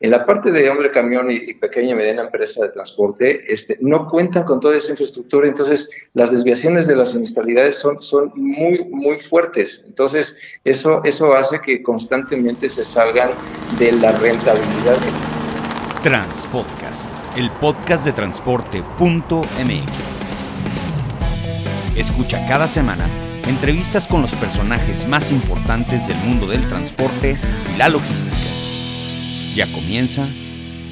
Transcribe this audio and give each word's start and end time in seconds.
En 0.00 0.12
la 0.12 0.24
parte 0.24 0.52
de 0.52 0.70
hombre 0.70 0.92
camión 0.92 1.28
y, 1.28 1.54
pequeña 1.54 1.90
y 1.90 1.94
mediana 1.96 2.22
empresa 2.22 2.62
de 2.62 2.68
transporte, 2.68 3.52
este, 3.52 3.76
no 3.80 4.08
cuentan 4.08 4.44
con 4.44 4.60
toda 4.60 4.76
esa 4.76 4.92
infraestructura, 4.92 5.48
entonces 5.48 5.90
las 6.14 6.30
desviaciones 6.30 6.86
de 6.86 6.94
las 6.94 7.10
siniestralidades 7.10 7.80
son, 7.80 8.00
son 8.00 8.30
muy, 8.36 8.84
muy 8.90 9.18
fuertes. 9.18 9.82
Entonces, 9.86 10.36
eso, 10.64 11.02
eso 11.02 11.34
hace 11.34 11.60
que 11.60 11.82
constantemente 11.82 12.68
se 12.68 12.84
salgan 12.84 13.30
de 13.80 13.90
la 13.90 14.12
rentabilidad. 14.12 14.98
Transpodcast, 16.04 17.10
el 17.36 17.50
podcast 17.60 18.04
de 18.04 18.12
transporte.mx. 18.12 19.92
Escucha 21.96 22.38
cada 22.46 22.68
semana 22.68 23.04
entrevistas 23.48 24.06
con 24.06 24.22
los 24.22 24.32
personajes 24.34 25.08
más 25.08 25.32
importantes 25.32 26.06
del 26.06 26.16
mundo 26.18 26.46
del 26.46 26.60
transporte 26.68 27.36
y 27.74 27.78
la 27.78 27.88
logística. 27.88 28.36
Ya 29.58 29.66
comienza 29.72 30.28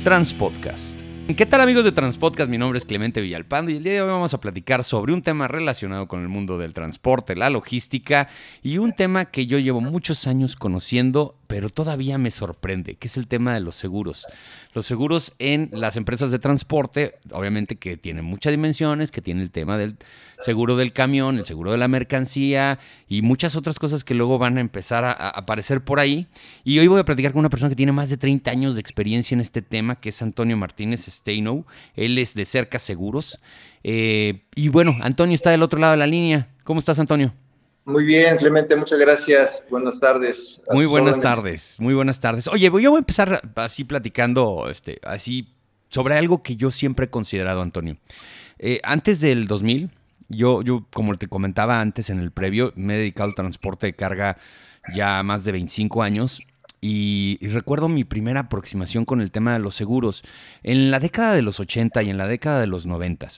Transpodcast. 0.02 0.98
¿Qué 1.36 1.46
tal 1.46 1.60
amigos 1.60 1.84
de 1.84 1.92
Transpodcast? 1.92 2.50
Mi 2.50 2.58
nombre 2.58 2.78
es 2.78 2.84
Clemente 2.84 3.20
Villalpando 3.20 3.70
y 3.70 3.76
el 3.76 3.84
día 3.84 3.92
de 3.92 4.02
hoy 4.02 4.08
vamos 4.08 4.34
a 4.34 4.40
platicar 4.40 4.82
sobre 4.82 5.12
un 5.12 5.22
tema 5.22 5.46
relacionado 5.46 6.08
con 6.08 6.20
el 6.20 6.26
mundo 6.26 6.58
del 6.58 6.74
transporte, 6.74 7.36
la 7.36 7.48
logística 7.48 8.28
y 8.64 8.78
un 8.78 8.92
tema 8.92 9.26
que 9.26 9.46
yo 9.46 9.60
llevo 9.60 9.80
muchos 9.80 10.26
años 10.26 10.56
conociendo, 10.56 11.36
pero 11.46 11.70
todavía 11.70 12.18
me 12.18 12.30
sorprende, 12.30 12.96
que 12.96 13.08
es 13.08 13.16
el 13.16 13.26
tema 13.26 13.54
de 13.54 13.60
los 13.60 13.76
seguros. 13.76 14.26
Los 14.74 14.86
seguros 14.86 15.32
en 15.38 15.70
las 15.72 15.96
empresas 15.96 16.30
de 16.30 16.38
transporte, 16.38 17.18
obviamente 17.32 17.76
que 17.76 17.96
tienen 17.96 18.24
muchas 18.24 18.52
dimensiones, 18.52 19.10
que 19.10 19.22
tiene 19.22 19.42
el 19.42 19.50
tema 19.50 19.78
del 19.78 19.96
seguro 20.40 20.76
del 20.76 20.92
camión, 20.92 21.38
el 21.38 21.44
seguro 21.44 21.72
de 21.72 21.78
la 21.78 21.88
mercancía 21.88 22.78
y 23.08 23.22
muchas 23.22 23.56
otras 23.56 23.78
cosas 23.78 24.04
que 24.04 24.14
luego 24.14 24.38
van 24.38 24.58
a 24.58 24.60
empezar 24.60 25.04
a, 25.04 25.12
aparecer 25.12 25.82
por 25.82 26.00
ahí. 26.00 26.26
Y 26.64 26.78
hoy 26.78 26.88
voy 26.88 27.00
a 27.00 27.04
platicar 27.04 27.32
con 27.32 27.40
una 27.40 27.50
persona 27.50 27.70
que 27.70 27.76
tiene 27.76 27.92
más 27.92 28.10
de 28.10 28.16
30 28.16 28.50
años 28.50 28.74
de 28.74 28.80
experiencia 28.80 29.34
en 29.34 29.40
este 29.40 29.62
tema, 29.62 29.96
que 29.96 30.10
es 30.10 30.22
Antonio 30.22 30.56
Martínez 30.56 31.06
Steino. 31.06 31.66
Él 31.94 32.18
es 32.18 32.34
de 32.34 32.44
Cerca 32.44 32.78
Seguros. 32.78 33.40
Eh, 33.82 34.42
y 34.54 34.68
bueno, 34.68 34.96
Antonio 35.00 35.34
está 35.34 35.50
del 35.50 35.62
otro 35.62 35.78
lado 35.78 35.92
de 35.92 35.98
la 35.98 36.06
línea. 36.06 36.48
¿Cómo 36.64 36.80
estás, 36.80 36.98
Antonio? 36.98 37.32
Muy 37.86 38.04
bien, 38.04 38.36
Clemente, 38.36 38.74
muchas 38.74 38.98
gracias. 38.98 39.62
Buenas 39.70 40.00
tardes. 40.00 40.60
Muy 40.72 40.86
buenas 40.86 41.20
tardes, 41.20 41.76
muy 41.78 41.94
buenas 41.94 42.18
tardes. 42.18 42.48
Oye, 42.48 42.64
yo 42.64 42.72
voy 42.72 42.96
a 42.96 42.98
empezar 42.98 43.40
así 43.54 43.84
platicando, 43.84 44.66
este, 44.68 44.98
así, 45.04 45.54
sobre 45.88 46.16
algo 46.16 46.42
que 46.42 46.56
yo 46.56 46.72
siempre 46.72 47.06
he 47.06 47.10
considerado, 47.10 47.62
Antonio. 47.62 47.96
Eh, 48.58 48.80
antes 48.82 49.20
del 49.20 49.46
2000, 49.46 49.92
yo, 50.28 50.62
yo, 50.62 50.84
como 50.92 51.14
te 51.14 51.28
comentaba 51.28 51.80
antes 51.80 52.10
en 52.10 52.18
el 52.18 52.32
previo, 52.32 52.72
me 52.74 52.96
he 52.96 52.98
dedicado 52.98 53.28
al 53.28 53.36
transporte 53.36 53.86
de 53.86 53.94
carga 53.94 54.36
ya 54.92 55.22
más 55.22 55.44
de 55.44 55.52
25 55.52 56.02
años. 56.02 56.42
Y, 56.80 57.38
y, 57.40 57.48
recuerdo 57.50 57.88
mi 57.88 58.02
primera 58.02 58.40
aproximación 58.40 59.04
con 59.04 59.20
el 59.20 59.30
tema 59.30 59.52
de 59.52 59.60
los 59.60 59.76
seguros. 59.76 60.24
En 60.64 60.90
la 60.90 60.98
década 60.98 61.34
de 61.34 61.42
los 61.42 61.60
80 61.60 62.02
y 62.02 62.10
en 62.10 62.18
la 62.18 62.26
década 62.26 62.58
de 62.58 62.66
los 62.66 62.84
90, 62.84 63.28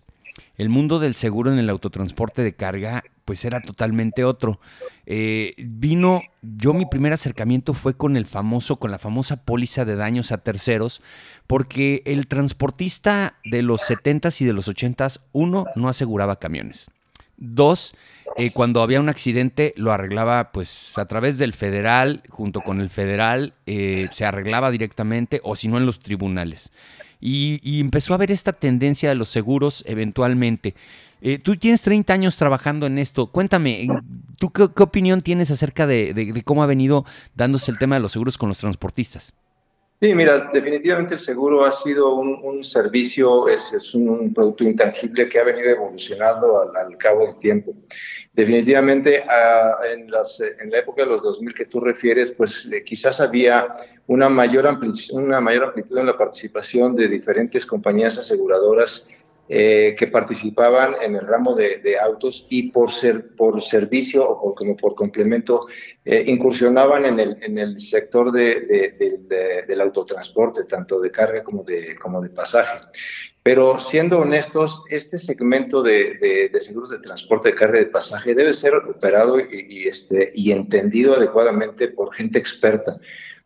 el 0.59 0.69
mundo 0.69 0.99
del 0.99 1.15
seguro 1.15 1.53
en 1.53 1.59
el 1.59 1.71
autotransporte 1.71 2.43
de 2.43 2.55
carga 2.55 3.05
pues 3.25 3.45
era 3.45 3.61
totalmente 3.61 4.25
otro. 4.25 4.59
Eh, 5.05 5.55
vino, 5.59 6.23
yo 6.41 6.73
mi 6.73 6.87
primer 6.87 7.13
acercamiento 7.13 7.75
fue 7.75 7.95
con 7.95 8.17
el 8.17 8.27
famoso, 8.27 8.79
con 8.79 8.91
la 8.91 8.99
famosa 8.99 9.45
póliza 9.45 9.85
de 9.85 9.97
daños 9.97 10.33
a 10.33 10.39
terceros, 10.39 11.03
porque 11.47 12.03
el 12.07 12.27
transportista 12.27 13.39
de 13.45 13.63
los 13.63 13.83
70s 13.83 14.41
y 14.41 14.47
de 14.47 14.55
los 14.55 14.67
80s, 14.67 15.21
uno, 15.33 15.67
no 15.77 15.89
aseguraba 15.89 16.39
camiones. 16.39 16.89
Dos, 17.37 17.95
eh, 18.39 18.51
cuando 18.53 18.83
había 18.83 19.01
un 19.01 19.09
accidente 19.09 19.75
lo 19.77 19.93
arreglaba 19.93 20.51
pues 20.51 20.97
a 20.97 21.07
través 21.07 21.39
del 21.39 21.53
federal, 21.53 22.23
junto 22.31 22.63
con 22.63 22.81
el 22.81 22.89
federal, 22.89 23.53
eh, 23.67 24.09
se 24.11 24.25
arreglaba 24.25 24.71
directamente 24.71 25.41
o 25.45 25.55
si 25.55 25.69
no 25.69 25.77
en 25.77 25.87
los 25.87 26.01
tribunales. 26.01 26.73
Y, 27.21 27.81
empezó 27.81 28.13
a 28.13 28.17
haber 28.17 28.31
esta 28.31 28.53
tendencia 28.53 29.09
de 29.09 29.15
los 29.15 29.29
seguros 29.29 29.85
eventualmente. 29.87 30.75
Eh, 31.21 31.39
tú 31.39 31.57
tienes 31.57 31.83
30 31.83 32.13
años 32.13 32.37
trabajando 32.37 32.87
en 32.87 32.99
esto. 32.99 33.27
Cuéntame, 33.27 33.89
¿tú 34.39 34.51
qué, 34.51 34.83
opinión 34.83 35.21
tienes 35.21 35.51
acerca 35.51 35.87
de, 35.87 36.43
cómo 36.45 36.63
ha 36.63 36.67
venido 36.67 37.05
dándose 37.35 37.71
el 37.71 37.79
tema 37.79 37.97
de 37.97 38.03
los 38.03 38.13
seguros 38.13 38.39
con 38.39 38.49
los 38.49 38.59
transportistas? 38.59 39.35
Sí, 40.01 40.15
mira, 40.15 40.49
definitivamente 40.53 41.15
el 41.15 41.21
seguro 41.21 41.65
ha 41.65 41.73
sido 41.73 42.15
un, 42.15 42.63
servicio, 42.63 43.49
es, 43.49 43.95
un, 43.97 44.33
producto 44.33 44.63
intangible 44.63 45.29
que 45.29 45.41
ha 45.41 45.45
venido 45.45 45.71
evolucionando 45.71 46.71
al, 46.73 46.97
cabo 46.97 47.27
del 47.27 47.37
tiempo. 47.41 47.73
Definitivamente 48.33 49.25
ah, 49.29 49.79
en, 49.91 50.11
la 50.11 50.79
época 50.79 51.03
de 51.03 51.09
los 51.09 51.23
2000 51.23 51.55
que 51.55 51.65
tú 51.65 51.81
refieres, 51.81 52.31
pues 52.31 52.69
eh, 52.71 52.85
quizás 52.85 53.21
había 53.21 53.67
una 54.07 54.29
mayor, 54.29 54.69
una 55.13 55.41
mayor 55.41 55.65
amplitud 55.65 55.99
en 55.99 56.07
la 56.07 56.17
participación 56.17 56.95
de 56.95 57.09
diferentes 57.09 57.67
compañías 57.67 58.17
aseguradoras 58.19 59.05
eh, 59.51 59.97
que 59.99 60.09
participaban 60.09 60.97
en 61.01 61.17
el 61.17 61.27
ramo 61.27 61.55
de, 61.55 61.99
autos 61.99 62.47
y 62.51 62.71
por 62.71 62.93
ser 62.93 63.35
por 63.35 63.63
servicio 63.63 64.29
o 64.29 64.43
por, 64.43 64.55
como 64.55 64.77
por 64.77 64.95
complemento 64.95 65.67
eh, 66.05 66.23
incursionaban 66.27 67.07
en 67.07 67.19
el, 67.19 67.43
en 67.43 67.57
el 67.57 67.81
sector 67.81 68.31
de, 68.31 69.65
del 69.67 69.81
autotransporte, 69.81 70.65
tanto 70.65 71.01
de 71.01 71.11
carga 71.11 71.43
como 71.43 71.63
de, 71.63 71.97
como 71.97 72.21
de 72.21 72.29
pasaje. 72.29 72.79
Pero 73.49 73.81
siendo 73.81 74.19
honestos, 74.19 74.83
este 74.91 75.17
segmento 75.17 75.83
de, 75.83 76.51
seguros 76.61 76.91
de 76.91 76.99
transporte 76.99 77.49
de 77.49 77.55
carga 77.55 77.81
y 77.81 77.85
de 77.85 77.91
pasaje 77.91 78.35
debe 78.35 78.53
ser 78.53 78.75
operado 78.75 79.41
y, 79.41 79.47
y, 79.71 79.89
este, 79.89 80.33
y 80.35 80.53
entendido 80.53 81.15
adecuadamente 81.15 81.89
por 81.89 82.13
gente 82.13 82.39
experta 82.39 83.01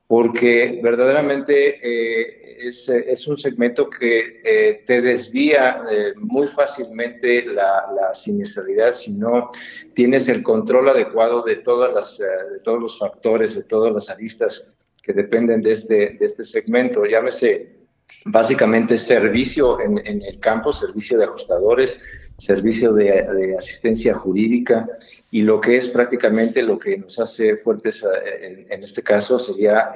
porque 0.08 0.80
verdaderamente 0.82 1.78
eh, 1.80 2.66
es, 2.66 3.28
un 3.28 3.38
segmento 3.38 3.88
que 3.88 4.40
eh, 4.42 4.82
te 4.84 5.00
desvía 5.00 5.84
eh, 5.88 6.14
muy 6.16 6.48
fácilmente 6.48 7.46
la, 7.46 7.86
la, 7.94 8.12
siniestralidad 8.12 8.94
si 8.94 9.12
no 9.12 9.50
tienes 9.94 10.26
el 10.28 10.42
control 10.42 10.88
adecuado 10.88 11.42
de, 11.42 11.56
todas 11.58 11.94
las, 11.94 12.18
de 12.18 12.58
todos 12.64 12.80
los 12.80 12.98
factores, 12.98 13.54
de 13.54 13.62
todas 13.62 13.94
las 13.94 14.10
aristas 14.10 14.68
que 15.00 15.12
dependen 15.12 15.62
de 15.62 15.72
este, 15.72 16.16
de 16.18 16.26
este 16.26 16.42
segmento. 16.42 17.04
Llámese 17.04 17.81
básicamente 18.24 18.98
servicio 18.98 19.80
en, 19.80 19.98
en 20.06 20.22
el 20.22 20.38
campo, 20.40 20.72
servicio 20.72 21.18
de 21.18 21.24
ajustadores, 21.24 22.00
servicio 22.42 22.92
de, 22.92 23.56
asistencia 23.56 24.14
jurídica 24.14 24.88
y 25.30 25.42
lo 25.42 25.60
que 25.60 25.76
es 25.76 25.86
prácticamente 25.88 26.62
lo 26.62 26.76
que 26.76 26.98
nos 26.98 27.18
hace 27.20 27.56
fuertes 27.56 28.02
eh, 28.02 28.66
en, 28.68 28.82
este 28.82 29.02
caso 29.02 29.38
sería 29.38 29.92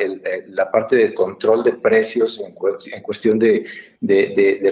la 0.49 0.71
parte 0.71 0.95
del 0.97 1.13
control 1.13 1.65
de 1.65 1.73
precios 1.73 2.41
en, 2.41 2.53
cuestión 3.03 3.39
de, 3.39 3.67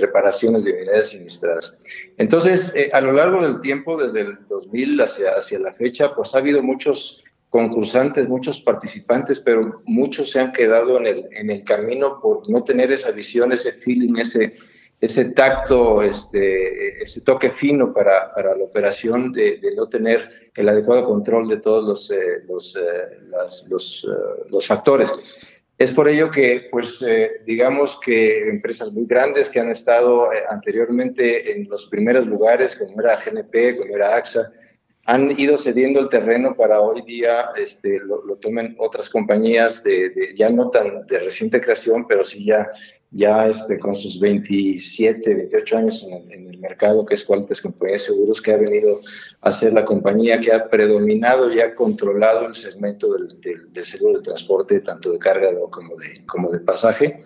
reparaciones 0.00 0.65
de 0.65 0.72
unidades 0.72 1.09
siniestradas. 1.10 1.77
Entonces, 2.16 2.72
eh, 2.77 2.91
a 2.93 3.00
lo 3.00 3.12
largo 3.12 3.43
del 3.43 3.60
tiempo, 3.60 4.00
desde 4.00 4.21
el 4.21 4.47
2000 4.47 5.00
hacia, 5.00 5.31
hacia 5.33 5.59
la 5.59 5.75
fecha, 5.75 6.15
pues 6.15 6.34
ha 6.34 6.38
habido 6.38 6.62
muchos 6.62 7.25
concursantes, 7.54 8.28
muchos 8.28 8.60
participantes, 8.60 9.38
pero 9.38 9.81
muchos 9.84 10.32
se 10.32 10.41
han 10.41 10.53
quedado 10.53 10.98
en 10.98 11.06
el, 11.06 11.28
en 11.31 11.50
el 11.50 11.62
camino 11.62 12.19
por 12.20 12.50
no 12.50 12.65
tener 12.65 12.91
esa 12.91 13.12
visión, 13.12 13.53
ese 13.53 13.75
feeling, 13.75 14.16
ese 14.16 14.54
ese 15.00 15.26
tacto, 15.26 16.03
este, 16.03 17.03
ese 17.03 17.20
toque 17.20 17.50
fino 17.50 17.92
para, 17.92 18.32
para 18.34 18.56
la 18.56 18.65
operación 18.65 19.32
de, 19.32 19.60
no 19.76 19.88
tener 19.88 20.28
el 20.54 20.69
adecuado 20.69 21.04
control 21.04 21.47
de 21.48 21.59
todos 21.59 21.84
los, 21.84 22.10
eh, 22.10 22.42
los, 22.48 22.75
eh, 22.75 22.81
los, 23.69 24.04
eh, 24.04 24.47
los, 24.50 24.66
factores. 24.66 25.12
Es 25.76 25.92
por 25.92 26.09
ello 26.09 26.31
que, 26.31 26.69
pues, 26.71 27.04
digamos 27.44 27.98
que 28.04 28.48
empresas 28.48 28.92
muy 28.92 29.06
grandes 29.06 29.50
que 29.50 29.60
han 29.60 29.71
estado 29.71 30.28
anteriormente 30.48 31.53
en 31.53 31.69
los 31.69 31.86
primeros 31.86 32.26
lugares, 32.26 32.76
como 32.76 33.00
era 33.00 33.22
GNP, 33.22 33.76
como 33.78 33.94
era 33.97 34.16
AXA, 34.16 34.53
han 35.06 35.38
ido 35.38 35.59
cediendo 35.59 36.00
el 36.00 36.09
terreno 36.09 36.56
para 36.56 36.81
hoy 36.81 37.03
día 37.03 37.50
este, 37.56 38.00
lo, 38.00 38.37
tomen 38.37 38.75
otras 38.78 39.10
compañías 39.10 39.82
de, 39.82 40.34
ya 40.37 40.48
no 40.48 40.70
tan 40.70 41.06
de 41.06 41.19
reciente 41.19 41.60
creación, 41.60 42.06
pero 42.06 42.25
sí 42.25 42.47
ya 42.47 42.70
ya 43.15 43.47
este, 43.47 43.78
con 43.78 43.95
sus 43.95 44.18
27, 44.18 45.34
28 45.34 45.77
años 45.77 46.06
en 46.30 46.48
el, 46.48 46.59
mercado, 46.59 47.04
que 47.04 47.15
es 47.15 47.22
Cualtes 47.22 47.60
Compañía 47.60 47.92
de 47.92 47.98
Seguros, 47.98 48.41
que 48.41 48.53
ha 48.53 48.56
venido 48.56 49.01
a 49.42 49.53
ser 49.53 49.74
la 49.74 49.84
compañía 49.84 50.41
que 50.41 50.51
ha 50.51 50.68
predominado 50.68 51.53
y 51.53 51.60
ha 51.60 51.74
controlado 51.74 52.47
el 52.47 52.54
segmento 52.54 53.12
del, 53.12 53.84
seguro 53.84 54.18
de 54.18 54.24
transporte, 54.24 54.80
tanto 54.80 55.12
de 55.12 55.18
carga 55.18 55.50
como 55.71 55.95
de, 55.97 56.24
como 56.27 56.50
de 56.50 56.60
pasaje, 56.60 57.18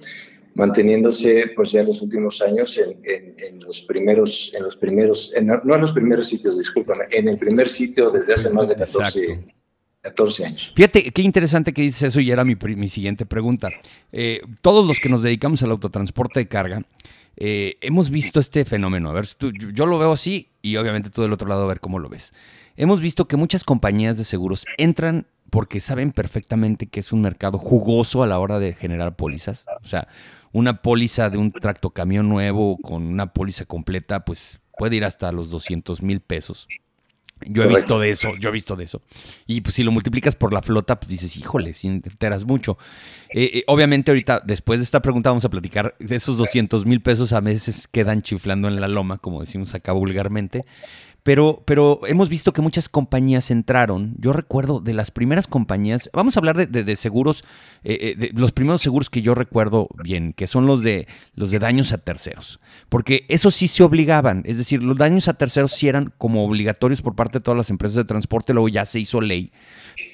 manteniéndose 0.59 1.53
pues 1.57 1.73
ya 1.73 1.81
en 1.81 1.87
los 1.87 2.03
últimos 2.03 2.43
años 2.43 2.79
en, 2.79 3.61
los 3.61 3.81
primeros, 3.83 4.53
en 4.55 4.65
los 4.65 4.77
primeros, 4.77 5.33
no 5.65 5.75
en 5.75 5.81
los 5.81 5.93
primeros 5.93 6.27
sitios, 6.27 6.59
disculpen, 6.59 6.97
en 7.11 7.29
el 7.29 7.39
primer 7.39 7.69
sitio 7.69 8.11
desde 8.11 8.35
hace 8.35 8.51
más 8.51 8.69
de 8.69 8.77
14 8.77 9.33
años 9.33 9.55
14 10.03 10.45
años. 10.45 10.73
Fíjate, 10.75 11.11
qué 11.11 11.23
interesante 11.23 11.73
que 11.73 11.83
dices 11.83 12.03
eso 12.03 12.21
y 12.21 12.31
era 12.31 12.45
mi, 12.45 12.55
mi 12.55 12.89
siguiente 12.89 13.27
pregunta. 13.27 13.71
Eh, 14.13 14.41
todos 14.63 14.87
los 14.87 15.01
que 15.01 15.09
nos 15.09 15.23
dedicamos 15.23 15.63
al 15.63 15.73
autotransporte 15.73 16.41
de 16.41 16.49
carga, 16.49 16.83
eh, 17.37 17.77
hemos 17.81 18.11
visto 18.11 18.41
este 18.41 18.65
fenómeno. 18.65 19.11
A 19.11 19.13
ver, 19.13 19.27
tú, 19.27 19.53
yo 19.53 19.87
lo 19.87 19.99
veo 19.99 20.13
así 20.13 20.49
y 20.63 20.77
obviamente 20.77 21.11
tú 21.11 21.23
del 21.23 21.33
otro 21.33 21.49
lado 21.49 21.65
a 21.65 21.67
ver 21.67 21.81
cómo 21.81 21.99
lo 21.99 22.09
ves. 22.09 22.33
Hemos 22.77 23.01
visto 23.01 23.27
que 23.27 23.37
muchas 23.37 23.65
compañías 23.65 24.17
de 24.17 24.25
seguros 24.25 24.65
entran 24.77 25.27
porque 25.51 25.81
saben 25.81 26.13
perfectamente 26.13 26.87
que 26.87 27.01
es 27.01 27.13
un 27.13 27.23
mercado 27.23 27.59
jugoso 27.59 28.23
a 28.23 28.27
la 28.27 28.39
hora 28.39 28.59
de 28.61 28.75
generar 28.75 29.17
pólizas. 29.17 29.67
O 29.83 29.87
sea, 29.89 30.09
una 30.53 30.83
póliza 30.83 31.31
de 31.31 31.39
un 31.39 31.53
tractocamión 31.53 32.29
nuevo 32.29 32.79
con 32.79 33.05
una 33.07 33.33
póliza 33.33 33.65
completa, 33.65 34.25
pues 34.25 34.61
puede 34.77 34.97
ir 34.97 35.05
hasta 35.05 35.33
los 35.33 35.51
200 35.51 36.03
mil 36.03 36.21
pesos. 36.21 36.69
Yo 37.47 37.63
he 37.63 37.69
visto 37.69 38.01
de 38.01 38.11
eso, 38.11 38.35
yo 38.37 38.49
he 38.49 38.53
visto 38.53 38.75
de 38.75 38.85
eso. 38.85 39.03
Y 39.47 39.61
pues 39.61 39.77
si 39.77 39.85
lo 39.85 39.93
multiplicas 39.93 40.35
por 40.35 40.53
la 40.53 40.63
flota, 40.63 40.99
pues 40.99 41.11
dices, 41.11 41.37
híjole, 41.37 41.73
si 41.75 41.89
enteras 41.89 42.45
mucho. 42.45 42.79
Eh, 43.31 43.51
eh, 43.55 43.65
obviamente 43.69 44.11
ahorita, 44.11 44.43
después 44.45 44.81
de 44.81 44.85
esta 44.85 45.01
pregunta, 45.01 45.31
vamos 45.31 45.45
a 45.45 45.49
platicar 45.49 45.95
de 46.01 46.17
esos 46.17 46.37
200 46.37 46.85
mil 46.85 47.01
pesos 47.01 47.33
a 47.33 47.41
veces 47.41 47.87
quedan 47.87 48.23
chiflando 48.23 48.67
en 48.69 48.81
la 48.81 48.89
loma, 48.89 49.19
como 49.19 49.41
decimos 49.41 49.75
acá 49.75 49.93
vulgarmente. 49.93 50.65
Pero, 51.29 51.63
pero 51.67 52.01
hemos 52.07 52.31
visto 52.31 52.55
que 52.55 52.63
muchas 52.63 52.89
compañías 52.89 53.51
entraron. 53.51 54.15
Yo 54.17 54.33
recuerdo 54.33 54.81
de 54.81 54.95
las 54.95 55.11
primeras 55.11 55.47
compañías, 55.47 56.09
vamos 56.15 56.35
a 56.35 56.41
hablar 56.41 56.57
de, 56.57 56.97
seguros, 56.97 57.45
eh, 57.85 58.15
eh, 58.19 58.31
de 58.33 58.41
los 58.41 58.53
primeros 58.53 58.81
seguros 58.81 59.11
que 59.11 59.21
yo 59.21 59.35
recuerdo 59.35 59.89
bien, 60.03 60.33
que 60.33 60.47
son 60.47 60.65
los 60.65 60.83
de, 60.83 61.07
los 61.35 61.51
de 61.51 61.59
daños 61.59 61.93
a 61.93 61.99
terceros. 61.99 62.61
Porque 62.89 63.27
eso 63.29 63.51
sí 63.51 63.69
se 63.69 63.83
obligaban, 63.83 64.43
es 64.47 64.57
decir, 64.57 64.83
los 64.83 64.97
daños 64.97 65.29
a 65.29 65.35
terceros 65.35 65.73
sí 65.73 65.87
eran 65.87 66.15
como 66.17 66.47
obligatorios 66.47 67.03
por 67.03 67.15
parte 67.15 67.41
de 67.41 67.43
todas 67.43 67.59
las 67.59 67.69
empresas 67.69 67.97
de 67.97 68.05
transporte, 68.07 68.55
luego 68.55 68.71
ya 68.71 68.87
se 68.87 68.99
hizo 68.99 69.21
ley 69.21 69.53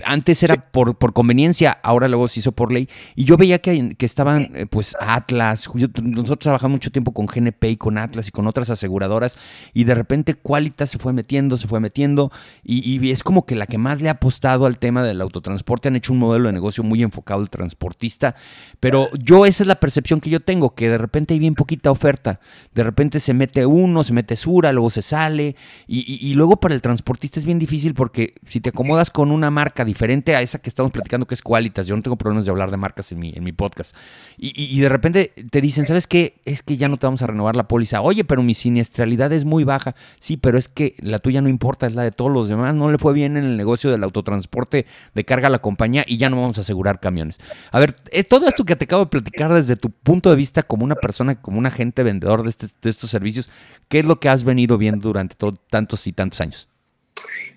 antes 0.04 0.42
era 0.42 0.70
por, 0.70 0.96
por, 0.96 1.12
conveniencia, 1.12 1.78
ahora 1.82 2.08
luego 2.08 2.28
se 2.28 2.40
hizo 2.40 2.52
por 2.52 2.72
ley. 2.72 2.88
Y 3.14 3.24
yo 3.24 3.36
veía 3.36 3.58
que, 3.60 3.94
que 3.96 4.06
estaban, 4.06 4.50
eh, 4.54 4.66
pues, 4.66 4.96
Atlas. 5.00 5.68
nosotros 6.02 6.38
trabajamos 6.38 6.76
mucho 6.76 6.90
tiempo 6.90 7.12
con 7.12 7.26
GNP 7.26 7.70
y 7.70 7.76
con 7.76 7.98
Atlas 7.98 8.28
y 8.28 8.30
con 8.30 8.46
otras 8.46 8.70
aseguradoras. 8.70 9.36
Y 9.72 9.84
de 9.84 9.94
repente 9.94 10.34
Qualitas 10.34 10.90
se 10.90 10.98
fue 10.98 11.12
metiendo, 11.12 11.56
se 11.56 11.68
fue 11.68 11.80
metiendo. 11.80 12.32
Y, 12.62 12.98
y, 12.98 13.10
es 13.10 13.22
como 13.22 13.46
que 13.46 13.54
la 13.54 13.66
que 13.66 13.78
más 13.78 14.00
le 14.00 14.08
ha 14.08 14.12
apostado 14.12 14.66
al 14.66 14.78
tema 14.78 15.02
del 15.02 15.20
autotransporte. 15.20 15.88
Han 15.88 15.96
hecho 15.96 16.12
un 16.12 16.18
modelo 16.18 16.48
de 16.48 16.52
negocio 16.52 16.82
muy 16.82 17.02
enfocado 17.02 17.40
al 17.40 17.50
transportista. 17.50 18.34
Pero 18.80 19.08
yo, 19.22 19.46
esa 19.46 19.62
es 19.62 19.66
la 19.66 19.80
percepción 19.80 20.20
que 20.20 20.30
yo 20.30 20.40
tengo, 20.40 20.74
que 20.74 20.88
de 20.88 20.98
repente 20.98 21.34
hay 21.34 21.40
bien 21.40 21.54
poquita 21.54 21.90
oferta. 21.90 22.40
De 22.74 22.84
repente 22.84 23.20
se 23.20 23.34
mete 23.34 23.66
uno, 23.66 24.04
se 24.04 24.12
mete 24.12 24.36
Sura, 24.36 24.72
luego 24.72 24.90
se 24.90 25.02
sale. 25.02 25.56
Y, 25.86 26.04
y 26.20 26.34
luego 26.34 26.56
para 26.56 26.74
el 26.74 26.82
transportista 26.82 27.38
es 27.38 27.46
bien 27.46 27.58
difícil 27.58 27.94
porque 27.94 28.34
si 28.46 28.60
te 28.60 28.70
acomodas 28.70 29.10
con 29.10 29.30
una 29.30 29.50
marca 29.50 29.83
diferente 29.84 30.36
a 30.36 30.42
esa 30.42 30.58
que 30.58 30.70
estamos 30.70 30.92
platicando 30.92 31.26
que 31.26 31.34
es 31.34 31.42
Qualitas. 31.42 31.86
Yo 31.86 31.96
no 31.96 32.02
tengo 32.02 32.16
problemas 32.16 32.44
de 32.44 32.50
hablar 32.50 32.70
de 32.70 32.76
marcas 32.76 33.12
en 33.12 33.18
mi, 33.18 33.32
en 33.34 33.44
mi 33.44 33.52
podcast. 33.52 33.94
Y, 34.36 34.80
de 34.80 34.88
repente 34.88 35.32
te 35.50 35.60
dicen, 35.60 35.86
¿sabes 35.86 36.06
qué? 36.06 36.40
Es 36.44 36.62
que 36.62 36.76
ya 36.76 36.88
no 36.88 36.96
te 36.96 37.06
vamos 37.06 37.22
a 37.22 37.26
renovar 37.26 37.56
la 37.56 37.68
póliza. 37.68 38.00
Oye, 38.00 38.24
pero 38.24 38.42
mi 38.42 38.54
siniestralidad 38.54 39.32
es 39.32 39.44
muy 39.44 39.64
baja. 39.64 39.94
Sí, 40.18 40.36
pero 40.36 40.58
es 40.58 40.68
que 40.68 40.96
la 40.98 41.18
tuya 41.18 41.40
no 41.40 41.48
importa, 41.48 41.86
es 41.86 41.94
la 41.94 42.02
de 42.02 42.10
todos 42.10 42.30
los 42.30 42.48
demás. 42.48 42.74
No 42.74 42.90
le 42.90 42.98
fue 42.98 43.12
bien 43.12 43.36
en 43.36 43.44
el 43.44 43.56
negocio 43.56 43.90
del 43.90 44.02
autotransporte 44.02 44.86
de 45.14 45.24
carga 45.24 45.48
a 45.48 45.50
la 45.50 45.60
compañía 45.60 46.04
y 46.06 46.16
ya 46.16 46.30
no 46.30 46.40
vamos 46.40 46.58
a 46.58 46.62
asegurar 46.62 47.00
camiones. 47.00 47.38
A 47.70 47.78
ver, 47.78 47.94
todo 48.28 48.48
esto 48.48 48.64
que 48.64 48.76
te 48.76 48.84
acabo 48.84 49.04
de 49.04 49.10
platicar 49.10 49.52
desde 49.52 49.76
tu 49.76 49.90
punto 49.90 50.30
de 50.30 50.36
vista 50.36 50.62
como 50.62 50.84
una 50.84 50.96
persona, 50.96 51.40
como 51.40 51.58
un 51.58 51.66
agente 51.66 52.02
vendedor 52.02 52.42
de, 52.42 52.50
este, 52.50 52.68
de 52.82 52.90
estos 52.90 53.10
servicios, 53.10 53.50
¿qué 53.88 54.00
es 54.00 54.06
lo 54.06 54.20
que 54.20 54.28
has 54.28 54.44
venido 54.44 54.78
viendo 54.78 55.08
durante 55.08 55.36
tantos 55.70 56.06
y 56.06 56.12
tantos 56.12 56.40
años? 56.40 56.68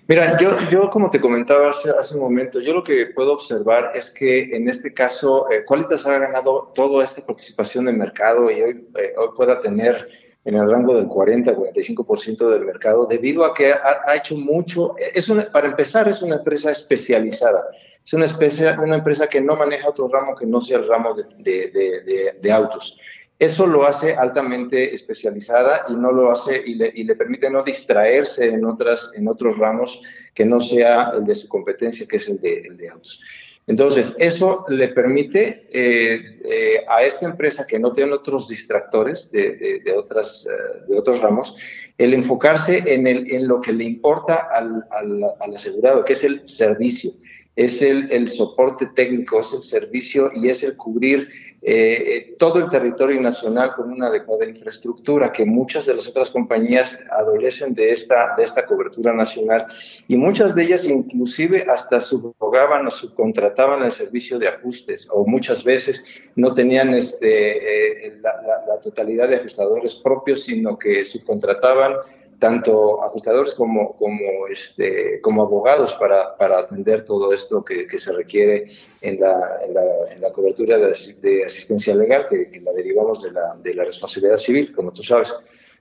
Mira, 0.08 0.38
yo, 0.38 0.56
yo 0.70 0.88
como 0.88 1.10
te 1.10 1.20
comentaba 1.20 1.68
hace, 1.68 2.14
un 2.14 2.20
momento, 2.20 2.60
yo 2.60 2.72
lo 2.72 2.82
que 2.82 3.08
puedo 3.08 3.34
observar 3.34 3.92
es 3.94 4.08
que 4.08 4.56
en 4.56 4.66
este 4.66 4.94
caso 4.94 5.46
eh, 5.50 5.64
ha 5.68 6.18
ganado 6.18 6.72
toda 6.74 7.04
esta 7.04 7.20
participación 7.24 7.84
de 7.84 7.92
mercado 7.92 8.50
y 8.50 8.62
hoy, 8.62 8.88
eh, 8.96 9.12
hoy 9.18 9.28
pueda 9.36 9.60
tener 9.60 10.08
en 10.46 10.54
el 10.54 10.70
rango 10.70 10.94
del 10.94 11.08
40-45% 11.08 12.48
del 12.48 12.64
mercado 12.64 13.04
debido 13.04 13.44
a 13.44 13.52
que 13.52 13.70
ha, 13.70 14.16
hecho 14.16 14.34
mucho. 14.34 14.94
Es 14.96 15.28
una, 15.28 15.52
para 15.52 15.68
empezar, 15.68 16.08
es 16.08 16.22
una 16.22 16.36
empresa 16.36 16.70
especializada. 16.70 17.64
Es 18.02 18.14
una, 18.14 18.24
especie, 18.24 18.70
una 18.78 18.96
empresa 18.96 19.26
que 19.26 19.42
no 19.42 19.56
maneja 19.56 19.90
otro 19.90 20.08
ramo 20.08 20.34
que 20.34 20.46
no 20.46 20.62
sea 20.62 20.78
el 20.78 20.88
ramo 20.88 21.14
de 21.14 22.50
autos. 22.50 22.96
Eso 23.38 23.68
lo 23.68 23.86
hace 23.86 24.14
altamente 24.14 24.92
especializada 24.92 25.84
y 25.88 25.94
no 25.94 26.10
lo 26.10 26.32
hace 26.32 26.60
y 26.66 26.74
le, 26.74 26.90
y 26.92 27.04
le, 27.04 27.14
permite 27.14 27.48
no 27.48 27.62
distraerse 27.62 28.46
en, 28.46 28.64
otras, 28.64 29.12
en 29.14 29.28
otros 29.28 29.56
ramos 29.58 30.00
que 30.34 30.44
no 30.44 30.60
sea 30.60 31.12
el 31.14 31.24
de 31.24 31.36
su 31.36 31.46
competencia, 31.46 32.06
que 32.08 32.16
es 32.16 32.28
el 32.28 32.40
de, 32.40 32.88
autos. 32.90 33.20
Entonces, 33.68 34.12
eso 34.18 34.64
le 34.68 34.88
permite 34.88 35.68
eh, 35.70 36.40
eh, 36.44 36.84
a 36.88 37.04
esta 37.04 37.26
empresa 37.26 37.64
que 37.64 37.78
no 37.78 37.92
tiene 37.92 38.12
otros 38.12 38.48
distractores 38.48 39.30
de, 39.30 39.82
de, 39.84 39.92
otras, 39.92 40.44
eh, 40.50 40.84
de 40.88 40.98
otros 40.98 41.20
ramos, 41.20 41.54
el 41.96 42.14
enfocarse 42.14 42.82
en, 42.86 43.06
el, 43.06 43.30
en 43.30 43.46
lo 43.46 43.60
que 43.60 43.72
le 43.72 43.84
importa 43.84 44.48
al, 44.50 44.84
al 44.90 45.54
asegurado, 45.54 46.04
que 46.04 46.14
es 46.14 46.24
el 46.24 46.48
servicio 46.48 47.12
es 47.58 47.82
el, 47.82 48.08
el, 48.12 48.28
soporte 48.28 48.86
técnico, 48.94 49.40
es 49.40 49.52
el 49.52 49.62
servicio 49.62 50.30
y 50.32 50.48
es 50.48 50.62
el 50.62 50.76
cubrir 50.76 51.28
eh, 51.60 52.36
todo 52.38 52.60
el 52.60 52.68
territorio 52.68 53.20
nacional 53.20 53.74
con 53.74 53.90
una 53.90 54.06
adecuada 54.06 54.46
infraestructura, 54.48 55.32
que 55.32 55.44
muchas 55.44 55.84
de 55.84 55.94
las 55.94 56.06
otras 56.06 56.30
compañías 56.30 56.96
adolecen 57.10 57.74
de 57.74 57.90
esta, 57.90 58.36
de 58.36 58.44
esta 58.44 58.64
cobertura 58.64 59.12
nacional. 59.12 59.66
Y 60.06 60.16
muchas 60.16 60.54
de 60.54 60.62
ellas 60.62 60.86
inclusive 60.86 61.66
hasta 61.68 62.00
subrogaban 62.00 62.86
o 62.86 62.92
subcontrataban 62.92 63.82
el 63.82 63.90
servicio 63.90 64.38
de 64.38 64.46
ajustes 64.46 65.08
o 65.10 65.26
muchas 65.26 65.64
veces 65.64 66.04
no 66.36 66.54
tenían 66.54 66.94
este, 66.94 68.06
eh, 68.06 68.18
la 68.22 68.80
totalidad 68.80 69.28
de 69.28 69.34
ajustadores 69.34 69.96
propios, 69.96 70.44
sino 70.44 70.78
que 70.78 71.04
subcontrataban 71.04 71.94
tanto 72.38 73.02
ajustadores 73.02 73.54
como, 73.54 73.96
como, 73.96 74.46
este, 74.48 75.20
como 75.20 75.42
abogados 75.42 75.94
para, 75.94 76.36
para 76.36 76.58
atender 76.58 77.04
todo 77.04 77.32
esto 77.32 77.64
que, 77.64 77.86
que 77.86 77.98
se 77.98 78.12
requiere 78.12 78.70
en 79.00 79.20
la, 79.20 79.58
en 79.66 79.74
la, 79.74 79.82
en 80.12 80.20
la 80.20 80.32
cobertura 80.32 80.78
de, 80.78 80.94
de, 81.20 81.44
asistencia 81.44 81.94
legal, 81.94 82.26
que, 82.30 82.48
que 82.50 82.60
la 82.60 82.72
derivamos 82.72 83.22
de 83.22 83.32
la, 83.32 83.56
de 83.62 83.74
la, 83.74 83.84
responsabilidad 83.84 84.36
civil, 84.36 84.72
como 84.74 84.92
tú 84.92 85.02
sabes. 85.02 85.34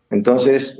Entonces, 0.09 0.79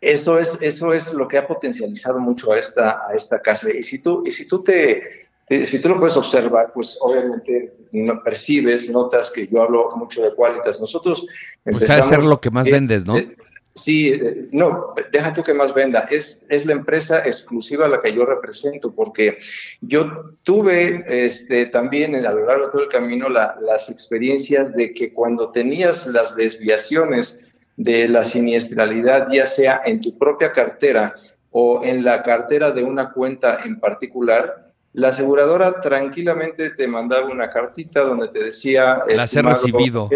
eso 0.00 0.38
es, 0.38 0.56
eso 0.60 0.92
es 0.92 1.12
lo 1.12 1.28
que 1.28 1.38
ha 1.38 1.46
potencializado 1.46 2.20
mucho 2.20 2.52
a 2.52 2.58
esta, 2.58 3.06
a 3.08 3.14
esta 3.14 3.40
casa. 3.40 3.70
Y 3.72 3.82
si 3.82 4.00
tú, 4.00 4.22
y 4.26 4.32
si 4.32 4.46
tú 4.46 4.62
te, 4.62 5.28
te 5.46 5.64
si 5.64 5.80
tú 5.80 5.88
lo 5.88 5.98
puedes 5.98 6.16
observar, 6.16 6.72
pues 6.74 6.98
obviamente 7.00 7.72
no 7.92 8.22
percibes, 8.22 8.88
notas 8.88 9.30
que 9.30 9.46
yo 9.46 9.62
hablo 9.62 9.88
mucho 9.96 10.22
de 10.22 10.34
cualitas. 10.34 10.80
Nosotros 10.80 11.26
pues 11.64 11.88
a 11.88 12.02
ser 12.02 12.22
lo 12.22 12.40
que 12.40 12.50
más 12.50 12.68
vendes, 12.68 13.06
¿no? 13.06 13.16
Eh, 13.16 13.36
Sí, 13.82 14.08
eh, 14.08 14.48
no, 14.52 14.94
deja 15.10 15.32
tú 15.32 15.42
que 15.42 15.54
más 15.54 15.72
venda. 15.72 16.00
Es, 16.10 16.42
es 16.48 16.66
la 16.66 16.72
empresa 16.72 17.20
exclusiva 17.20 17.86
a 17.86 17.88
la 17.88 18.02
que 18.02 18.12
yo 18.12 18.26
represento, 18.26 18.94
porque 18.94 19.38
yo 19.80 20.36
tuve 20.42 21.04
este, 21.06 21.66
también 21.66 22.14
a 22.14 22.32
lo 22.32 22.46
largo 22.46 22.66
de 22.66 22.72
todo 22.72 22.82
el 22.82 22.88
camino 22.88 23.28
la, 23.28 23.56
las 23.60 23.88
experiencias 23.88 24.74
de 24.74 24.92
que 24.92 25.12
cuando 25.12 25.50
tenías 25.50 26.06
las 26.06 26.36
desviaciones 26.36 27.38
de 27.76 28.08
la 28.08 28.24
siniestralidad, 28.24 29.28
ya 29.32 29.46
sea 29.46 29.80
en 29.86 30.00
tu 30.00 30.18
propia 30.18 30.52
cartera 30.52 31.14
o 31.50 31.82
en 31.82 32.04
la 32.04 32.22
cartera 32.22 32.72
de 32.72 32.82
una 32.82 33.12
cuenta 33.12 33.60
en 33.64 33.80
particular, 33.80 34.72
la 34.92 35.08
aseguradora 35.08 35.80
tranquilamente 35.80 36.70
te 36.70 36.86
mandaba 36.86 37.28
una 37.28 37.48
cartita 37.48 38.00
donde 38.00 38.28
te 38.28 38.44
decía... 38.44 39.02
Las 39.06 39.34
he 39.34 39.42
recibido. 39.42 40.10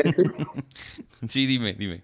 sí, 1.28 1.46
dime, 1.46 1.74
dime 1.74 2.02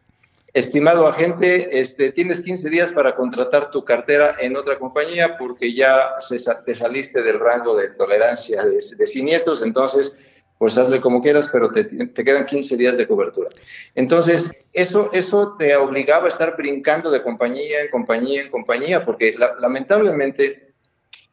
estimado 0.52 1.06
agente, 1.06 1.80
este, 1.80 2.12
tienes 2.12 2.40
15 2.40 2.70
días 2.70 2.92
para 2.92 3.14
contratar 3.14 3.70
tu 3.70 3.84
cartera 3.84 4.36
en 4.40 4.56
otra 4.56 4.78
compañía 4.78 5.36
porque 5.38 5.74
ya 5.74 6.14
se, 6.18 6.38
te 6.64 6.74
saliste 6.74 7.22
del 7.22 7.38
rango 7.38 7.76
de 7.76 7.90
tolerancia 7.90 8.64
de, 8.64 9.06
siniestros, 9.06 9.62
entonces, 9.62 10.16
pues 10.58 10.76
hazle 10.76 11.00
como 11.00 11.22
quieras, 11.22 11.48
pero 11.52 11.70
te, 11.70 11.84
te, 11.84 12.24
quedan 12.24 12.46
15 12.46 12.76
días 12.76 12.96
de 12.96 13.06
cobertura. 13.06 13.50
Entonces, 13.94 14.50
eso, 14.72 15.10
eso 15.12 15.56
te 15.58 15.74
obligaba 15.76 16.26
a 16.26 16.28
estar 16.28 16.56
brincando 16.56 17.10
de 17.10 17.22
compañía 17.22 17.82
en 17.82 17.90
compañía 17.90 18.42
en 18.42 18.50
compañía, 18.50 19.02
porque 19.04 19.34
la, 19.38 19.54
lamentablemente 19.58 20.72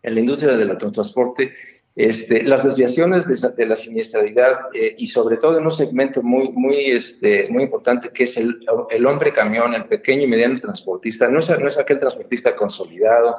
en 0.04 0.14
la 0.14 0.20
industria 0.20 0.56
del 0.56 0.78
transporte 0.78 1.54
este, 1.98 2.44
las 2.44 2.64
desviaciones 2.64 3.26
de, 3.28 3.66
la 3.66 3.76
siniestralidad 3.76 4.60
eh, 4.72 4.94
y 5.00 5.08
sobre 5.08 5.38
todo 5.38 5.58
en 5.58 5.64
un 5.64 5.72
segmento 5.72 6.22
muy, 6.22 6.50
muy, 6.50 6.92
este, 6.92 7.48
muy 7.50 7.64
importante 7.64 8.10
que 8.10 8.26
es 8.26 8.38
el, 8.38 8.60
el, 8.92 9.06
hombre 9.08 9.34
camión, 9.34 9.74
el 9.74 9.86
pequeño 9.86 10.26
y 10.26 10.28
mediano 10.28 10.60
transportista, 10.60 11.28
no 11.28 11.40
es, 11.40 11.50
no 11.50 11.68
es 11.68 11.76
aquel 11.80 11.98
transportista 11.98 12.56
consolidado 12.56 13.36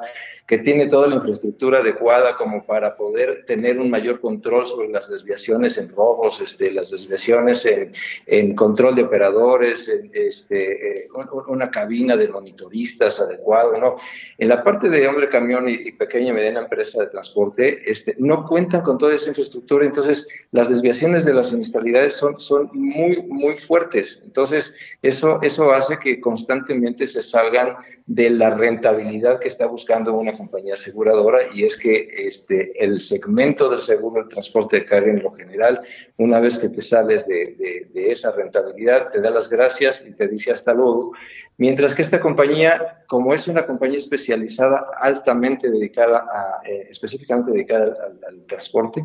que 0.49 0.57
tiene 0.57 0.87
toda 0.87 1.07
la 1.07 1.17
infraestructura 1.17 1.77
adecuada 1.77 2.35
como 2.35 2.65
para 2.65 2.97
poder 2.97 3.45
tener 3.45 3.79
un 3.79 3.87
mayor 3.87 4.19
control 4.19 4.65
sobre 4.65 4.87
las 4.87 5.07
desviaciones 5.07 5.77
en 5.77 5.89
robos, 5.89 6.41
este, 6.41 6.71
las 6.71 6.89
desviaciones 6.89 7.67
en, 7.67 7.91
en 8.25 8.55
control 8.55 8.95
de 8.95 9.03
operadores, 9.03 9.87
en, 9.87 10.09
este, 10.11 11.03
eh, 11.03 11.07
una 11.47 11.69
cabina 11.69 12.17
de 12.17 12.29
monitoristas 12.29 13.19
adecuado, 13.19 13.79
¿no? 13.79 13.97
En 14.39 14.47
la 14.47 14.63
parte 14.63 14.89
de 14.89 15.07
hombre 15.07 15.29
camión 15.29 15.69
y, 15.69 15.73
y 15.73 15.91
pequeña 15.91 16.29
y 16.29 16.33
mediana 16.33 16.61
empresa 16.61 16.99
de 17.03 17.11
transporte, 17.11 17.83
este, 17.85 18.15
no 18.17 18.47
cuentan 18.47 18.81
con 18.81 18.97
toda 18.97 19.13
esa 19.13 19.29
infraestructura, 19.29 19.85
entonces 19.85 20.27
las 20.49 20.67
desviaciones 20.67 21.25
de 21.25 21.35
las 21.35 21.49
sinistralidades 21.49 22.13
son, 22.13 22.39
son 22.39 22.71
muy, 22.73 23.21
muy 23.27 23.55
fuertes. 23.55 24.19
Entonces, 24.23 24.73
eso, 25.03 25.37
eso 25.43 25.71
hace 25.71 25.99
que 25.99 26.19
constantemente 26.19 27.05
se 27.05 27.21
salgan 27.21 27.75
de 28.07 28.31
la 28.31 28.49
rentabilidad 28.49 29.39
que 29.39 29.47
está 29.47 29.67
buscando 29.67 30.15
una 30.15 30.38
compañía 30.39 30.73
aseguradora 30.75 31.39
y 31.53 31.65
es 31.65 31.77
que 31.77 32.09
este, 32.15 32.71
el 32.83 32.99
segmento 32.99 33.69
del 33.69 33.81
seguro 33.81 34.21
del 34.21 34.31
transporte 34.31 34.77
de 34.77 34.85
carga 34.85 35.11
en 35.11 35.21
lo 35.21 35.31
general, 35.31 35.81
una 36.17 36.39
vez 36.39 36.57
que 36.57 36.69
te 36.69 36.81
sales 36.81 37.27
de, 37.27 37.87
de, 37.93 38.11
esa 38.11 38.31
rentabilidad, 38.31 39.09
te 39.09 39.21
da 39.21 39.29
las 39.29 39.49
gracias 39.49 40.03
y 40.07 40.11
te 40.13 40.27
dice 40.27 40.51
hasta 40.51 40.73
luego, 40.73 41.11
mientras 41.57 41.93
que 41.93 42.01
esta 42.01 42.19
compañía, 42.19 43.03
como 43.07 43.33
es 43.33 43.47
una 43.47 43.65
compañía 43.65 43.99
especializada, 43.99 44.87
altamente 44.95 45.69
dedicada 45.69 46.25
a, 46.31 46.67
eh, 46.67 46.87
específicamente 46.89 47.51
dedicada 47.51 47.93
al, 48.05 48.19
al 48.27 48.45
transporte 48.47 49.03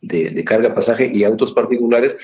de, 0.00 0.30
de 0.30 0.44
carga, 0.44 0.74
pasaje 0.74 1.10
y 1.12 1.22
autos 1.22 1.52
particulares, 1.52 2.16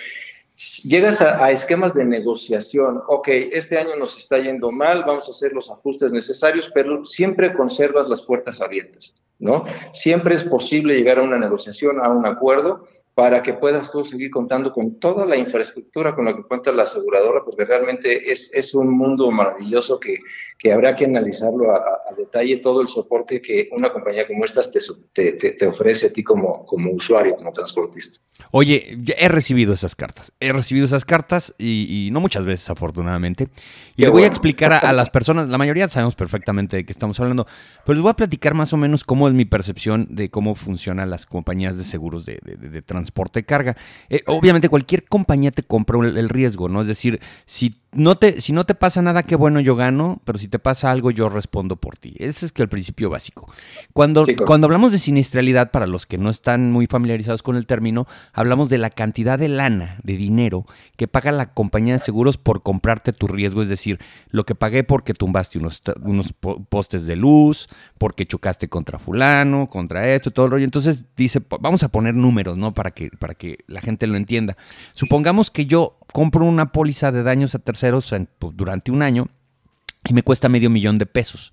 llegas 0.57 1.21
a, 1.21 1.51
esquemas 1.51 1.95
de 1.95 2.05
negociación, 2.05 3.01
ok, 3.09 3.29
este 3.53 3.79
año 3.79 3.97
nos 3.97 4.17
está 4.17 4.39
yendo 4.39 4.71
mal, 4.73 5.05
vamos 5.05 5.29
a 5.29 5.31
hacer 5.31 5.53
los 5.53 5.71
ajustes 5.71 6.13
necesarios, 6.13 6.71
pero 6.73 7.05
siempre 7.05 7.53
conservas 7.53 8.09
las 8.09 8.23
puertas 8.23 8.61
abiertas, 8.61 9.15
¿no? 9.39 9.65
Siempre 9.93 10.35
es 10.35 10.45
posible 10.45 10.97
llegar 10.97 11.19
a 11.19 11.23
una 11.23 11.39
negociación, 11.39 12.01
a 12.03 12.09
un 12.09 12.25
acuerdo, 12.25 12.85
para 13.17 13.43
que 13.43 13.55
puedas 13.55 13.91
tú 13.91 14.05
seguir 14.05 14.31
contando 14.31 14.75
con 14.75 15.01
toda 15.01 15.25
la 15.25 15.39
infraestructura 15.39 16.15
con 16.15 16.27
la 16.27 16.37
que 16.37 16.43
cuenta 16.43 16.71
la 16.71 16.83
aseguradora, 16.83 17.43
porque 17.47 17.65
realmente 17.65 18.31
es, 18.31 18.51
es 18.53 18.75
un 18.75 18.95
mundo 18.95 19.31
maravilloso 19.31 19.99
que, 19.99 20.19
que 20.59 20.71
habrá 20.71 20.95
que 20.95 21.07
analizarlo 21.07 21.75
a, 21.75 22.03
detalle, 22.15 22.59
todo 22.59 22.83
el 22.83 22.89
soporte 22.89 23.41
que 23.41 23.69
una 23.73 23.91
compañía 23.93 24.27
como 24.27 24.45
esta 24.45 24.63
te, 24.71 25.33
te, 25.33 25.53
te, 25.53 25.67
ofrece 25.67 26.07
a 26.07 26.13
ti 26.13 26.23
como, 26.23 26.65
como 26.67 26.93
usuario, 26.93 27.37
como 27.37 27.53
transportista. 27.53 28.19
Oye, 28.51 28.99
he 29.19 29.29
recibido 29.29 29.75
esas 29.75 29.95
cartas, 29.95 30.33
he 30.41 30.53
recibido 30.53 30.87
esas 30.87 31.05
cartas 31.05 31.55
y, 31.59 32.11
no 32.13 32.21
muchas 32.21 32.45
veces 32.45 32.69
afortunadamente, 32.69 33.49
y 33.97 34.03
le 34.03 34.09
voy 34.11 34.25
a 34.25 34.27
explicar 34.27 34.73
a, 34.73 34.93
las 34.93 35.09
personas, 35.09 35.49
la 35.49 35.59
mayoría 35.59 35.89
sabemos 35.89 36.15
perfectamente 36.15 36.77
de 36.77 36.85
qué 36.85 36.93
estamos 36.93 37.19
hablando, 37.21 37.47
pero 37.85 37.95
les 37.95 38.03
voy 38.03 38.11
a 38.11 38.15
platicar 38.15 38.55
más 38.55 38.73
o 38.73 38.77
menos 38.77 39.05
cómo 39.05 39.29
es 39.29 39.35
mi 39.35 39.47
percepción 39.47 40.07
de 40.11 40.31
cómo 40.31 40.55
funcionan 40.55 41.11
las 41.11 41.27
compañías 41.27 41.77
de 41.77 41.85
seguros 41.85 42.25
de, 42.25 42.39
de, 42.43 42.57
de 42.57 42.83
transporte 42.83 43.06
transporte 43.07 43.41
de 43.41 43.45
carga. 43.45 43.77
Eh, 44.09 44.23
obviamente 44.27 44.69
cualquier 44.69 45.05
compañía 45.05 45.51
te 45.51 45.63
compra 45.63 45.99
el, 46.01 46.29
riesgo, 46.29 46.69
¿no? 46.69 46.81
Es 46.81 46.89
decir, 46.89 47.21
si 47.45 47.77
no, 47.93 48.19
te, 48.19 48.41
si 48.41 48.53
no 48.53 48.65
te 48.65 48.75
pasa 48.75 49.01
nada, 49.01 49.23
qué 49.23 49.37
bueno, 49.37 49.61
yo 49.61 49.77
gano, 49.77 50.21
pero 50.25 50.39
si 50.39 50.49
te 50.49 50.59
pasa 50.59 50.91
algo, 50.91 51.11
yo 51.11 51.29
respondo 51.29 51.77
por 51.77 51.97
ti. 51.97 52.15
Ese 52.19 52.45
es 52.45 52.53
que 52.53 52.63
el 52.63 52.69
principio 52.69 53.09
básico. 53.09 53.51
Cuando, 53.93 54.27
cuando 54.45 54.67
hablamos 54.67 54.93
de 54.93 54.99
siniestralidad, 54.99 55.71
para 55.71 55.87
los 55.87 56.05
que 56.05 56.19
no 56.19 56.31
están 56.31 56.73
muy 56.73 56.87
familiarizados 56.87 57.43
con 57.43 57.57
el 57.57 57.67
término, 57.67 58.07
hablamos 58.33 58.69
de 58.69 58.79
la 58.79 58.91
cantidad 58.91 59.39
de 59.39 59.49
lana, 59.49 59.99
de 60.03 60.17
dinero, 60.17 60.67
que 60.97 61.09
paga 61.09 61.33
la 61.33 61.55
compañía 61.55 61.95
de 61.95 62.01
seguros 62.01 62.37
por 62.37 62.63
comprarte 62.63 63.13
tu 63.13 63.29
riesgo, 63.29 63.63
es 63.63 63.69
decir, 63.69 63.99
lo 64.31 64.45
que 64.45 64.55
pagué 64.55 64.85
porque 64.85 65.15
tumbaste 65.15 65.59
unos, 65.59 65.83
unos 66.03 66.35
postes 66.69 67.07
de 67.07 67.17
luz, 67.17 67.69
porque 67.99 68.27
chocaste 68.27 68.69
contra 68.69 68.99
fulano, 68.99 69.69
contra 69.69 70.09
esto, 70.09 70.31
todo 70.31 70.47
el 70.47 70.53
rollo. 70.53 70.65
Entonces 70.65 71.05
dice, 71.17 71.41
vamos 71.61 71.83
a 71.83 71.89
poner 71.89 72.15
números, 72.15 72.57
¿no? 72.57 72.75
Para 72.75 72.91
para 73.19 73.35
que 73.35 73.59
la 73.67 73.81
gente 73.81 74.07
lo 74.07 74.17
entienda. 74.17 74.57
Supongamos 74.93 75.51
que 75.51 75.67
yo 75.67 75.99
compro 76.13 76.45
una 76.45 76.73
póliza 76.73 77.13
de 77.13 77.23
daños 77.23 77.55
a 77.55 77.59
terceros 77.59 78.15
pues, 78.39 78.57
durante 78.57 78.91
un 78.91 79.03
año 79.03 79.29
y 80.09 80.15
me 80.15 80.23
cuesta 80.23 80.49
medio 80.49 80.71
millón 80.71 80.99
de 80.99 81.07
pesos. 81.07 81.53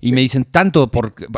Y 0.00 0.12
me 0.12 0.20
dicen 0.20 0.44
tanto, 0.44 0.90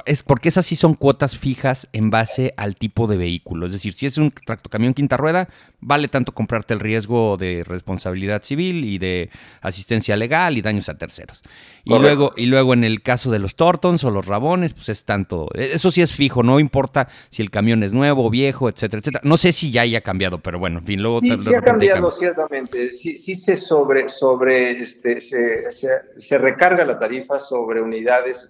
es 0.05 0.23
porque 0.23 0.49
esas 0.49 0.67
sí 0.67 0.77
son 0.77 0.95
cuotas 0.95 1.37
fijas 1.37 1.89
en 1.93 2.11
base 2.11 2.53
al 2.57 2.77
tipo 2.77 3.07
de 3.07 3.17
vehículo. 3.17 3.67
Es 3.67 3.73
decir, 3.73 3.93
si 3.93 4.07
es 4.07 4.19
un 4.19 4.31
tractocamión 4.31 4.95
quinta 4.95 5.17
rueda, 5.17 5.49
vale 5.81 6.09
tanto 6.09 6.33
comprarte 6.33 6.75
el 6.75 6.81
riesgo 6.81 7.37
de 7.37 7.65
responsabilidad 7.65 8.43
civil 8.43 8.85
y 8.85 8.99
de 8.99 9.31
asistencia 9.63 10.17
legal 10.17 10.59
y 10.59 10.63
daños 10.63 10.89
a 10.89 10.99
terceros. 10.99 11.43
Y 11.85 11.99
luego, 11.99 12.33
y 12.37 12.47
luego 12.47 12.75
en 12.75 12.85
el 12.85 13.03
caso 13.03 13.31
de 13.31 13.39
los 13.39 13.57
Tortons 13.57 14.05
o 14.05 14.11
los 14.11 14.27
Rabones, 14.27 14.75
pues 14.75 14.91
es 14.91 15.05
tanto, 15.05 15.49
e, 15.55 15.73
eso 15.73 15.91
sí 15.91 16.03
es 16.03 16.13
fijo, 16.13 16.43
no 16.43 16.61
importa 16.61 17.09
si 17.31 17.41
el 17.41 17.51
camión 17.51 17.83
es 17.83 17.95
nuevo, 17.95 18.29
viejo, 18.29 18.69
etcétera, 18.69 19.01
etcétera. 19.01 19.23
No 19.25 19.39
sé 19.39 19.53
si 19.53 19.71
ya 19.71 19.83
haya 19.83 20.03
cambiado, 20.03 20.39
pero 20.39 20.59
bueno, 20.59 20.81
en 20.81 20.85
fin, 20.85 21.03
luego 21.03 21.21
sí, 21.21 21.31
sí 21.41 21.55
ha 21.55 21.63
cambiado 21.63 22.11
ciertamente, 22.11 22.93
sí, 22.93 23.17
sí 23.17 23.35
se 23.35 23.57
sobre, 23.57 24.11
sobre, 24.11 24.83
este, 24.83 25.21
se, 25.21 25.73
se, 25.73 25.89
se 26.19 26.39
recarga 26.39 26.85
la 26.85 26.99
tarifa 26.99 27.41
sobre 27.41 27.81
unidades 27.81 28.50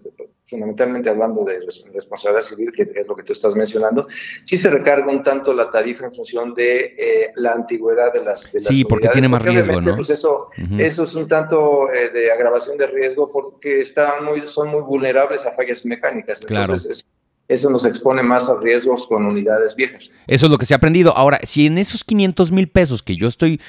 fundamentalmente 0.50 1.08
hablando 1.08 1.44
de 1.44 1.60
responsabilidad 1.94 2.42
civil, 2.42 2.72
que 2.74 2.90
es 2.94 3.06
lo 3.06 3.14
que 3.14 3.22
tú 3.22 3.32
estás 3.32 3.54
mencionando, 3.54 4.08
sí 4.44 4.56
se 4.56 4.68
recarga 4.68 5.10
un 5.10 5.22
tanto 5.22 5.54
la 5.54 5.70
tarifa 5.70 6.06
en 6.06 6.12
función 6.12 6.52
de 6.54 6.96
eh, 6.98 7.32
la 7.36 7.52
antigüedad 7.52 8.12
de 8.12 8.24
las, 8.24 8.50
de 8.52 8.60
Sí, 8.60 8.84
porque 8.84 9.08
tiene 9.08 9.28
más 9.28 9.42
riesgo, 9.42 9.80
¿no? 9.80 9.94
Pues 9.94 10.10
eso, 10.10 10.48
eso 10.78 11.04
es 11.04 11.14
un 11.14 11.28
tanto 11.28 11.90
eh, 11.92 12.10
de 12.10 12.32
agravación 12.32 12.76
de 12.76 12.88
riesgo 12.88 13.30
porque 13.30 13.80
están 13.80 14.24
muy, 14.24 14.40
son 14.42 14.68
muy 14.68 14.82
vulnerables 14.82 15.46
a 15.46 15.52
fallas 15.52 15.84
mecánicas. 15.84 16.40
Entonces, 16.48 17.04
eso 17.50 17.68
nos 17.68 17.84
expone 17.84 18.22
más 18.22 18.48
a 18.48 18.56
riesgos 18.60 19.08
con 19.08 19.26
unidades 19.26 19.74
viejas. 19.74 20.10
Eso 20.28 20.46
es 20.46 20.52
lo 20.52 20.56
que 20.56 20.66
se 20.66 20.74
ha 20.74 20.76
aprendido. 20.76 21.16
Ahora, 21.16 21.40
si 21.42 21.66
en 21.66 21.78
esos 21.78 22.04
500 22.04 22.52
mil 22.52 22.68
pesos 22.68 23.02
que 23.02 23.16
yo 23.16 23.26
estoy 23.26 23.60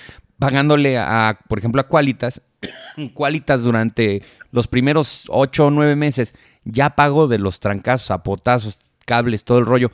pagándole 0.41 0.97
a, 0.97 1.39
por 1.47 1.59
ejemplo, 1.59 1.81
a 1.81 1.87
Qualitas, 1.87 2.41
Qualitas 3.13 3.61
durante 3.61 4.23
los 4.51 4.67
primeros 4.67 5.25
8 5.27 5.67
o 5.67 5.69
9 5.69 5.95
meses, 5.95 6.33
ya 6.63 6.95
pago 6.95 7.27
de 7.27 7.37
los 7.37 7.59
trancazos, 7.59 8.09
apotazos, 8.09 8.79
cables, 9.05 9.43
todo 9.43 9.59
el 9.59 9.67
rollo, 9.67 9.91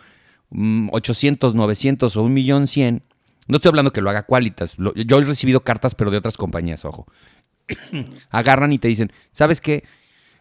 800, 0.49 1.53
mm, 1.53 1.57
900 1.57 2.15
o 2.15 2.23
un 2.23 2.33
millón 2.33 2.67
100. 2.67 3.03
No 3.49 3.57
estoy 3.57 3.69
hablando 3.69 3.91
que 3.91 3.99
lo 3.99 4.09
haga 4.09 4.23
Qualitas. 4.23 4.77
yo 4.77 5.19
he 5.19 5.23
recibido 5.25 5.65
cartas, 5.65 5.95
pero 5.95 6.11
de 6.11 6.17
otras 6.17 6.37
compañías, 6.37 6.85
ojo. 6.85 7.07
Agarran 8.29 8.71
y 8.71 8.79
te 8.79 8.87
dicen, 8.87 9.11
¿sabes 9.31 9.59
qué? 9.59 9.83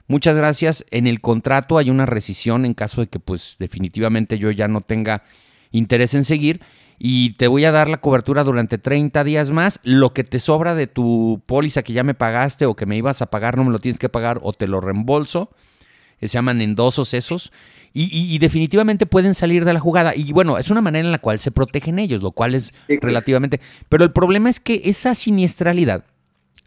Muchas 0.07 0.37
gracias. 0.37 0.85
En 0.93 1.09
el 1.09 1.21
contrato 1.21 1.79
hay 1.79 1.91
una 1.91 2.07
rescisión 2.07 2.65
en 2.65 2.75
caso 2.75 3.01
de 3.01 3.09
que, 3.09 3.19
pues, 3.19 3.57
definitivamente 3.59 4.39
yo 4.39 4.53
ya 4.53 4.69
no 4.69 4.83
tenga 4.83 5.25
interés 5.73 6.15
en 6.15 6.25
seguir. 6.25 6.61
Y 6.99 7.35
te 7.35 7.49
voy 7.49 7.65
a 7.65 7.73
dar 7.73 7.89
la 7.89 7.99
cobertura 7.99 8.43
durante 8.45 8.79
30 8.79 9.23
días 9.25 9.51
más. 9.51 9.81
Lo 9.83 10.13
que 10.13 10.25
te 10.25 10.41
sobra 10.41 10.75
de 10.75 10.87
tu 10.87 11.43
póliza 11.47 11.83
que 11.83 11.93
ya 11.93 12.03
me 12.03 12.15
pagaste 12.15 12.67
o 12.67 12.75
que 12.75 12.87
me 12.87 12.97
ibas 12.97 13.23
a 13.23 13.27
pagar, 13.27 13.57
no 13.57 13.65
me 13.65 13.73
lo 13.73 13.79
tienes 13.79 13.99
que 13.99 14.09
pagar 14.09 14.41
o 14.43 14.53
te 14.53 14.67
lo 14.67 14.81
reembolso 14.81 15.51
se 16.21 16.29
llaman 16.29 16.61
endosos 16.61 17.15
esos, 17.15 17.53
y, 17.99 18.39
definitivamente 18.41 19.07
pueden 19.07 19.35
salir 19.35 19.65
de 19.65 19.73
la 19.73 19.81
jugada. 19.81 20.15
Y 20.15 20.31
bueno, 20.33 20.59
es 20.59 20.71
una 20.71 20.83
manera 20.83 21.07
en 21.07 21.13
la 21.13 21.19
cual 21.19 21.39
se 21.39 21.51
protegen 21.51 21.99
ellos, 21.99 22.23
lo 22.23 22.33
cual 22.33 22.55
es 22.55 22.75
relativamente... 22.89 23.59
Pero 23.89 24.05
el 24.05 24.13
problema 24.13 24.51
es 24.51 24.61
que 24.61 24.83
esa 24.85 25.15
siniestralidad 25.15 26.05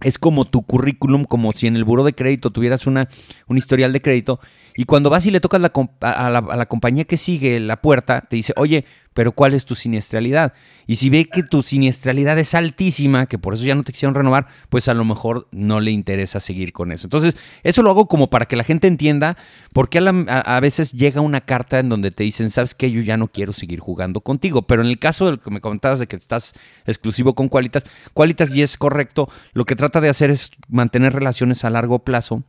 es 0.01 0.17
como 0.17 0.45
tu 0.45 0.63
currículum, 0.63 1.25
como 1.25 1.51
si 1.51 1.67
en 1.67 1.75
el 1.75 1.83
buro 1.83 2.03
de 2.03 2.13
crédito 2.13 2.49
tuvieras 2.49 2.87
una, 2.87 3.09
un 3.45 3.59
historial 3.59 3.93
de 3.93 4.01
crédito 4.01 4.39
y 4.75 4.85
cuando 4.85 5.11
vas 5.11 5.25
y 5.27 5.31
le 5.31 5.39
tocas 5.39 5.61
la, 5.61 5.71
a, 6.01 6.29
la, 6.31 6.39
a, 6.39 6.55
la, 6.55 6.65
compañía 6.67 7.03
que 7.03 7.17
sigue 7.17 7.59
la 7.59 7.81
puerta, 7.81 8.21
te 8.21 8.37
dice, 8.37 8.53
oye, 8.55 8.85
pero 9.19 9.33
¿cuál 9.33 9.53
es 9.53 9.65
tu 9.65 9.75
siniestralidad? 9.75 10.53
Y 10.87 10.95
si 10.95 11.09
ve 11.09 11.25
que 11.25 11.43
tu 11.43 11.61
siniestralidad 11.61 12.39
es 12.39 12.55
altísima, 12.55 13.25
que 13.25 13.37
por 13.37 13.53
eso 13.53 13.65
ya 13.65 13.75
no 13.75 13.83
te 13.83 13.91
quisieron 13.91 14.15
renovar, 14.15 14.47
pues 14.69 14.87
a 14.87 14.93
lo 14.93 15.03
mejor 15.03 15.49
no 15.51 15.81
le 15.81 15.91
interesa 15.91 16.39
seguir 16.39 16.71
con 16.71 16.93
eso. 16.93 17.07
Entonces, 17.07 17.35
eso 17.63 17.83
lo 17.83 17.89
hago 17.89 18.07
como 18.07 18.29
para 18.29 18.45
que 18.45 18.55
la 18.55 18.63
gente 18.63 18.87
entienda 18.87 19.35
por 19.73 19.89
qué 19.89 19.97
a, 19.99 20.59
veces 20.61 20.93
llega 20.93 21.19
una 21.19 21.41
carta 21.41 21.79
en 21.79 21.89
donde 21.89 22.11
te 22.11 22.23
dicen, 22.23 22.49
sabes 22.49 22.75
que 22.75 22.91
yo 22.91 23.01
ya 23.01 23.17
no 23.17 23.27
quiero 23.27 23.51
seguir 23.51 23.81
jugando 23.81 24.21
contigo. 24.21 24.61
Pero 24.61 24.83
en 24.83 24.87
el 24.87 24.99
caso 24.99 25.25
del 25.25 25.39
que 25.39 25.51
me 25.51 25.59
comentabas 25.59 25.99
de 25.99 26.07
que 26.07 26.15
estás 26.15 26.53
exclusivo 26.85 27.35
con 27.35 27.49
Qualitas, 27.49 27.83
Qualitas 28.13 28.53
y 28.53 28.61
es 28.61 28.77
correcto, 28.77 29.29
lo 29.51 29.65
que 29.65 29.75
trata 29.75 29.99
de 29.99 30.07
hacer 30.07 30.29
es 30.29 30.51
mantener 30.69 31.11
relaciones 31.11 31.65
a 31.65 31.69
largo 31.69 32.05
plazo 32.05 32.45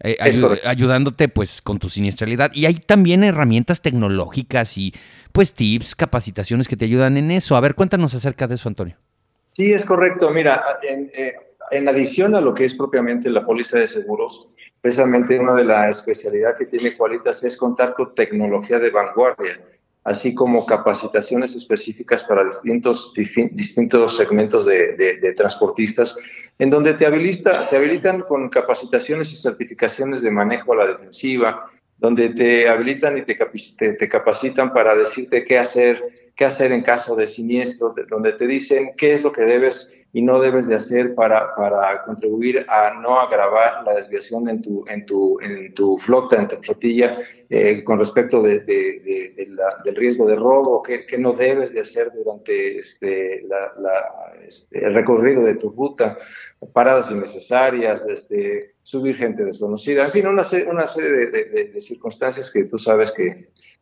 eh, 0.00 0.16
ayudándote 0.64 1.28
pues 1.28 1.62
con 1.62 1.78
tu 1.78 1.88
siniestralidad. 1.88 2.50
Y 2.54 2.66
hay 2.66 2.74
también 2.74 3.24
herramientas 3.24 3.82
tecnológicas 3.82 4.78
y 4.78 4.94
pues 5.32 5.54
tips, 5.54 5.94
capacitaciones 5.94 6.68
que 6.68 6.76
te 6.76 6.84
ayudan 6.84 7.16
en 7.16 7.30
eso. 7.30 7.56
A 7.56 7.60
ver, 7.60 7.74
cuéntanos 7.74 8.14
acerca 8.14 8.46
de 8.46 8.56
eso, 8.56 8.68
Antonio. 8.68 8.96
Sí, 9.54 9.72
es 9.72 9.84
correcto. 9.84 10.30
Mira, 10.30 10.62
en, 10.82 11.10
eh, 11.14 11.34
en 11.70 11.88
adición 11.88 12.34
a 12.34 12.40
lo 12.40 12.54
que 12.54 12.64
es 12.64 12.74
propiamente 12.74 13.30
la 13.30 13.44
póliza 13.44 13.78
de 13.78 13.86
seguros, 13.86 14.48
precisamente 14.80 15.38
una 15.38 15.54
de 15.54 15.64
las 15.64 15.98
especialidades 15.98 16.58
que 16.58 16.66
tiene 16.66 16.96
Qualitas 16.96 17.42
es 17.42 17.56
contar 17.56 17.94
con 17.94 18.14
tecnología 18.14 18.78
de 18.78 18.90
vanguardia 18.90 19.60
así 20.08 20.34
como 20.34 20.64
capacitaciones 20.64 21.54
específicas 21.54 22.24
para 22.24 22.42
distintos, 22.42 23.12
distintos 23.14 24.16
segmentos 24.16 24.64
de, 24.64 25.34
transportistas, 25.36 26.16
en 26.58 26.70
donde 26.70 26.94
te, 26.94 27.04
habilita, 27.04 27.68
te 27.68 27.76
habilitan 27.76 28.22
con 28.22 28.48
capacitaciones 28.48 29.30
y 29.34 29.36
certificaciones 29.36 30.22
de 30.22 30.30
manejo 30.30 30.72
a 30.72 30.76
la 30.76 30.86
defensiva, 30.86 31.70
donde 31.98 32.30
te 32.30 32.68
habilitan 32.68 33.18
y 33.18 33.22
te, 33.22 33.34
te, 33.34 34.08
capacitan 34.08 34.72
para 34.72 34.94
decirte 34.94 35.44
qué 35.44 35.58
hacer, 35.58 36.00
qué 36.34 36.46
hacer 36.46 36.72
en 36.72 36.82
caso 36.82 37.14
de 37.14 37.26
siniestro, 37.26 37.94
donde 38.08 38.32
te 38.32 38.46
dicen 38.46 38.92
qué 38.96 39.12
es 39.12 39.22
lo 39.22 39.30
que 39.30 39.42
debes 39.42 39.92
y 40.18 40.22
no 40.22 40.40
debes 40.40 40.66
de 40.66 40.74
hacer 40.74 41.14
para, 41.14 41.54
para 41.54 42.02
contribuir 42.02 42.66
a 42.68 42.92
no 43.00 43.20
agravar 43.20 43.84
la 43.86 43.94
desviación 43.94 44.48
en 44.48 44.60
tu, 44.60 44.84
en 44.88 45.06
tu, 45.06 45.38
en 45.40 45.72
tu 45.74 45.96
flota, 45.96 46.34
en 46.34 46.48
tu 46.48 46.56
flotilla, 46.56 47.16
eh, 47.48 47.84
con 47.84 48.00
respecto 48.00 48.42
de, 48.42 48.58
del 48.58 49.94
riesgo 49.94 50.26
de 50.26 50.34
robo, 50.34 50.82
qué, 50.82 51.06
qué, 51.06 51.18
no 51.18 51.34
debes 51.34 51.72
de 51.72 51.82
hacer 51.82 52.10
durante 52.12 52.80
este, 52.80 53.44
la, 53.46 53.72
este, 54.44 54.84
el 54.84 54.92
recorrido 54.92 55.44
de 55.44 55.54
tu 55.54 55.70
ruta, 55.70 56.18
paradas 56.72 57.12
innecesarias, 57.12 58.04
este, 58.08 58.74
subir 58.82 59.16
gente 59.18 59.44
desconocida, 59.44 60.04
en 60.06 60.10
fin, 60.10 60.26
una, 60.26 60.44
una 60.68 60.86
serie 60.88 61.10
de, 61.10 61.80
circunstancias 61.80 62.50
que 62.50 62.64
tú 62.64 62.76
sabes 62.76 63.12
que, 63.12 63.36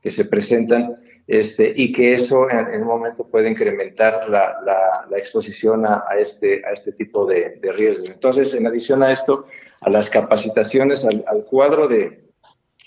que 0.06 0.12
se 0.12 0.24
presentan 0.24 0.94
este, 1.26 1.72
y 1.74 1.90
que 1.90 2.14
eso 2.14 2.48
en, 2.48 2.80
un 2.80 2.86
momento 2.86 3.26
puede 3.26 3.50
incrementar 3.50 4.30
la, 4.30 4.56
la, 4.64 5.18
exposición 5.18 5.84
a, 5.84 6.04
este, 6.16 6.64
a 6.64 6.70
este 6.70 6.92
tipo 6.92 7.26
de, 7.26 7.58
de, 7.60 7.72
riesgos. 7.72 8.10
Entonces, 8.10 8.54
en 8.54 8.68
adición 8.68 9.02
a 9.02 9.10
esto, 9.10 9.46
a 9.80 9.90
las 9.90 10.08
capacitaciones, 10.08 11.04
al, 11.04 11.44
cuadro 11.50 11.88
de, 11.88 12.22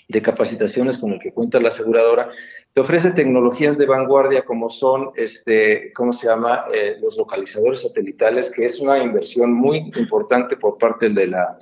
de, 0.08 0.22
capacitaciones 0.22 0.96
con 0.96 1.12
el 1.12 1.20
que 1.20 1.34
cuenta 1.34 1.60
la 1.60 1.68
aseguradora, 1.68 2.30
te 2.72 2.80
ofrece 2.80 3.10
tecnologías 3.10 3.76
de 3.76 3.84
vanguardia 3.84 4.40
como 4.46 4.70
son, 4.70 5.10
este, 5.14 5.92
¿cómo 5.92 6.14
se 6.14 6.26
llama?, 6.26 6.64
eh, 6.72 6.96
los 7.02 7.18
localizadores 7.18 7.82
satelitales, 7.82 8.50
que 8.50 8.64
es 8.64 8.80
una 8.80 8.96
inversión 8.96 9.52
muy 9.52 9.92
importante 9.94 10.56
por 10.56 10.78
parte 10.78 11.10
de 11.10 11.26
la 11.26 11.58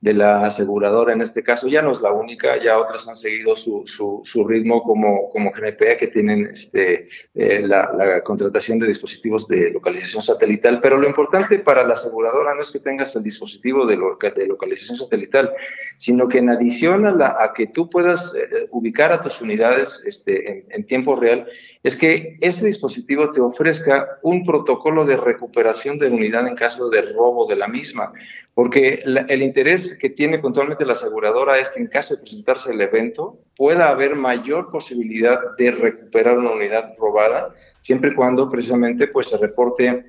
de 0.00 0.14
la 0.14 0.46
aseguradora 0.46 1.12
en 1.12 1.20
este 1.20 1.42
caso. 1.42 1.68
Ya 1.68 1.82
no 1.82 1.92
es 1.92 2.00
la 2.00 2.12
única, 2.12 2.56
ya 2.62 2.78
otras 2.78 3.06
han 3.06 3.16
seguido 3.16 3.54
su, 3.54 3.84
su, 3.86 4.44
ritmo 4.44 4.82
como, 4.82 5.28
como 5.30 5.50
GNPA, 5.50 5.96
que 5.98 6.08
tienen 6.08 6.50
este, 6.52 7.08
eh, 7.34 7.60
la, 7.66 8.22
contratación 8.24 8.78
de 8.78 8.86
dispositivos 8.86 9.46
de 9.46 9.70
localización 9.70 10.22
satelital. 10.22 10.80
Pero 10.80 10.96
lo 10.96 11.06
importante 11.06 11.58
para 11.58 11.84
la 11.84 11.94
aseguradora 11.94 12.54
no 12.54 12.62
es 12.62 12.70
que 12.70 12.80
tengas 12.80 13.14
el 13.14 13.22
dispositivo 13.22 13.86
de, 13.86 13.96
localización 13.96 14.96
satelital, 14.96 15.52
sino 15.98 16.28
que 16.28 16.38
en 16.38 16.48
adición 16.48 17.04
a, 17.04 17.12
la, 17.12 17.36
a 17.38 17.52
que 17.52 17.66
tú 17.66 17.90
puedas 17.90 18.34
eh, 18.34 18.68
ubicar 18.70 19.12
a 19.12 19.20
tus 19.20 19.40
unidades 19.42 20.02
este, 20.06 20.50
en, 20.50 20.64
en 20.70 20.86
tiempo 20.86 21.14
real, 21.14 21.46
es 21.82 21.96
que 21.96 22.38
ese 22.40 22.66
dispositivo 22.66 23.30
te 23.30 23.40
ofrezca 23.40 24.18
un 24.22 24.44
protocolo 24.44 25.04
de 25.04 25.16
recuperación 25.16 25.98
de 25.98 26.08
unidad 26.08 26.46
en 26.46 26.54
caso 26.54 26.88
de 26.88 27.02
robo 27.02 27.46
de 27.46 27.56
la 27.56 27.68
misma. 27.68 28.12
Porque 28.54 29.02
el 29.04 29.42
interés 29.42 29.96
que 29.98 30.10
tiene 30.10 30.38
puntualmente 30.38 30.84
la 30.84 30.94
aseguradora 30.94 31.58
es 31.58 31.68
que 31.70 31.80
en 31.80 31.86
caso 31.86 32.14
de 32.14 32.22
presentarse 32.22 32.72
el 32.72 32.80
evento 32.80 33.38
pueda 33.56 33.88
haber 33.88 34.16
mayor 34.16 34.70
posibilidad 34.70 35.38
de 35.56 35.70
recuperar 35.70 36.36
una 36.38 36.50
unidad 36.50 36.92
robada, 36.98 37.54
siempre 37.80 38.10
y 38.10 38.14
cuando 38.14 38.48
precisamente 38.48 39.06
pues 39.06 39.28
se 39.28 39.38
reporte, 39.38 40.04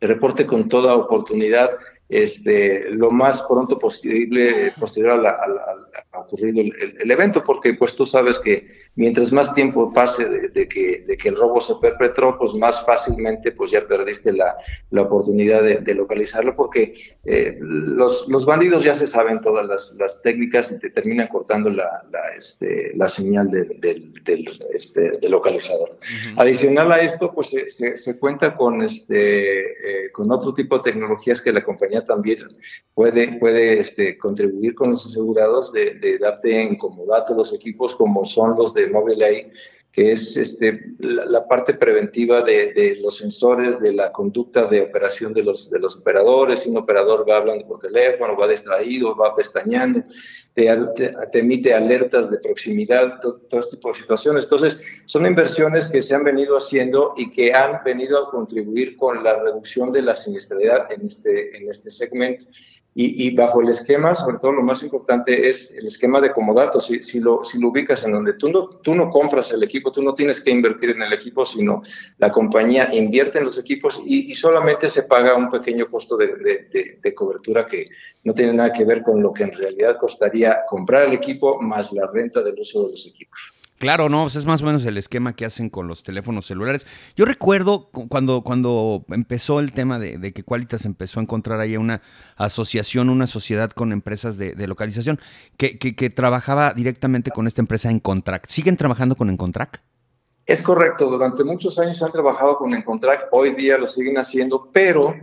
se 0.00 0.06
reporte 0.06 0.46
con 0.46 0.68
toda 0.68 0.94
oportunidad 0.94 1.70
este, 2.08 2.88
lo 2.90 3.10
más 3.10 3.42
pronto 3.42 3.78
posible, 3.78 4.72
posterior 4.80 5.26
a, 5.26 5.30
a, 6.12 6.20
ocurrido 6.20 6.62
el, 6.62 7.10
evento, 7.10 7.44
porque 7.44 7.74
pues 7.74 7.94
tú 7.94 8.06
sabes 8.06 8.38
que 8.38 8.66
mientras 8.98 9.30
más 9.32 9.54
tiempo 9.54 9.92
pase 9.92 10.28
de, 10.28 10.68
que, 10.68 11.04
de 11.06 11.16
que 11.16 11.28
el 11.28 11.36
robo 11.36 11.60
se 11.60 11.76
perpetró, 11.76 12.36
pues 12.36 12.52
más 12.54 12.84
fácilmente 12.84 13.52
pues 13.52 13.70
ya 13.70 13.86
perdiste 13.86 14.32
la, 14.32 14.56
la 14.90 15.02
oportunidad 15.02 15.62
de, 15.62 15.94
localizarlo, 15.94 16.56
porque 16.56 16.94
eh, 17.24 17.56
los, 17.60 18.26
los, 18.28 18.44
bandidos 18.44 18.82
ya 18.82 18.96
se 18.96 19.06
saben 19.06 19.40
todas 19.40 19.66
las, 19.66 19.94
las, 19.98 20.20
técnicas 20.22 20.72
y 20.72 20.78
te 20.80 20.90
terminan 20.90 21.28
cortando 21.28 21.70
la, 21.70 22.04
la, 22.10 22.20
este, 22.36 22.90
la 22.96 23.08
señal 23.08 23.50
del, 23.50 23.80
del, 23.80 24.50
este, 24.74 25.28
localizador. 25.28 25.90
Adicional 26.36 26.90
a 26.90 26.98
esto, 26.98 27.32
pues 27.32 27.50
se, 27.68 27.96
se, 27.96 28.18
cuenta 28.18 28.56
con, 28.56 28.82
este, 28.82 30.06
eh, 30.06 30.12
con 30.12 30.30
otro 30.32 30.52
tipo 30.52 30.78
de 30.78 30.90
tecnologías 30.90 31.40
que 31.40 31.52
la 31.52 31.62
compañía 31.62 32.04
también 32.04 32.38
puede, 32.94 33.38
puede 33.38 33.78
este, 33.78 34.18
contribuir 34.18 34.74
con 34.74 34.90
los 34.90 35.06
asegurados 35.06 35.72
de, 35.72 35.94
de 35.94 36.18
darte 36.18 36.60
en 36.60 36.76
comodato 36.76 37.34
los 37.34 37.52
equipos 37.52 37.94
como 37.94 38.24
son 38.24 38.56
los 38.56 38.74
de 38.74 38.87
Mobileye, 38.90 39.50
que 39.92 40.12
es 40.12 40.36
este, 40.36 40.92
la, 41.00 41.46
parte 41.48 41.74
preventiva 41.74 42.42
de, 42.42 42.72
de, 42.72 42.96
los 43.00 43.16
sensores, 43.16 43.80
de 43.80 43.92
la 43.92 44.12
conducta 44.12 44.66
de 44.66 44.82
operación 44.82 45.32
de 45.32 45.42
los, 45.42 45.70
de 45.70 45.80
los 45.80 45.96
operadores. 45.96 46.60
Si 46.60 46.68
un 46.68 46.76
operador 46.76 47.28
va 47.28 47.38
hablando 47.38 47.66
por 47.66 47.80
teléfono, 47.80 48.36
va 48.36 48.46
distraído, 48.46 49.16
va 49.16 49.34
pestañeando, 49.34 50.02
te, 50.54 50.68
te, 51.32 51.38
emite 51.38 51.74
alertas 51.74 52.30
de 52.30 52.38
proximidad, 52.38 53.18
todo, 53.20 53.40
todo, 53.48 53.60
este 53.60 53.76
tipo 53.76 53.88
de 53.88 53.98
situaciones. 53.98 54.44
Entonces, 54.44 54.80
son 55.06 55.26
inversiones 55.26 55.86
que 55.88 56.02
se 56.02 56.14
han 56.14 56.22
venido 56.22 56.56
haciendo 56.56 57.14
y 57.16 57.30
que 57.30 57.52
han 57.54 57.82
venido 57.84 58.22
a 58.22 58.30
contribuir 58.30 58.96
con 58.96 59.24
la 59.24 59.42
reducción 59.42 59.90
de 59.90 60.02
la 60.02 60.14
siniestralidad 60.14 60.92
en 60.92 61.06
este, 61.06 61.56
en 61.56 61.70
este 61.70 61.90
segmento. 61.90 62.44
Y, 63.00 63.30
bajo 63.36 63.60
el 63.60 63.68
esquema, 63.68 64.16
sobre 64.16 64.38
todo 64.38 64.50
lo 64.50 64.62
más 64.62 64.82
importante 64.82 65.48
es 65.48 65.70
el 65.70 65.86
esquema 65.86 66.20
de 66.20 66.32
comodato. 66.32 66.80
Si, 66.80 67.00
si, 67.00 67.20
lo, 67.20 67.44
si 67.44 67.60
lo 67.60 67.68
ubicas 67.68 68.02
en 68.02 68.10
donde 68.10 68.32
tú 68.32 68.48
no, 68.48 68.68
tú 68.68 68.92
no 68.92 69.08
compras 69.08 69.52
el 69.52 69.62
equipo, 69.62 69.92
tú 69.92 70.02
no 70.02 70.14
tienes 70.14 70.40
que 70.40 70.50
invertir 70.50 70.90
en 70.90 71.02
el 71.02 71.12
equipo, 71.12 71.46
sino 71.46 71.84
la 72.16 72.32
compañía 72.32 72.92
invierte 72.92 73.38
en 73.38 73.44
los 73.44 73.56
equipos 73.56 74.02
y, 74.04 74.34
solamente 74.34 74.88
se 74.88 75.04
paga 75.04 75.36
un 75.36 75.48
pequeño 75.48 75.88
costo 75.88 76.16
de, 76.16 76.26
de, 76.72 76.98
de, 77.00 77.14
cobertura 77.14 77.68
que 77.68 77.84
no 78.24 78.34
tiene 78.34 78.52
nada 78.52 78.72
que 78.72 78.84
ver 78.84 79.04
con 79.04 79.22
lo 79.22 79.32
que 79.32 79.44
en 79.44 79.52
realidad 79.52 79.96
costaría 79.96 80.62
comprar 80.68 81.04
el 81.04 81.12
equipo 81.12 81.62
más 81.62 81.92
la 81.92 82.10
renta 82.12 82.42
del 82.42 82.58
uso 82.58 82.86
de 82.86 82.90
los 82.90 83.06
equipos. 83.06 83.38
Claro, 83.78 84.08
no, 84.08 84.22
pues 84.22 84.34
es 84.34 84.44
más 84.44 84.62
o 84.62 84.66
menos 84.66 84.84
el 84.86 84.96
esquema 84.96 85.34
que 85.34 85.44
hacen 85.44 85.70
con 85.70 85.86
los 85.86 86.02
teléfonos 86.02 86.46
celulares. 86.46 86.84
Yo 87.14 87.24
recuerdo 87.24 87.90
cuando, 87.90 88.42
cuando 88.42 89.04
empezó 89.10 89.60
el 89.60 89.70
tema 89.70 90.00
de, 90.00 90.32
que 90.32 90.42
Qualitas 90.42 90.84
empezó 90.84 91.20
a 91.20 91.22
encontrar 91.22 91.60
ahí 91.60 91.76
una 91.76 92.02
asociación, 92.36 93.08
una 93.08 93.28
sociedad 93.28 93.70
con 93.70 93.92
empresas 93.92 94.36
de, 94.36 94.66
localización 94.66 95.20
que, 95.56 95.78
que, 95.78 96.10
trabajaba 96.10 96.74
directamente 96.74 97.30
con 97.30 97.46
esta 97.46 97.62
empresa 97.62 97.88
en 97.90 98.00
Contract. 98.00 98.50
¿Siguen 98.50 98.76
trabajando 98.76 99.14
con 99.14 99.30
Encontract? 99.30 99.76
Es 100.44 100.62
correcto, 100.62 101.08
durante 101.10 101.44
muchos 101.44 101.78
años 101.78 102.02
han 102.02 102.10
trabajado 102.10 102.56
con 102.56 102.74
Encontract, 102.74 103.28
hoy 103.32 103.54
día 103.54 103.78
lo 103.78 103.86
siguen 103.86 104.18
haciendo, 104.18 104.70
pero 104.72 105.14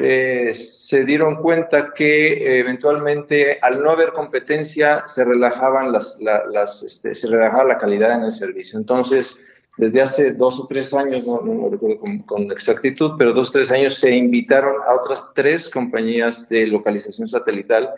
eh, 0.00 0.52
se 0.54 1.04
dieron 1.04 1.36
cuenta 1.36 1.92
que 1.94 2.60
eventualmente 2.60 3.58
al 3.62 3.82
no 3.82 3.90
haber 3.90 4.12
competencia 4.12 5.04
se 5.06 5.24
relajaban 5.24 5.92
las, 5.92 6.16
las 6.20 6.82
este, 6.82 7.14
se 7.14 7.28
relajaba 7.28 7.64
la 7.64 7.78
calidad 7.78 8.16
en 8.16 8.24
el 8.24 8.32
servicio. 8.32 8.78
Entonces, 8.78 9.36
desde 9.78 10.02
hace 10.02 10.32
dos 10.32 10.60
o 10.60 10.66
tres 10.66 10.92
años, 10.92 11.24
no, 11.24 11.40
no 11.40 11.70
recuerdo 11.70 12.00
con, 12.26 12.50
exactitud, 12.52 13.12
pero 13.16 13.32
dos 13.32 13.48
o 13.48 13.52
tres 13.52 13.70
años 13.70 13.94
se 13.94 14.14
invitaron 14.14 14.74
a 14.86 14.94
otras 14.94 15.24
tres 15.34 15.70
compañías 15.70 16.48
de 16.48 16.66
localización 16.66 17.28
satelital 17.28 17.90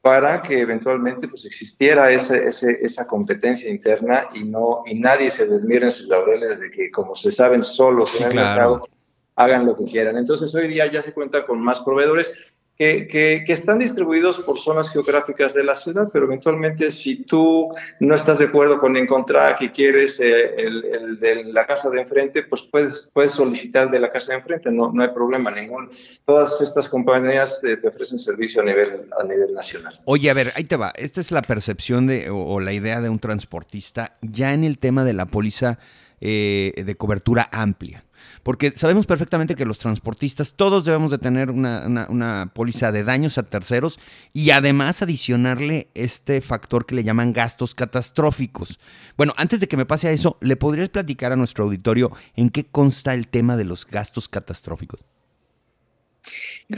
para 0.00 0.42
que 0.42 0.60
eventualmente 0.60 1.28
pues 1.28 1.44
existiera 1.44 2.10
ese, 2.10 2.48
esa 2.48 3.06
competencia 3.06 3.70
interna 3.70 4.28
y 4.34 4.44
no 4.44 4.82
y 4.86 4.98
nadie 4.98 5.30
se 5.30 5.44
durmiera 5.44 5.86
en 5.86 5.92
sus 5.92 6.08
laureles 6.08 6.60
de 6.60 6.70
que 6.70 6.90
como 6.90 7.16
se 7.16 7.32
saben 7.32 7.64
solos 7.64 8.14
en 8.16 8.28
el 8.28 8.34
mercado 8.34 8.88
hagan 9.38 9.64
lo 9.64 9.76
que 9.76 9.84
quieran. 9.84 10.16
Entonces 10.18 10.54
hoy 10.54 10.68
día 10.68 10.90
ya 10.90 11.00
se 11.00 11.12
cuenta 11.12 11.46
con 11.46 11.60
más 11.60 11.80
proveedores 11.80 12.30
que, 12.76 13.08
que, 13.08 13.52
están 13.52 13.80
distribuidos 13.80 14.38
por 14.38 14.58
zonas 14.60 14.88
geográficas 14.90 15.52
de 15.52 15.64
la 15.64 15.74
ciudad, 15.74 16.10
pero 16.12 16.26
eventualmente 16.26 16.92
si 16.92 17.24
tú 17.24 17.68
no 17.98 18.14
estás 18.14 18.38
de 18.38 18.44
acuerdo 18.44 18.78
con 18.78 18.96
encontrar 18.96 19.56
que 19.58 19.72
quieres 19.72 20.20
eh, 20.20 20.54
el, 20.56 21.18
de 21.18 21.44
la 21.44 21.66
casa 21.66 21.90
de 21.90 22.00
enfrente, 22.00 22.44
pues 22.44 22.62
puedes, 22.62 23.10
puedes 23.12 23.32
solicitar 23.32 23.90
de 23.90 23.98
la 23.98 24.12
casa 24.12 24.32
de 24.32 24.38
enfrente, 24.38 24.70
no, 24.70 24.92
no 24.92 25.02
hay 25.02 25.08
problema 25.08 25.50
ningún. 25.50 25.90
Todas 26.24 26.60
estas 26.60 26.88
compañías 26.88 27.60
te, 27.60 27.86
ofrecen 27.86 28.18
servicio 28.18 28.62
a 28.62 28.64
nivel, 28.64 29.08
a 29.18 29.24
nivel 29.24 29.52
nacional. 29.52 30.00
Oye, 30.04 30.30
a 30.30 30.34
ver, 30.34 30.52
ahí 30.54 30.62
te 30.62 30.76
va. 30.76 30.92
Esta 30.94 31.20
es 31.20 31.32
la 31.32 31.42
percepción 31.42 32.06
de, 32.06 32.30
o, 32.30 32.60
la 32.60 32.72
idea 32.72 33.00
de 33.00 33.08
un 33.08 33.18
transportista 33.18 34.12
ya 34.22 34.54
en 34.54 34.62
el 34.62 34.78
tema 34.78 35.02
de 35.04 35.14
la 35.14 35.26
póliza 35.26 35.80
eh, 36.20 36.72
de 36.76 36.94
cobertura 36.94 37.48
amplia. 37.50 38.04
Porque 38.42 38.72
sabemos 38.74 39.06
perfectamente 39.06 39.54
que 39.54 39.64
los 39.64 39.78
transportistas, 39.78 40.54
todos 40.54 40.84
debemos 40.84 41.10
de 41.10 41.18
tener 41.18 41.50
una, 41.50 42.50
póliza 42.54 42.92
de 42.92 43.04
daños 43.04 43.38
a 43.38 43.42
terceros 43.42 43.98
y 44.32 44.50
además 44.50 45.02
adicionarle 45.02 45.90
este 45.94 46.40
factor 46.40 46.86
que 46.86 46.94
le 46.94 47.04
llaman 47.04 47.32
gastos 47.32 47.74
catastróficos. 47.74 48.78
Bueno, 49.16 49.34
antes 49.36 49.60
de 49.60 49.68
que 49.68 49.76
me 49.76 49.86
pase 49.86 50.08
a 50.08 50.12
eso, 50.12 50.38
¿le 50.40 50.56
podrías 50.56 50.88
platicar 50.88 51.32
a 51.32 51.36
nuestro 51.36 51.64
auditorio 51.64 52.12
en 52.34 52.50
qué 52.50 52.66
consta 52.66 53.14
el 53.14 53.28
tema 53.28 53.56
de 53.56 53.64
los 53.64 53.86
gastos 53.86 54.28
catastróficos? 54.28 55.04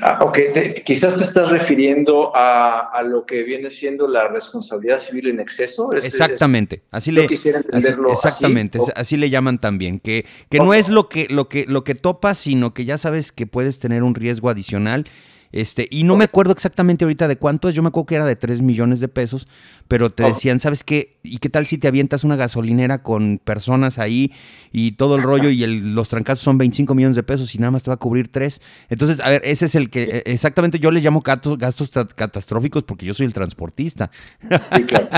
Ah, 0.01 0.21
ok, 0.23 0.39
quizás 0.85 1.17
te 1.17 1.25
estás 1.25 1.49
refiriendo 1.49 2.31
a, 2.33 3.03
lo 3.05 3.27
que 3.27 3.43
viene 3.43 3.71
siendo 3.71 4.07
la 4.07 4.29
responsabilidad 4.29 5.01
civil 5.01 5.27
en 5.29 5.41
exceso. 5.41 5.93
exactamente, 5.93 6.83
así 6.93 7.11
le 7.11 7.25
exactamente, 7.25 8.79
así, 8.95 9.17
le 9.17 9.31
llaman 9.31 9.59
también, 9.59 9.99
que, 9.99 10.27
que 10.49 10.59
no 10.59 10.75
es 10.75 10.91
lo 10.91 11.09
que, 11.09 11.27
lo 11.29 11.49
que 11.49 11.65
lo 11.67 11.83
que 11.83 11.97
topas, 11.97 12.39
sino 12.39 12.73
que 12.73 12.85
ya 12.85 12.99
sabes 12.99 13.33
que 13.33 13.49
puedes 13.49 13.81
tener 13.81 14.05
un 14.05 14.15
riesgo 14.15 14.49
adicional 14.49 15.07
Este, 15.53 15.89
y 15.91 16.05
no 16.05 16.17
me 16.17 16.25
acuerdo 16.25 16.53
exactamente 16.53 17.05
ahorita 17.05 17.27
de 17.27 17.37
cuánto 17.37 17.69
es, 17.69 17.75
yo 17.75 17.83
me 17.83 17.89
acuerdo 17.89 18.07
que 18.07 18.15
era 18.15 18.25
de 18.25 18.37
3 18.37 18.63
millones 18.63 19.01
de 19.01 19.09
pesos, 19.09 19.49
pero 19.89 20.11
te 20.11 20.23
decían, 20.23 20.61
¿sabes 20.61 20.85
qué? 20.85 21.19
¿Y 21.25 21.39
qué 21.39 21.49
tal 21.49 21.67
si 21.67 21.77
te 21.77 21.89
avientas 21.89 22.23
una 22.23 22.37
gasolinera 22.37 23.03
con 23.03 23.41
personas 23.43 23.99
ahí 23.99 24.33
y 24.71 24.93
todo 24.93 25.17
el 25.17 25.23
rollo 25.23 25.51
y 25.51 25.67
los 25.67 26.09
trancazos 26.09 26.45
son 26.45 26.57
25 26.59 26.95
millones 26.95 27.17
de 27.17 27.25
pesos 27.25 27.53
y 27.55 27.59
nada 27.59 27.73
más 27.73 27.83
te 27.83 27.91
va 27.91 27.95
a 27.95 27.99
cubrir 27.99 28.29
3? 28.29 28.61
Entonces, 28.91 29.19
a 29.21 29.29
ver, 29.29 29.43
ese 29.45 29.67
es 29.67 29.75
el 29.75 29.91
que, 29.91 30.03
e, 30.03 30.33
exactamente 30.33 30.79
yo 30.79 30.93
le 30.93 31.01
llamo 31.01 31.21
gastos, 31.21 31.59
gastos 31.59 31.91
catastróficos 32.15 32.85
porque 32.85 33.07
yo 33.07 33.15
soy 33.15 33.27
el 33.27 33.33
transportista. 33.33 34.11
Sí, 34.41 34.85
claro. 34.85 35.09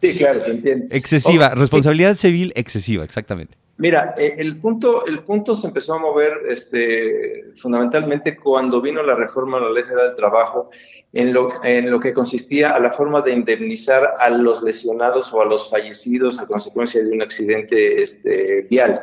Sí, 0.00 0.14
claro, 0.16 0.40
te 0.40 0.50
entiendo. 0.52 0.86
Excesiva, 0.90 1.50
responsabilidad 1.54 2.14
civil 2.14 2.52
excesiva, 2.54 3.04
exactamente. 3.04 3.56
Mira, 3.78 4.14
eh, 4.18 4.34
el 4.38 4.58
punto, 4.58 5.06
el 5.06 5.22
punto 5.22 5.54
se 5.54 5.68
empezó 5.68 5.94
a 5.94 5.98
mover 6.00 6.32
este, 6.48 7.52
fundamentalmente 7.54 8.36
cuando 8.36 8.80
vino 8.80 9.04
la 9.04 9.14
reforma 9.14 9.58
a 9.58 9.60
la 9.60 9.70
ley 9.70 9.84
del 9.84 10.16
trabajo 10.16 10.70
en 11.12 11.32
lo, 11.32 11.64
en 11.64 11.88
lo 11.88 12.00
que 12.00 12.12
consistía 12.12 12.74
a 12.74 12.80
la 12.80 12.90
forma 12.90 13.22
de 13.22 13.32
indemnizar 13.32 14.16
a 14.18 14.30
los 14.30 14.64
lesionados 14.64 15.32
o 15.32 15.40
a 15.40 15.46
los 15.46 15.70
fallecidos 15.70 16.40
a 16.40 16.46
consecuencia 16.46 17.02
de 17.04 17.12
un 17.12 17.22
accidente 17.22 18.02
este, 18.02 18.62
vial. 18.62 19.00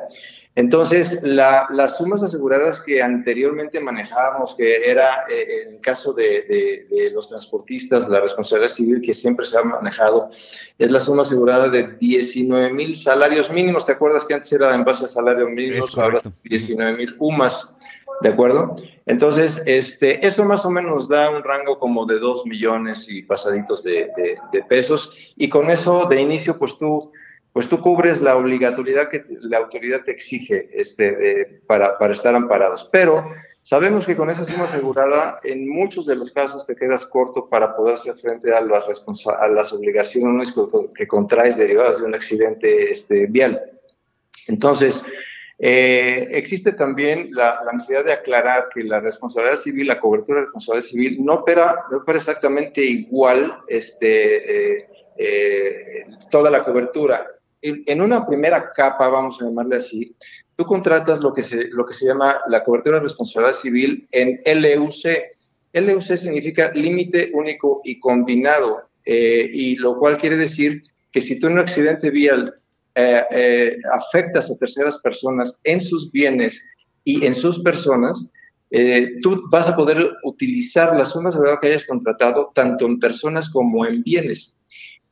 Entonces, 0.56 1.20
las 1.22 1.98
sumas 1.98 2.24
aseguradas 2.24 2.80
que 2.80 3.04
anteriormente 3.04 3.82
manejábamos, 3.82 4.56
que 4.56 4.90
era 4.90 5.26
eh, 5.30 5.64
en 5.68 5.74
el 5.76 5.82
caso 5.82 6.14
de, 6.14 7.12
los 7.14 7.28
transportistas, 7.28 8.08
la 8.08 8.22
responsabilidad 8.22 8.72
civil 8.72 9.02
que 9.02 9.14
siempre 9.14 9.46
se 9.46 9.58
ha 9.58 9.64
manejado, 9.64 10.30
es 10.80 10.90
la 10.90 11.02
suma 11.02 11.24
asegurada 11.24 11.68
de 11.68 11.98
19 12.00 12.72
mil 12.72 12.96
salarios 12.96 13.52
mínimos. 13.52 13.86
¿Te 13.86 13.92
acuerdas 13.92 14.24
que 14.24 14.34
antes 14.34 14.52
era 14.54 14.74
en 14.74 14.86
base 14.86 15.04
a 15.04 15.08
salario 15.10 15.50
mínimo? 15.50 15.86
Ahora 15.98 16.22
19 16.44 16.98
mil 16.98 17.16
UMAS. 17.20 17.68
¿De 18.22 18.30
acuerdo? 18.30 18.78
Entonces, 19.08 19.62
este, 19.66 20.26
eso 20.26 20.46
más 20.46 20.66
o 20.66 20.70
menos 20.70 20.90
nos 20.90 21.10
da 21.10 21.30
un 21.32 21.44
rango 21.44 21.78
como 21.80 22.06
de 22.06 22.18
2 22.18 22.46
millones 22.46 23.08
y 23.10 23.24
pasaditos 23.24 23.84
de, 23.84 24.10
de 24.54 24.64
pesos. 24.64 25.12
Y 25.36 25.50
con 25.50 25.70
eso, 25.70 26.06
de 26.06 26.22
inicio, 26.22 26.58
pues 26.58 26.78
tú 26.78 27.12
pues 27.56 27.70
tú 27.70 27.80
cubres 27.80 28.22
la 28.22 28.36
obligatoriedad 28.36 29.08
que 29.08 29.24
la 29.44 29.60
autoridad 29.60 30.04
te 30.04 30.12
exige 30.12 30.70
este, 30.74 31.62
para, 31.66 31.98
para 31.98 32.12
estar 32.12 32.36
amparados. 32.36 32.90
Pero 32.92 33.32
sabemos 33.62 34.06
que 34.06 34.18
con 34.18 34.30
esa 34.30 34.44
suma 34.44 34.66
asegurada, 34.66 35.40
en 35.42 35.70
muchos 35.70 36.06
de 36.06 36.18
los 36.18 36.34
casos 36.34 36.66
te 36.66 36.76
quedas 36.76 37.06
corto 37.06 37.48
para 37.48 37.74
poder 37.78 37.94
hacer 37.94 38.18
frente 38.18 38.54
a 38.54 38.60
las, 38.60 38.84
a 39.40 39.48
las 39.48 39.72
obligaciones 39.72 40.54
que 40.96 41.08
contraes 41.08 41.56
derivadas 41.56 42.00
de 42.00 42.08
un 42.08 42.14
accidente 42.14 42.92
este, 42.92 43.26
vial. 43.28 43.62
Entonces, 44.48 45.02
eh, 45.58 46.28
existe 46.32 46.74
también 46.74 47.30
la, 47.32 47.62
necesidad 47.72 48.04
de 48.04 48.12
aclarar 48.12 48.68
que 48.74 48.84
la 48.84 49.00
responsabilidad 49.00 49.60
civil, 49.60 49.88
la 49.88 50.02
cobertura 50.02 50.40
de 50.40 50.46
responsabilidad 50.48 50.90
civil, 50.90 51.24
no 51.24 51.36
opera, 51.36 51.86
no 51.90 52.00
opera 52.00 52.18
exactamente 52.18 52.82
igual 52.82 53.60
este, 53.70 54.74
eh, 54.74 54.90
eh, 55.18 56.06
toda 56.30 56.52
la 56.52 56.66
cobertura 56.66 57.32
en 57.86 58.02
una 58.02 58.26
primera 58.28 58.72
capa, 58.72 59.08
vamos 59.08 59.42
a 59.42 59.46
llamarle 59.46 59.78
así, 59.78 60.16
tú 60.56 60.66
contratas 60.66 61.20
lo 61.20 61.34
que 61.34 61.44
se, 61.44 61.66
lo 61.70 61.86
que 61.86 61.94
se 61.94 62.06
llama 62.06 62.40
la 62.48 62.64
cobertura 62.64 62.98
de 62.98 63.04
responsabilidad 63.04 63.56
civil 63.56 64.08
en 64.12 64.40
LUC. 64.62 65.06
LUC 65.74 66.18
significa 66.18 66.72
límite 66.74 67.32
único 67.34 67.82
y 67.84 68.00
combinado, 68.00 68.84
eh, 69.06 69.50
y 69.52 69.76
lo 69.76 69.98
cual 69.98 70.18
quiere 70.18 70.38
decir 70.38 70.82
que 71.12 71.22
si 71.22 71.38
tú 71.38 71.48
en 71.48 71.54
un 71.54 71.60
accidente 71.60 72.10
vial 72.10 72.56
eh, 72.96 73.24
eh, 73.30 73.78
afectas 73.94 74.50
a 74.50 74.58
terceras 74.58 74.98
personas 75.00 75.58
en 75.64 75.82
sus 75.82 76.12
bienes 76.12 76.64
y 77.04 77.26
en 77.26 77.36
sus 77.36 77.60
personas, 77.60 78.30
tú 79.22 79.42
vas 79.52 79.70
a 79.70 79.76
poder 79.76 80.12
utilizar 80.24 80.94
las 80.98 81.12
sumas 81.12 81.40
de 81.40 81.58
que 81.62 81.68
hayas 81.68 81.86
contratado 81.86 82.52
tanto 82.54 82.86
en 82.86 83.00
personas 83.00 83.50
como 83.50 83.86
en 83.86 84.04
bienes. 84.04 84.54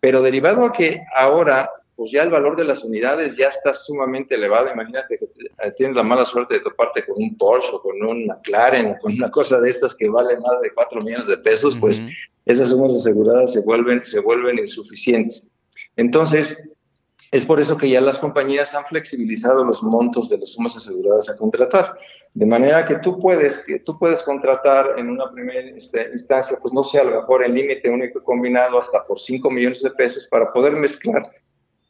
Pero 0.01 0.21
derivado 0.21 0.65
a 0.65 0.73
que 0.73 0.99
ahora 1.15 1.69
pues 1.95 2.11
ya 2.11 2.23
el 2.23 2.29
valor 2.29 2.55
de 2.55 2.63
las 2.63 2.83
unidades 2.83 3.35
ya 3.37 3.47
está 3.47 3.73
sumamente 3.73 4.35
elevado. 4.35 4.71
Imagínate 4.71 5.17
que 5.17 5.25
eh, 5.25 5.71
tienes 5.77 5.95
la 5.95 6.03
mala 6.03 6.25
suerte 6.25 6.55
de 6.55 6.59
toparte 6.61 7.05
con 7.05 7.21
un 7.21 7.37
Porsche 7.37 7.69
o 7.71 7.81
con 7.81 8.01
un 8.01 8.25
McLaren 8.25 8.87
o 8.87 8.99
con 8.99 9.13
una 9.13 9.29
cosa 9.29 9.59
de 9.59 9.69
estas 9.69 9.93
que 9.93 10.09
vale 10.09 10.35
más 10.39 10.61
de 10.61 10.71
4 10.73 11.01
millones 11.01 11.27
de 11.27 11.37
pesos, 11.37 11.77
pues 11.77 12.01
esas 12.45 12.69
sumas 12.69 12.93
aseguradas 12.95 13.53
se 13.53 13.59
vuelven, 13.59 14.03
se 14.03 14.19
vuelven 14.19 14.57
insuficientes. 14.59 15.45
Entonces, 15.95 16.57
es 17.31 17.45
por 17.45 17.59
eso 17.59 17.77
que 17.77 17.89
ya 17.89 18.01
las 18.01 18.17
compañías 18.17 18.73
han 18.73 18.85
flexibilizado 18.85 19.63
los 19.63 19.81
montos 19.83 20.29
de 20.29 20.37
las 20.37 20.51
sumas 20.51 20.75
aseguradas 20.75 21.29
a 21.29 21.35
contratar. 21.35 21.97
De 22.33 22.45
manera 22.47 22.85
que 22.85 22.95
tú 22.95 23.19
puedes, 23.19 23.59
que 23.59 23.79
tú 23.79 23.97
puedes 23.99 24.23
contratar 24.23 24.97
en 24.97 25.09
una 25.09 25.31
primera 25.31 25.69
instancia, 25.69 26.57
pues 26.59 26.73
no 26.73 26.83
sé, 26.83 26.99
a 26.99 27.03
lo 27.03 27.21
mejor 27.21 27.43
el 27.43 27.53
límite 27.53 27.89
único 27.89 28.23
combinado 28.23 28.79
hasta 28.79 29.03
por 29.03 29.19
5 29.19 29.51
millones 29.51 29.83
de 29.83 29.91
pesos 29.91 30.27
para 30.31 30.51
poder 30.51 30.73
mezclar 30.73 31.29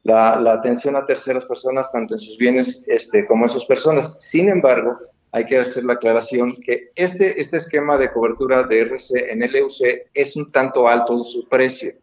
la, 0.04 0.52
atención 0.52 0.96
a 0.96 1.06
terceras 1.06 1.46
personas, 1.46 1.92
tanto 1.92 2.14
en 2.16 2.20
sus 2.20 2.38
bienes 2.38 2.84
este, 2.88 3.26
como 3.26 3.46
en 3.46 3.50
sus 3.50 3.66
personas. 3.66 4.16
Sin 4.20 4.50
embargo, 4.50 4.98
hay 5.32 5.46
que 5.46 5.58
hacer 5.58 5.84
la 5.84 5.94
aclaración 5.94 6.56
que 6.62 6.92
este, 6.96 7.40
este 7.42 7.58
esquema 7.58 7.98
de 7.98 8.12
cobertura 8.12 8.64
de 8.64 8.82
RC 8.82 9.32
en 9.32 9.40
LUC 9.40 10.08
es 10.14 10.36
un 10.36 10.52
tanto 10.52 10.88
alto 10.88 11.18
su 11.20 11.48
precio. 11.48 11.94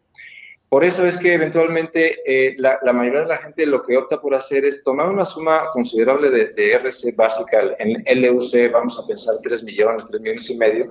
Por 0.71 0.85
eso 0.85 1.05
es 1.05 1.17
que 1.17 1.33
eventualmente 1.33 2.19
eh, 2.25 2.55
la, 2.57 2.79
mayoría 2.93 3.23
de 3.23 3.27
la 3.27 3.39
gente 3.39 3.65
lo 3.65 3.83
que 3.83 3.97
opta 3.97 4.21
por 4.21 4.33
hacer 4.33 4.63
es 4.63 4.81
tomar 4.83 5.09
una 5.09 5.25
suma 5.25 5.65
considerable 5.73 6.29
de, 6.29 6.73
RC 6.75 7.11
básica. 7.13 7.75
En 7.77 8.21
LUC 8.21 8.71
vamos 8.71 8.97
a 8.97 9.05
pensar 9.05 9.35
3 9.43 9.63
millones, 9.63 10.05
3 10.07 10.21
millones 10.21 10.49
y 10.49 10.55
medio, 10.55 10.85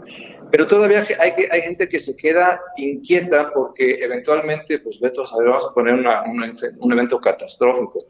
pero 0.51 0.67
todavía 0.67 1.07
hay, 1.19 1.33
hay 1.51 1.63
gente 1.63 1.89
que 1.89 1.99
se 1.99 2.15
queda 2.15 2.61
inquieta 2.77 3.51
porque 3.55 4.05
eventualmente, 4.05 4.81
pues 4.81 5.01
Beto, 5.01 5.25
a 5.25 5.45
vamos 5.45 5.69
a 5.71 5.73
poner 5.73 5.95
un 5.95 6.93
evento 6.93 7.19
catastrófico. 7.19 8.01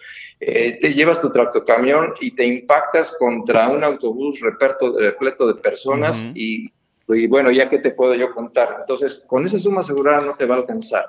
Eh, 0.41 0.77
te 0.81 0.93
llevas 0.93 1.21
tu 1.21 1.31
tractocamión 1.31 2.15
y 2.21 2.35
te 2.35 2.47
impactas 2.47 3.15
contra 3.17 3.69
un 3.69 3.85
autobús 3.85 4.41
repleto, 4.41 4.99
repleto 4.99 5.47
de 5.47 5.55
personas 5.55 6.21
y, 6.35 6.73
y 7.07 7.29
bueno, 7.29 7.53
ya 7.53 7.69
que 7.69 7.79
te 7.79 7.93
puedo 7.93 8.17
yo 8.17 8.35
contar. 8.35 8.79
Entonces, 8.81 9.23
con 9.29 9.47
esa 9.47 9.61
suma 9.61 9.83
asegurada 9.83 10.23
no 10.23 10.35
te 10.35 10.47
va 10.47 10.57
a 10.57 10.59
alcanzar. 10.59 11.07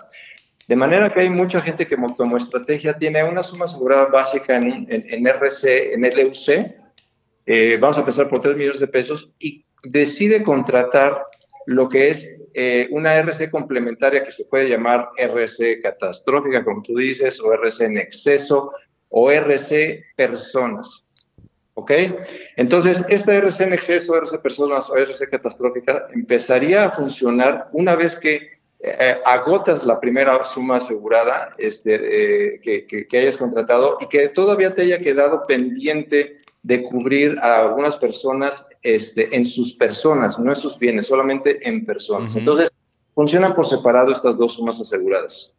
De 0.71 0.77
manera 0.77 1.13
que 1.13 1.19
hay 1.19 1.29
mucha 1.29 1.59
gente 1.59 1.85
que 1.85 1.97
como 2.15 2.37
estrategia 2.37 2.97
tiene 2.97 3.21
una 3.25 3.43
suma 3.43 3.65
asegurada 3.65 4.05
básica 4.05 4.55
en, 4.55 4.87
en, 4.87 5.27
RC, 5.27 5.93
en 5.93 6.01
LUC, 6.01 6.75
eh, 7.45 7.77
vamos 7.77 7.97
a 7.97 7.99
empezar 7.99 8.29
por 8.29 8.39
3 8.39 8.55
millones 8.55 8.79
de 8.79 8.87
pesos, 8.87 9.29
y 9.37 9.65
decide 9.83 10.43
contratar 10.43 11.25
lo 11.65 11.89
que 11.89 12.11
es 12.11 12.25
eh, 12.53 12.87
una 12.91 13.17
RC 13.17 13.51
complementaria 13.51 14.23
que 14.23 14.31
se 14.31 14.45
puede 14.45 14.69
llamar 14.69 15.09
RC 15.17 15.81
catastrófica, 15.81 16.63
como 16.63 16.81
tú 16.81 16.95
dices, 16.95 17.41
o 17.41 17.51
RC 17.51 17.83
en 17.83 17.97
exceso, 17.97 18.71
o 19.09 19.29
RC 19.29 20.05
personas. 20.15 21.03
¿Ok? 21.73 21.91
Entonces, 22.55 23.03
esta 23.09 23.35
RC 23.35 23.65
en 23.65 23.73
exceso, 23.73 24.15
RC 24.15 24.37
personas 24.37 24.89
o 24.89 24.95
RC 24.95 25.29
catastrófica 25.29 26.07
empezaría 26.13 26.85
a 26.85 26.91
funcionar 26.91 27.67
una 27.73 27.97
vez 27.97 28.15
que 28.15 28.60
eh, 28.83 29.17
agotas 29.25 29.85
la 29.85 29.99
primera 29.99 30.43
suma 30.43 30.77
asegurada 30.77 31.51
este, 31.59 32.55
eh, 32.55 32.59
que, 32.59 33.17
hayas 33.17 33.37
contratado 33.37 33.97
y 34.01 34.07
que 34.07 34.29
todavía 34.29 34.73
te 34.73 34.81
haya 34.81 34.97
quedado 34.97 35.45
pendiente 35.45 36.39
de 36.63 36.83
cubrir 36.83 37.37
a 37.41 37.59
algunas 37.59 37.97
personas 37.97 38.67
este, 38.81 39.35
en 39.35 39.45
sus 39.45 39.73
personas, 39.73 40.39
no 40.39 40.51
en 40.51 40.55
sus 40.55 40.79
bienes, 40.79 41.07
solamente 41.07 41.67
en 41.67 41.85
personas. 41.85 42.35
Entonces, 42.35 42.71
funcionan 43.13 43.53
por 43.53 43.67
separado 43.67 44.11
estas 44.11 44.37
dos 44.37 44.55
sumas 44.55 44.79
aseguradas. 44.79 45.51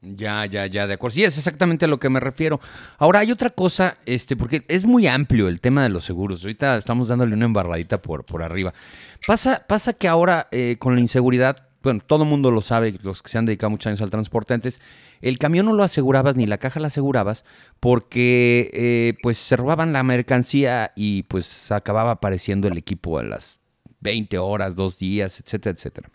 Ya, 0.00 0.46
ya, 0.46 0.66
ya, 0.66 0.86
de 0.86 0.94
acuerdo. 0.94 1.16
Sí, 1.16 1.24
es 1.24 1.38
exactamente 1.38 1.86
a 1.86 1.88
lo 1.88 1.98
que 1.98 2.08
me 2.08 2.20
refiero. 2.20 2.60
Ahora, 2.98 3.20
hay 3.20 3.32
otra 3.32 3.50
cosa, 3.50 3.96
este, 4.06 4.36
porque 4.36 4.64
es 4.68 4.84
muy 4.84 5.06
amplio 5.06 5.48
el 5.48 5.60
tema 5.60 5.82
de 5.82 5.88
los 5.88 6.04
seguros. 6.04 6.42
Ahorita 6.44 6.76
estamos 6.76 7.08
dándole 7.08 7.34
una 7.34 7.46
embarradita 7.46 8.00
por, 8.00 8.24
por 8.24 8.42
arriba. 8.42 8.74
Pasa, 9.26 9.64
pasa 9.66 9.94
que 9.94 10.06
ahora, 10.06 10.48
eh, 10.52 10.76
con 10.78 10.94
la 10.94 11.00
inseguridad, 11.00 11.67
bueno, 11.82 12.00
todo 12.04 12.24
el 12.24 12.28
mundo 12.28 12.50
lo 12.50 12.60
sabe, 12.60 12.94
los 13.02 13.22
que 13.22 13.30
se 13.30 13.38
han 13.38 13.46
dedicado 13.46 13.70
muchos 13.70 13.86
años 13.86 14.00
al 14.02 14.10
transporte 14.10 14.54
antes, 14.54 14.80
el 15.20 15.38
camión 15.38 15.66
no 15.66 15.72
lo 15.72 15.82
asegurabas 15.82 16.36
ni 16.36 16.46
la 16.46 16.58
caja 16.58 16.80
la 16.80 16.88
asegurabas 16.88 17.44
porque 17.80 18.70
eh, 18.72 19.14
pues 19.22 19.38
se 19.38 19.56
robaban 19.56 19.92
la 19.92 20.02
mercancía 20.02 20.92
y 20.96 21.22
pues 21.24 21.70
acababa 21.72 22.12
apareciendo 22.12 22.68
el 22.68 22.76
equipo 22.76 23.18
a 23.18 23.22
las 23.22 23.60
20 24.00 24.38
horas, 24.38 24.74
dos 24.74 24.98
días, 24.98 25.40
etcétera, 25.40 25.74
etcétera. 25.74 26.10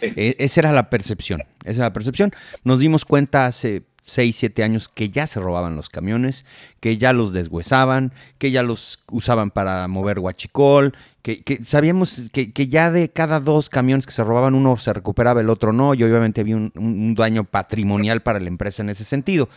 E, 0.00 0.36
esa 0.38 0.60
era 0.60 0.72
la 0.72 0.90
percepción, 0.90 1.42
esa 1.64 1.80
era 1.80 1.84
la 1.86 1.92
percepción. 1.92 2.32
Nos 2.64 2.78
dimos 2.78 3.04
cuenta 3.04 3.46
hace 3.46 3.84
6, 4.08 4.36
7 4.36 4.64
años 4.64 4.88
que 4.88 5.10
ya 5.10 5.26
se 5.26 5.40
robaban 5.40 5.76
los 5.76 5.88
camiones, 5.88 6.44
que 6.80 6.96
ya 6.96 7.12
los 7.12 7.32
deshuesaban, 7.32 8.12
que 8.38 8.50
ya 8.50 8.62
los 8.62 8.98
usaban 9.10 9.50
para 9.50 9.86
mover 9.88 10.20
guachicol, 10.20 10.94
que, 11.22 11.60
sabíamos 11.66 12.30
que, 12.32 12.68
ya 12.68 12.90
de 12.90 13.10
cada 13.10 13.40
dos 13.40 13.68
camiones 13.68 14.06
que 14.06 14.12
se 14.12 14.24
robaban 14.24 14.54
uno 14.54 14.76
se 14.78 14.92
recuperaba, 14.92 15.40
el 15.40 15.50
otro 15.50 15.72
no, 15.72 15.92
y 15.92 16.02
obviamente 16.02 16.40
había 16.40 16.56
un, 16.56 17.14
daño 17.14 17.44
patrimonial 17.44 18.22
para 18.22 18.40
la 18.40 18.48
empresa 18.48 18.82
en 18.82 18.88
ese 18.88 19.04
sentido. 19.04 19.48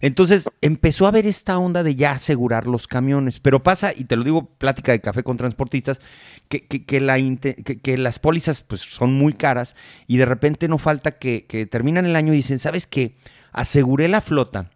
Entonces 0.00 0.48
empezó 0.60 1.04
a 1.04 1.10
haber 1.10 1.26
esta 1.26 1.58
onda 1.58 1.82
de 1.82 1.94
ya 1.94 2.12
asegurar 2.12 2.66
los 2.66 2.88
camiones, 2.88 3.38
pero 3.38 3.62
pasa, 3.62 3.92
y 3.94 4.04
te 4.04 4.16
lo 4.16 4.24
digo, 4.24 4.46
plática 4.46 4.92
de 4.92 5.00
café 5.00 5.22
con 5.22 5.36
transportistas, 5.36 6.00
que, 6.48 6.66
que, 6.66 7.00
la, 7.00 7.16
que, 7.16 7.96
las 7.96 8.18
pólizas 8.18 8.62
pues, 8.62 8.80
son 8.80 9.12
muy 9.12 9.32
caras 9.32 9.76
y 10.08 10.16
de 10.16 10.26
repente 10.26 10.66
no 10.66 10.78
falta 10.78 11.12
que, 11.12 11.68
terminan 11.70 12.06
el 12.06 12.16
año 12.16 12.32
y 12.32 12.36
dicen, 12.36 12.58
¿sabes 12.58 12.88
qué? 12.88 13.14
Aseguré 13.52 14.08
la 14.08 14.20
flota 14.20 14.70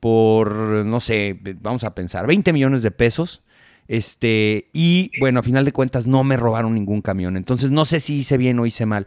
por, 0.00 0.54
no 0.84 1.00
sé, 1.00 1.38
vamos 1.60 1.84
a 1.84 1.94
pensar, 1.94 2.26
20 2.26 2.52
millones 2.52 2.82
de 2.82 2.90
pesos 2.90 3.42
este, 3.90 4.70
y 4.72 5.10
bueno, 5.18 5.40
a 5.40 5.42
final 5.42 5.64
de 5.64 5.72
cuentas 5.72 6.06
no 6.06 6.22
me 6.22 6.36
robaron 6.36 6.74
ningún 6.74 7.02
camión. 7.02 7.36
Entonces 7.36 7.72
no 7.72 7.84
sé 7.84 7.98
si 7.98 8.18
hice 8.18 8.38
bien 8.38 8.56
o 8.60 8.66
hice 8.66 8.86
mal. 8.86 9.04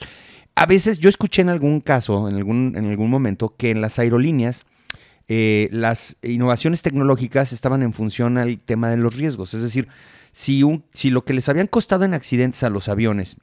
A 0.56 0.66
veces 0.66 1.00
yo 1.00 1.08
escuché 1.08 1.42
en 1.42 1.48
algún 1.48 1.80
caso, 1.80 2.28
en 2.28 2.36
algún, 2.36 2.74
en 2.76 2.90
algún 2.90 3.10
momento, 3.10 3.56
que 3.56 3.72
en 3.72 3.80
las 3.80 3.98
aerolíneas 3.98 4.66
eh, 5.30 5.70
las 5.72 6.18
innovaciones 6.22 6.82
tecnológicas 6.82 7.54
estaban 7.54 7.82
en 7.82 7.94
función 7.94 8.38
al 8.38 8.58
tema 8.58 8.90
de 8.90 8.98
los 8.98 9.16
riesgos. 9.16 9.54
Es 9.54 9.62
decir, 9.62 9.88
si, 10.34 10.64
un, 10.64 10.84
si 10.92 11.12
lo 11.12 11.24
que 11.24 11.34
les 11.34 11.48
habían 11.48 11.68
costado 11.68 12.04
en 12.04 12.14
accidentes 12.14 12.62
a 12.64 12.70
los 12.70 12.90
aviones 12.90 13.38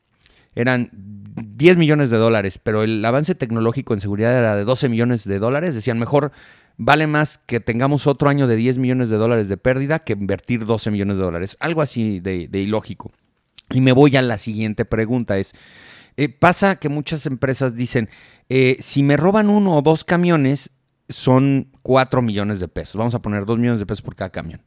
eran 0.54 0.90
10 1.34 1.76
millones 1.76 2.10
de 2.10 2.16
dólares, 2.16 2.58
pero 2.62 2.82
el 2.82 3.04
avance 3.04 3.34
tecnológico 3.34 3.94
en 3.94 4.00
seguridad 4.00 4.36
era 4.38 4.56
de 4.56 4.64
12 4.64 4.88
millones 4.88 5.24
de 5.24 5.38
dólares, 5.38 5.74
decían 5.74 5.98
mejor 5.98 6.32
vale 6.82 7.06
más 7.06 7.38
que 7.44 7.60
tengamos 7.60 8.06
otro 8.06 8.30
año 8.30 8.46
de 8.46 8.56
10 8.56 8.78
millones 8.78 9.10
de 9.10 9.16
dólares 9.16 9.50
de 9.50 9.58
pérdida 9.58 9.98
que 9.98 10.14
invertir 10.14 10.64
12 10.64 10.90
millones 10.90 11.18
de 11.18 11.22
dólares. 11.22 11.56
Algo 11.60 11.82
así 11.82 12.20
de, 12.20 12.48
ilógico. 12.52 13.12
Y 13.70 13.82
me 13.82 13.92
voy 13.92 14.16
a 14.16 14.22
la 14.22 14.38
siguiente 14.38 14.86
pregunta. 14.86 15.36
Es, 15.36 15.52
eh, 16.16 16.30
pasa 16.30 16.76
que 16.76 16.88
muchas 16.88 17.26
empresas 17.26 17.74
dicen, 17.74 18.08
eh, 18.48 18.78
si 18.80 19.02
me 19.02 19.18
roban 19.18 19.50
uno 19.50 19.76
o 19.76 19.82
dos 19.82 20.04
camiones, 20.04 20.70
son 21.10 21.68
4 21.82 22.22
millones 22.22 22.60
de 22.60 22.68
pesos. 22.68 22.96
Vamos 22.96 23.14
a 23.14 23.20
poner 23.20 23.44
2 23.44 23.58
millones 23.58 23.80
de 23.80 23.86
pesos 23.86 24.02
por 24.02 24.16
cada 24.16 24.30
camión. 24.30 24.62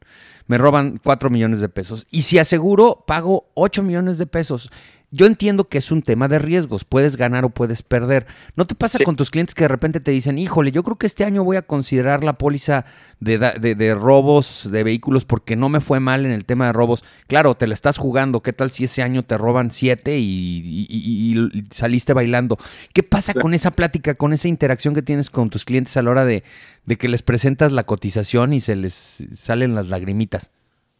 Me 0.46 0.56
roban 0.56 1.00
4 1.02 1.30
millones 1.30 1.58
de 1.58 1.68
pesos. 1.68 2.06
Y 2.10 2.22
si 2.22 2.38
aseguro, 2.38 3.04
pago 3.08 3.50
8 3.54 3.82
millones 3.82 4.18
de 4.18 4.26
pesos. 4.26 4.70
Yo 5.14 5.26
entiendo 5.26 5.68
que 5.68 5.78
es 5.78 5.92
un 5.92 6.02
tema 6.02 6.26
de 6.26 6.40
riesgos, 6.40 6.84
puedes 6.84 7.16
ganar 7.16 7.44
o 7.44 7.48
puedes 7.50 7.82
perder. 7.82 8.26
¿No 8.56 8.66
te 8.66 8.74
pasa 8.74 8.98
con 9.04 9.14
tus 9.14 9.30
clientes 9.30 9.54
que 9.54 9.62
de 9.62 9.68
repente 9.68 10.00
te 10.00 10.10
dicen, 10.10 10.38
híjole, 10.38 10.72
yo 10.72 10.82
creo 10.82 10.96
que 10.96 11.06
este 11.06 11.22
año 11.22 11.44
voy 11.44 11.56
a 11.56 11.62
considerar 11.62 12.24
la 12.24 12.32
póliza 12.32 12.84
de, 13.20 13.38
de, 13.38 13.94
robos 13.94 14.68
de 14.72 14.82
vehículos 14.82 15.24
porque 15.24 15.54
no 15.54 15.68
me 15.68 15.80
fue 15.80 16.00
mal 16.00 16.26
en 16.26 16.32
el 16.32 16.44
tema 16.44 16.66
de 16.66 16.72
robos? 16.72 17.04
Claro, 17.28 17.54
te 17.54 17.68
la 17.68 17.74
estás 17.74 17.96
jugando, 17.96 18.42
¿qué 18.42 18.52
tal 18.52 18.72
si 18.72 18.86
ese 18.86 19.04
año 19.04 19.22
te 19.22 19.38
roban 19.38 19.70
siete 19.70 20.18
y, 20.18 21.48
saliste 21.70 22.12
bailando? 22.12 22.58
¿Qué 22.92 23.04
pasa 23.04 23.34
con 23.34 23.54
esa 23.54 23.70
plática, 23.70 24.14
con 24.14 24.32
esa 24.32 24.48
interacción 24.48 24.96
que 24.96 25.02
tienes 25.02 25.30
con 25.30 25.48
tus 25.48 25.64
clientes 25.64 25.96
a 25.96 26.02
la 26.02 26.10
hora 26.10 26.24
de, 26.24 26.42
de 26.86 26.96
que 26.96 27.06
les 27.06 27.22
presentas 27.22 27.70
la 27.70 27.84
cotización 27.84 28.52
y 28.52 28.60
se 28.60 28.74
les 28.74 29.24
salen 29.32 29.76
las 29.76 29.86
lagrimitas? 29.86 30.50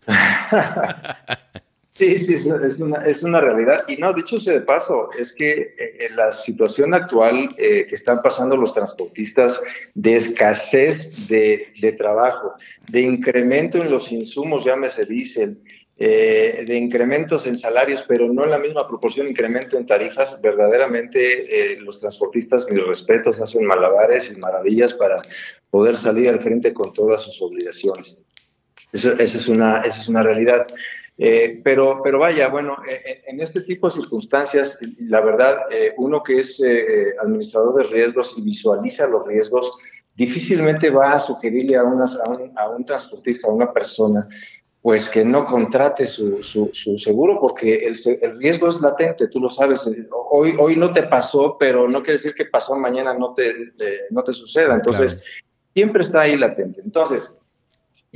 Sí, 1.97 2.19
sí, 2.25 2.35
es 2.35 2.81
una, 2.81 3.07
es 3.07 3.23
una 3.23 3.41
realidad. 3.41 3.85
Y 3.87 3.97
no, 3.99 4.13
dicho 4.13 4.41
sea 4.41 4.55
de 4.55 4.63
paso, 4.63 5.11
es 5.17 5.33
que 5.33 5.53
eh, 5.79 5.99
en 6.01 6.17
la 6.17 6.33
situación 6.33 6.93
actual 6.93 7.49
eh, 7.57 7.87
que 7.87 7.95
están 7.95 8.21
pasando 8.21 8.57
los 8.57 8.75
transportistas 8.75 9.63
de 9.95 10.17
escasez 10.17 11.29
de, 11.29 11.69
de 11.81 11.93
trabajo, 11.93 12.55
de 12.91 13.03
incremento 13.03 13.79
en 13.79 13.93
los 13.93 14.11
insumos, 14.11 14.65
llámese 14.65 15.05
diésel, 15.05 15.61
eh, 15.97 16.65
de 16.67 16.77
incrementos 16.77 17.47
en 17.47 17.57
salarios, 17.57 18.05
pero 18.09 18.27
no 18.27 18.43
en 18.43 18.51
la 18.51 18.59
misma 18.59 18.89
proporción 18.89 19.29
incremento 19.29 19.79
en 19.79 19.87
tarifas, 19.87 20.41
verdaderamente 20.43 21.77
los 21.79 22.01
transportistas, 22.01 22.67
mis 22.73 22.85
respetos, 22.85 23.41
hacen 23.41 23.65
malabares 23.65 24.33
y 24.33 24.41
maravillas 24.41 24.95
para 24.95 25.23
poder 25.71 25.97
salir 25.97 26.29
al 26.29 26.41
frente 26.41 26.75
con 26.75 26.93
todas 26.93 27.23
sus 27.23 27.41
obligaciones. 27.41 28.19
Eso, 28.93 29.13
esa, 29.13 29.39
es 29.39 29.49
una, 29.49 29.83
esa 29.83 30.03
es 30.03 30.09
una 30.09 30.25
realidad. 30.25 30.67
Eh, 31.17 31.61
pero, 31.63 32.01
pero 32.03 32.19
vaya, 32.19 32.49
bueno, 32.49 32.77
eh, 32.89 33.01
eh, 33.05 33.23
en 33.27 33.41
este 33.41 33.61
tipo 33.63 33.89
de 33.89 33.95
circunstancias, 33.95 34.79
la 34.99 35.21
verdad, 35.21 35.59
uno 35.97 36.23
que 36.23 36.41
es 36.41 36.61
administrador 37.21 37.75
de 37.75 37.85
riesgos 37.85 38.35
y 38.37 38.43
visualiza 38.43 39.07
los 39.07 39.27
riesgos, 39.27 39.73
difícilmente 40.15 40.91
va 40.91 41.13
a 41.13 41.21
sugerirle 41.21 41.77
a, 41.77 41.83
a, 41.83 42.69
un, 42.71 42.85
transportista, 42.85 43.49
a 43.49 43.53
una 43.53 43.73
persona, 43.73 44.29
pues 44.83 45.09
que 45.09 45.25
no 45.25 45.47
contrate 45.47 46.07
su, 46.07 46.43
su, 46.43 46.71
seguro 46.99 47.39
porque 47.41 47.87
el, 47.87 47.97
el, 48.21 48.39
riesgo 48.39 48.69
es 48.69 48.81
latente, 48.81 49.29
tú 49.29 49.41
lo 49.41 49.49
sabes. 49.49 49.89
Hoy, 50.31 50.55
hoy 50.59 50.77
no 50.77 50.93
te 50.93 51.05
pasó, 51.05 51.57
pero 51.59 51.89
no 51.89 52.03
quiere 52.03 52.19
decir 52.19 52.35
que 52.35 52.47
pasó 52.47 52.75
mañana 52.77 53.15
no 53.15 53.35
te, 53.35 53.55
no 54.11 54.23
te 54.23 54.33
suceda. 54.33 54.75
Entonces, 54.75 55.19
siempre 55.73 56.03
está 56.03 56.23
ahí 56.23 56.37
latente. 56.37 56.83
Entonces, 56.85 57.35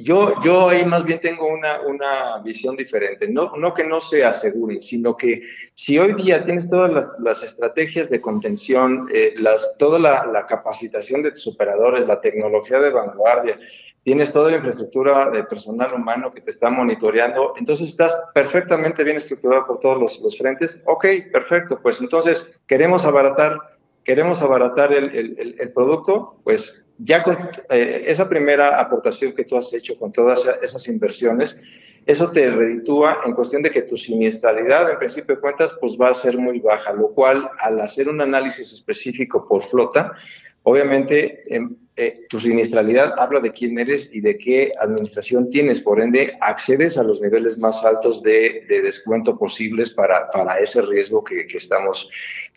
yo, 0.02 0.40
yo 0.44 0.68
ahí 0.68 0.84
más 0.87 1.04
bien 1.04 1.20
tengo 1.20 1.48
una, 1.48 1.80
una 1.80 2.38
visión 2.38 2.76
diferente. 2.76 3.26
No, 3.28 3.56
no 3.56 3.74
que 3.74 3.82
no 3.82 4.00
se 4.00 4.24
aseguren, 4.24 4.80
sino 4.80 5.16
que 5.16 5.42
si 5.74 5.98
hoy 5.98 6.14
día 6.14 6.44
tienes 6.44 6.70
todas 6.70 7.16
las, 7.18 7.42
estrategias 7.42 8.08
de 8.08 8.20
contención, 8.20 9.08
eh, 9.12 9.34
las, 9.38 9.76
toda 9.76 9.98
la, 9.98 10.46
capacitación 10.46 11.22
de 11.22 11.32
tus 11.32 11.48
operadores, 11.48 12.06
la 12.06 12.20
tecnología 12.20 12.78
de 12.78 12.90
vanguardia, 12.90 13.56
tienes 14.04 14.32
toda 14.32 14.50
la 14.50 14.58
infraestructura 14.58 15.30
de 15.30 15.42
personal 15.44 15.92
humano 15.92 16.32
que 16.32 16.42
te 16.42 16.50
está 16.52 16.70
monitoreando, 16.70 17.54
entonces 17.58 17.90
estás 17.90 18.16
perfectamente 18.32 19.02
bien 19.02 19.16
estructurado 19.16 19.66
por 19.66 19.80
todos 19.80 19.98
los, 19.98 20.20
los 20.20 20.38
frentes. 20.38 20.80
Ok, 20.87 21.06
perfecto. 21.32 21.80
Pues 21.82 22.00
entonces 22.00 22.61
queremos 22.68 23.04
abaratar, 23.04 23.58
queremos 24.04 24.42
abaratar 24.42 24.92
el, 24.92 25.56
el 25.58 25.72
producto, 25.72 26.37
pues 26.44 26.84
ya 26.98 27.22
con 27.22 27.37
eh, 27.70 28.04
esa 28.06 28.28
primera 28.28 28.80
aportación 28.80 29.32
que 29.32 29.44
tú 29.44 29.56
has 29.56 29.72
hecho 29.72 29.96
con 29.98 30.12
todas 30.12 30.44
esas 30.62 30.87
inversiones, 30.88 31.58
eso 32.06 32.30
te 32.30 32.50
reditúa 32.50 33.20
en 33.26 33.34
cuestión 33.34 33.62
de 33.62 33.70
que 33.70 33.82
tu 33.82 33.96
siniestralidad, 33.96 34.90
en 34.90 34.98
principio 34.98 35.40
cuentas, 35.40 35.76
pues 35.80 35.96
va 36.00 36.08
a 36.08 36.14
ser 36.14 36.38
muy 36.38 36.58
baja, 36.58 36.92
lo 36.92 37.08
cual 37.11 37.50
al 37.58 37.80
hacer 37.80 38.08
un 38.08 38.20
análisis 38.20 38.72
específico 38.72 39.46
por 39.46 39.62
flota, 39.62 40.12
obviamente 40.62 41.42
em, 41.54 41.76
eh, 41.96 42.26
tu 42.28 42.38
siniestralidad 42.40 43.12
habla 43.18 43.40
de 43.40 43.52
quién 43.52 43.78
eres 43.78 44.08
y 44.12 44.20
de 44.20 44.38
qué 44.38 44.72
administración 44.78 45.50
tienes, 45.50 45.80
por 45.80 46.00
ende 46.00 46.38
accedes 46.40 46.96
a 46.96 47.02
los 47.02 47.20
niveles 47.20 47.58
más 47.58 47.84
altos 47.84 48.22
de, 48.22 48.64
descuento 48.68 49.37
posibles 49.37 49.90
para, 49.90 50.30
para 50.30 50.61
ese 50.61 50.80
riesgo 50.82 51.24
que, 51.24 51.46
estamos, 51.52 52.08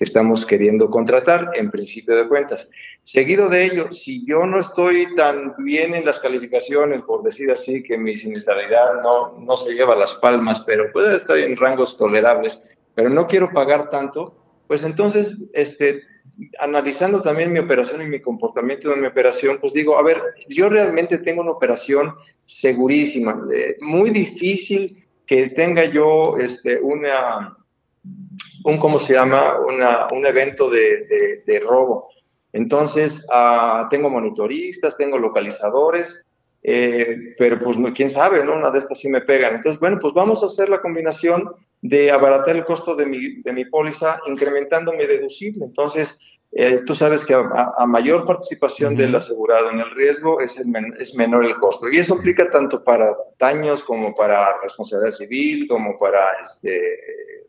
estamos 0.04 0.46
queriendo 0.46 0.90
contratar 0.90 1.52
en 1.54 1.70
principio 1.70 2.16
de 2.16 2.28
cuentas. 2.28 2.70
Seguido 3.04 3.50
de 3.50 3.66
ello, 3.66 3.92
si 3.92 4.26
yo 4.26 4.46
no 4.46 4.60
estoy 4.60 5.16
tan 5.16 5.54
bien 5.60 5.94
en 5.94 6.06
las 6.06 6.20
calificaciones, 6.20 7.04
por 7.04 7.24
decir 7.24 7.52
así, 7.52 7.84
que 7.84 7.98
mi 7.98 8.16
siniestralidad 8.16 9.02
no, 9.04 9.38
no 9.40 9.58
se 9.58 9.74
lleva 9.74 9.96
las 9.96 10.16
palmas, 10.16 10.62
pero 10.66 10.92
puede 10.92 11.18
estar 11.18 11.38
en 11.38 11.56
rangos 11.56 11.98
tolerables, 11.98 12.62
pero 12.96 13.10
no 13.10 13.28
quiero 13.28 13.52
pagar 13.52 13.90
tanto, 13.90 14.36
pues 14.68 14.84
entonces, 14.84 15.36
este, 15.54 16.02
analizando 16.60 17.22
también 17.22 17.52
mi 17.52 17.60
operación 17.60 18.02
y 18.02 18.06
mi 18.06 18.20
comportamiento 18.20 18.90
de 18.90 18.96
mi 18.96 19.08
operación, 19.08 19.60
pues 19.60 19.74
digo, 19.74 19.98
a 19.98 20.04
ver, 20.04 20.20
yo 20.48 20.70
realmente 20.70 21.20
tengo 21.20 21.42
una 21.42 21.52
operación 21.52 22.14
segurísima, 22.46 23.40
eh, 23.54 23.78
muy 23.82 24.10
difícil 24.10 25.06
que 25.26 25.50
tenga 25.50 25.86
yo 25.86 26.38
este, 26.38 26.80
una, 26.80 27.56
un, 28.63 28.78
¿cómo 28.78 29.00
se 29.00 29.13
llama? 29.13 29.60
Una, 29.60 30.08
un 30.12 30.26
evento 30.26 30.69
de, 30.69 31.43
de 31.45 31.60
robo. 31.60 32.10
Entonces, 32.54 33.26
uh, 33.30 33.88
tengo 33.89 34.10
monitoristas, 34.10 34.97
tengo 34.97 35.17
localizadores, 35.17 36.21
eh, 36.63 37.34
pero 37.38 37.60
pues 37.60 37.78
quién 37.95 38.10
sabe, 38.10 38.43
¿no? 38.43 38.56
Una 38.56 38.71
de 38.71 38.80
estas 38.80 39.00
sí 39.00 39.10
me 39.10 39.21
pegan. 39.21 39.56
Entonces, 39.56 39.80
bueno, 39.80 39.97
pues 40.00 40.13
vamos 40.13 40.43
a 40.43 40.47
hacer 40.47 40.69
la 40.69 40.82
combinación 40.82 41.50
de 41.82 42.12
abaratar 42.12 42.56
el 42.56 42.65
costo 42.65 42.95
de 42.95 43.06
mi, 43.06 43.41
de 43.41 43.54
mi 43.54 43.65
póliza 43.65 44.19
incrementando 44.28 44.93
mi 44.93 45.06
deducible. 45.06 45.65
Entonces, 45.65 46.17
eh, 46.54 46.82
tú 46.86 46.94
sabes 46.94 47.24
que 47.24 47.34
a, 47.34 47.86
mayor 47.88 48.26
participación 48.26 48.96
del 48.96 49.16
asegurado 49.16 49.70
en 49.70 49.80
el 49.80 49.92
riesgo 49.92 50.42
es, 50.42 50.62
es 51.00 51.16
menor 51.16 51.46
el 51.46 51.56
costo. 51.56 51.90
Y 51.90 51.98
eso 51.98 52.16
aplica 52.16 52.50
tanto 52.50 52.84
para 52.84 53.16
daños 53.40 53.84
como 53.84 54.14
para 54.14 54.60
responsabilidad 54.62 55.14
civil, 55.14 55.68
como 55.70 55.98
para 55.98 56.26
este, 56.44 56.82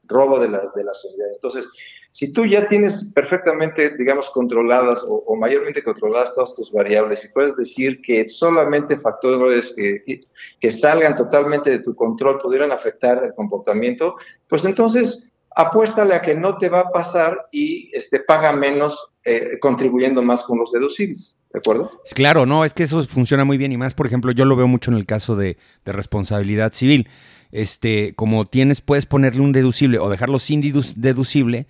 robo 0.05 0.39
de, 0.39 0.49
las 0.49 0.73
de 0.75 0.85
las 0.85 1.05
unidades. 1.05 1.37
Entonces, 1.37 1.69
si 2.13 2.31
tú 2.31 2.45
ya 2.45 2.69
tienes 2.69 3.11
perfectamente, 3.15 3.97
digamos, 3.97 4.31
controladas 4.31 5.03
o, 5.09 5.35
mayormente 5.35 5.83
controladas 5.83 6.35
todas 6.35 6.55
tus 6.55 6.71
variables 6.71 7.25
y 7.25 7.33
puedes 7.33 7.57
decir 7.57 8.01
que 8.03 8.29
solamente 8.29 9.01
factores 9.01 9.73
que, 9.75 10.21
que 10.61 10.71
salgan 10.71 11.17
totalmente 11.17 11.71
de 11.71 11.79
tu 11.79 11.97
control 11.97 12.39
pudieran 12.39 12.71
afectar 12.71 13.25
el 13.25 13.35
comportamiento, 13.35 14.15
pues 14.47 14.65
entonces 14.65 15.32
apuéstale 15.55 16.15
a 16.15 16.23
que 16.23 16.35
no 16.35 16.57
te 16.59 16.69
va 16.69 16.81
a 16.81 16.91
pasar 16.91 17.49
y 17.51 17.91
este, 17.95 18.21
paga 18.21 18.53
menos 18.53 19.09
eh, 19.25 19.59
contribuyendo 19.61 20.23
más 20.23 20.43
con 20.43 20.59
los 20.59 20.73
deducibles. 20.73 21.37
¿De 21.53 21.59
acuerdo? 21.59 21.91
Claro, 22.15 22.47
no, 22.47 22.65
es 22.65 22.73
que 22.73 22.85
eso 22.85 23.03
funciona 23.03 23.45
muy 23.45 23.59
bien 23.59 23.73
y 23.73 23.77
más, 23.77 23.93
por 23.93 24.07
ejemplo, 24.07 24.33
yo 24.33 24.47
lo 24.47 24.57
veo 24.57 24.67
mucho 24.67 24.91
en 24.91 24.97
el 24.97 25.05
caso 25.05 25.37
de, 25.37 25.59
de 25.85 25.93
responsabilidad 25.93 26.73
civil. 26.73 27.09
Este, 27.51 28.15
como 28.15 28.47
tienes, 28.47 28.81
puedes 28.81 29.05
ponerle 29.05 29.43
un 29.43 29.53
deducible 29.53 29.99
o 29.99 30.09
dejarlo 30.09 30.39
sin 30.39 30.63
deducible, 30.97 31.67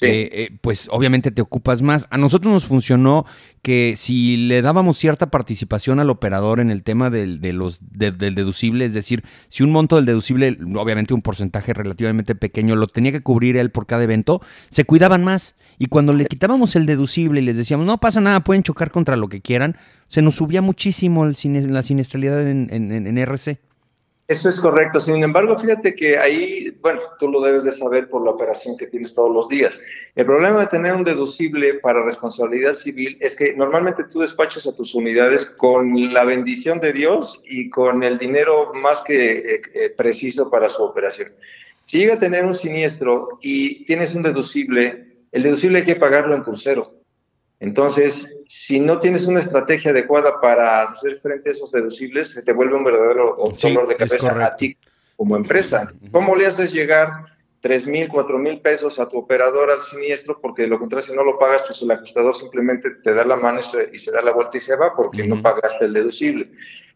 eh, 0.00 0.28
eh, 0.32 0.56
pues 0.60 0.88
obviamente 0.90 1.30
te 1.30 1.42
ocupas 1.42 1.82
más. 1.82 2.06
A 2.10 2.18
nosotros 2.18 2.52
nos 2.52 2.64
funcionó 2.64 3.26
que 3.62 3.94
si 3.96 4.36
le 4.36 4.62
dábamos 4.62 4.98
cierta 4.98 5.30
participación 5.30 6.00
al 6.00 6.10
operador 6.10 6.60
en 6.60 6.70
el 6.70 6.82
tema 6.82 7.10
del, 7.10 7.40
de 7.40 7.52
los, 7.52 7.80
del 7.80 8.34
deducible, 8.34 8.84
es 8.84 8.94
decir, 8.94 9.24
si 9.48 9.62
un 9.62 9.72
monto 9.72 9.96
del 9.96 10.04
deducible, 10.04 10.58
obviamente 10.76 11.14
un 11.14 11.22
porcentaje 11.22 11.72
relativamente 11.72 12.34
pequeño, 12.34 12.76
lo 12.76 12.86
tenía 12.86 13.12
que 13.12 13.22
cubrir 13.22 13.56
él 13.56 13.70
por 13.70 13.86
cada 13.86 14.04
evento, 14.04 14.40
se 14.70 14.84
cuidaban 14.84 15.24
más. 15.24 15.56
Y 15.78 15.86
cuando 15.86 16.12
le 16.12 16.26
quitábamos 16.26 16.76
el 16.76 16.86
deducible 16.86 17.40
y 17.40 17.44
les 17.44 17.56
decíamos, 17.56 17.86
no 17.86 17.98
pasa 17.98 18.20
nada, 18.20 18.44
pueden 18.44 18.62
chocar 18.62 18.90
contra 18.90 19.16
lo 19.16 19.28
que 19.28 19.40
quieran, 19.40 19.76
se 20.06 20.22
nos 20.22 20.36
subía 20.36 20.62
muchísimo 20.62 21.24
la 21.26 21.82
siniestralidad 21.82 22.48
en, 22.48 22.68
en 22.70 23.18
RC. 23.18 23.58
Eso 24.26 24.48
es 24.48 24.58
correcto. 24.58 25.00
Sin 25.00 25.22
embargo, 25.22 25.58
fíjate 25.58 25.94
que 25.94 26.16
ahí, 26.16 26.70
bueno, 26.80 27.00
tú 27.18 27.28
lo 27.28 27.42
debes 27.42 27.64
de 27.64 27.72
saber 27.72 28.08
por 28.08 28.24
la 28.24 28.30
operación 28.30 28.74
que 28.78 28.86
tienes 28.86 29.14
todos 29.14 29.30
los 29.30 29.50
días. 29.50 29.78
El 30.14 30.24
problema 30.24 30.60
de 30.60 30.68
tener 30.68 30.94
un 30.94 31.04
deducible 31.04 31.74
para 31.74 32.02
responsabilidad 32.02 32.72
civil 32.72 33.18
es 33.20 33.36
que 33.36 33.52
normalmente 33.54 34.04
tú 34.04 34.20
despachas 34.20 34.66
a 34.66 34.74
tus 34.74 34.94
unidades 34.94 35.44
con 35.44 36.14
la 36.14 36.24
bendición 36.24 36.80
de 36.80 36.94
Dios 36.94 37.42
y 37.44 37.68
con 37.68 38.02
el 38.02 38.18
dinero 38.18 38.72
más 38.72 39.02
que 39.02 39.38
eh, 39.38 39.62
eh, 39.74 39.90
preciso 39.90 40.48
para 40.48 40.70
su 40.70 40.82
operación. 40.82 41.30
Si 41.84 41.98
llega 41.98 42.14
a 42.14 42.18
tener 42.18 42.46
un 42.46 42.54
siniestro 42.54 43.38
y 43.42 43.84
tienes 43.84 44.14
un 44.14 44.22
deducible, 44.22 45.04
el 45.32 45.42
deducible 45.42 45.80
hay 45.80 45.84
que 45.84 45.96
pagarlo 45.96 46.34
en 46.34 46.44
crucero. 46.44 47.03
Entonces, 47.64 48.28
si 48.46 48.78
no 48.78 49.00
tienes 49.00 49.26
una 49.26 49.40
estrategia 49.40 49.90
adecuada 49.90 50.38
para 50.38 50.82
hacer 50.82 51.18
frente 51.22 51.48
a 51.48 51.52
esos 51.52 51.72
deducibles, 51.72 52.30
se 52.30 52.42
te 52.42 52.52
vuelve 52.52 52.74
un 52.74 52.84
verdadero 52.84 53.38
dolor 53.38 53.88
de 53.88 53.96
cabeza 53.96 54.44
a 54.44 54.54
ti 54.54 54.76
como 55.16 55.34
empresa. 55.34 55.88
¿Cómo 56.12 56.36
le 56.36 56.46
haces 56.46 56.74
llegar 56.74 57.10
tres 57.62 57.86
mil, 57.86 58.08
cuatro 58.08 58.36
mil 58.36 58.60
pesos 58.60 59.00
a 59.00 59.08
tu 59.08 59.16
operador 59.16 59.70
al 59.70 59.80
siniestro? 59.80 60.38
Porque 60.42 60.62
de 60.62 60.68
lo 60.68 60.78
contrario, 60.78 61.08
si 61.08 61.16
no 61.16 61.24
lo 61.24 61.38
pagas, 61.38 61.62
pues 61.66 61.80
el 61.80 61.90
ajustador 61.90 62.36
simplemente 62.36 62.90
te 63.02 63.14
da 63.14 63.24
la 63.24 63.36
mano 63.36 63.60
y 63.90 63.98
se, 63.98 64.12
da 64.12 64.20
la 64.20 64.32
vuelta 64.32 64.58
y 64.58 64.60
se 64.60 64.76
va 64.76 64.94
porque 64.94 65.26
no 65.26 65.40
pagaste 65.40 65.86
el 65.86 65.94
deducible. 65.94 66.50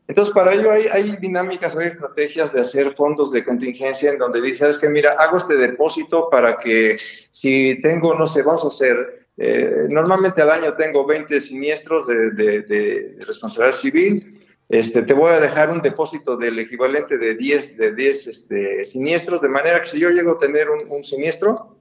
Entonces, 0.06 0.34
para 0.34 0.52
ello 0.52 0.70
hay, 0.70 0.86
hay, 0.88 1.16
dinámicas, 1.16 1.74
hay 1.76 1.86
estrategias 1.86 2.52
de 2.52 2.60
hacer 2.60 2.94
fondos 2.94 3.32
de 3.32 3.42
contingencia 3.42 4.10
en 4.10 4.18
donde 4.18 4.42
dices, 4.42 4.58
sabes 4.58 4.78
que 4.78 4.90
mira, 4.90 5.12
hago 5.18 5.38
este 5.38 5.56
depósito 5.56 6.28
para 6.28 6.58
que 6.58 6.98
si 7.30 7.80
tengo, 7.80 8.14
no 8.14 8.26
sé, 8.26 8.42
vamos 8.42 8.64
a 8.64 8.68
hacer 8.68 9.27
eh, 9.40 9.86
normalmente 9.88 10.42
al 10.42 10.50
año 10.50 10.74
tengo 10.74 11.06
20 11.06 11.40
siniestros 11.40 12.08
de, 12.08 13.16
responsabilidad 13.20 13.76
civil. 13.76 14.40
Este, 14.68 15.02
te 15.02 15.14
voy 15.14 15.32
a 15.32 15.40
dejar 15.40 15.70
un 15.70 15.80
depósito 15.80 16.36
del 16.36 16.58
equivalente 16.58 17.16
de 17.16 17.36
10, 17.36 17.76
de 17.78 17.94
10 17.94 18.26
este, 18.26 18.84
siniestros, 18.84 19.40
de 19.40 19.48
manera 19.48 19.80
que 19.80 19.86
si 19.86 20.00
yo 20.00 20.10
llego 20.10 20.32
a 20.32 20.38
tener 20.38 20.68
un, 20.68 21.04
siniestro, 21.04 21.76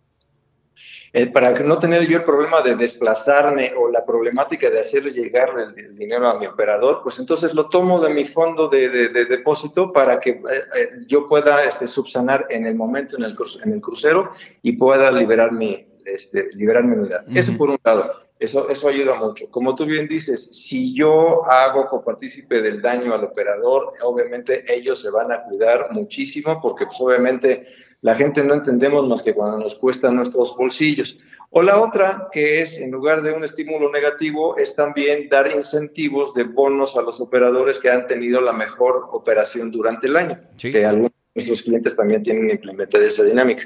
eh, 1.12 1.26
para 1.28 1.52
no 1.60 1.80
tener 1.80 2.08
yo 2.08 2.20
el 2.20 2.24
problema 2.24 2.62
de 2.62 2.76
desplazarme 2.76 3.74
o 3.76 3.90
la 3.90 4.06
problemática 4.06 4.70
de 4.70 4.82
hacer 4.82 5.04
llegar 5.12 5.50
el, 5.76 5.96
dinero 5.96 6.28
a 6.28 6.40
mi 6.40 6.46
operador, 6.46 7.02
pues 7.02 7.18
entonces 7.18 7.54
lo 7.56 7.70
tomo 7.70 8.00
de 8.00 8.14
mi 8.14 8.26
fondo 8.26 8.70
de, 8.70 9.10
depósito 9.10 9.92
para 9.92 10.20
que 10.20 10.30
eh, 10.30 10.90
yo 11.08 11.26
pueda 11.26 11.66
este, 11.66 11.88
subsanar 11.88 12.46
en 12.50 12.68
el 12.68 12.76
momento 12.76 13.18
en 13.18 13.24
el, 13.24 13.36
en 13.66 13.74
el 13.74 13.82
crucero 13.82 14.30
y 14.62 14.74
pueda 14.74 15.12
liberar 15.12 15.52
mi, 15.52 15.88
este, 16.14 16.50
liberar 16.54 16.86
unidad. 16.86 17.26
Eso 17.36 17.58
por 17.58 17.70
un 17.70 17.78
lado, 17.84 18.14
eso, 18.40 18.70
eso 18.70 18.88
ayuda 18.88 19.16
mucho. 19.16 19.50
Como 19.50 19.76
tú 19.76 19.86
bien 19.86 20.08
dices, 20.08 20.50
si 20.52 20.94
yo 20.94 21.46
hago 21.46 21.88
copartícipe 21.88 22.62
del 22.62 22.82
daño 22.82 23.14
al 23.14 23.24
operador, 23.24 23.94
obviamente 24.04 24.64
ellos 24.74 25.02
se 25.02 25.10
van 25.10 25.32
a 25.32 25.44
cuidar 25.44 25.92
muchísimo 25.92 26.60
porque 26.62 26.86
pues 26.86 27.00
obviamente 27.02 27.68
la 28.02 28.16
gente 28.16 28.44
no 28.44 28.54
entendemos 28.54 29.08
más 29.08 29.24
que 29.24 29.34
cuando 29.34 29.58
nos 29.58 29.76
cuesta 29.76 30.12
nuestros 30.12 30.56
bolsillos. 30.56 31.18
O 31.50 31.62
la 31.62 31.82
otra, 31.82 32.28
que 32.32 32.62
es 32.62 32.78
en 32.78 32.92
lugar 32.92 33.22
de 33.22 33.32
un 33.32 33.44
estímulo 33.44 33.90
negativo, 33.92 34.58
es 34.58 34.76
también 34.76 35.30
dar 35.30 35.50
incentivos 35.52 36.34
de 36.34 36.44
bonos 36.44 36.96
a 36.98 37.02
los 37.02 37.22
operadores 37.22 37.80
que 37.80 37.90
han 37.90 38.06
tenido 38.06 38.42
la 38.42 38.52
mejor 38.52 39.08
operación 39.12 39.72
durante 39.72 40.08
el 40.08 40.18
año, 40.18 40.36
que 40.60 40.86
algunos 40.86 41.12
de 41.12 41.34
nuestros 41.36 41.64
clientes 41.64 41.96
también 41.96 42.22
tienen 42.22 42.50
implementada 42.52 43.06
esa 43.06 43.24
dinámica. 43.24 43.64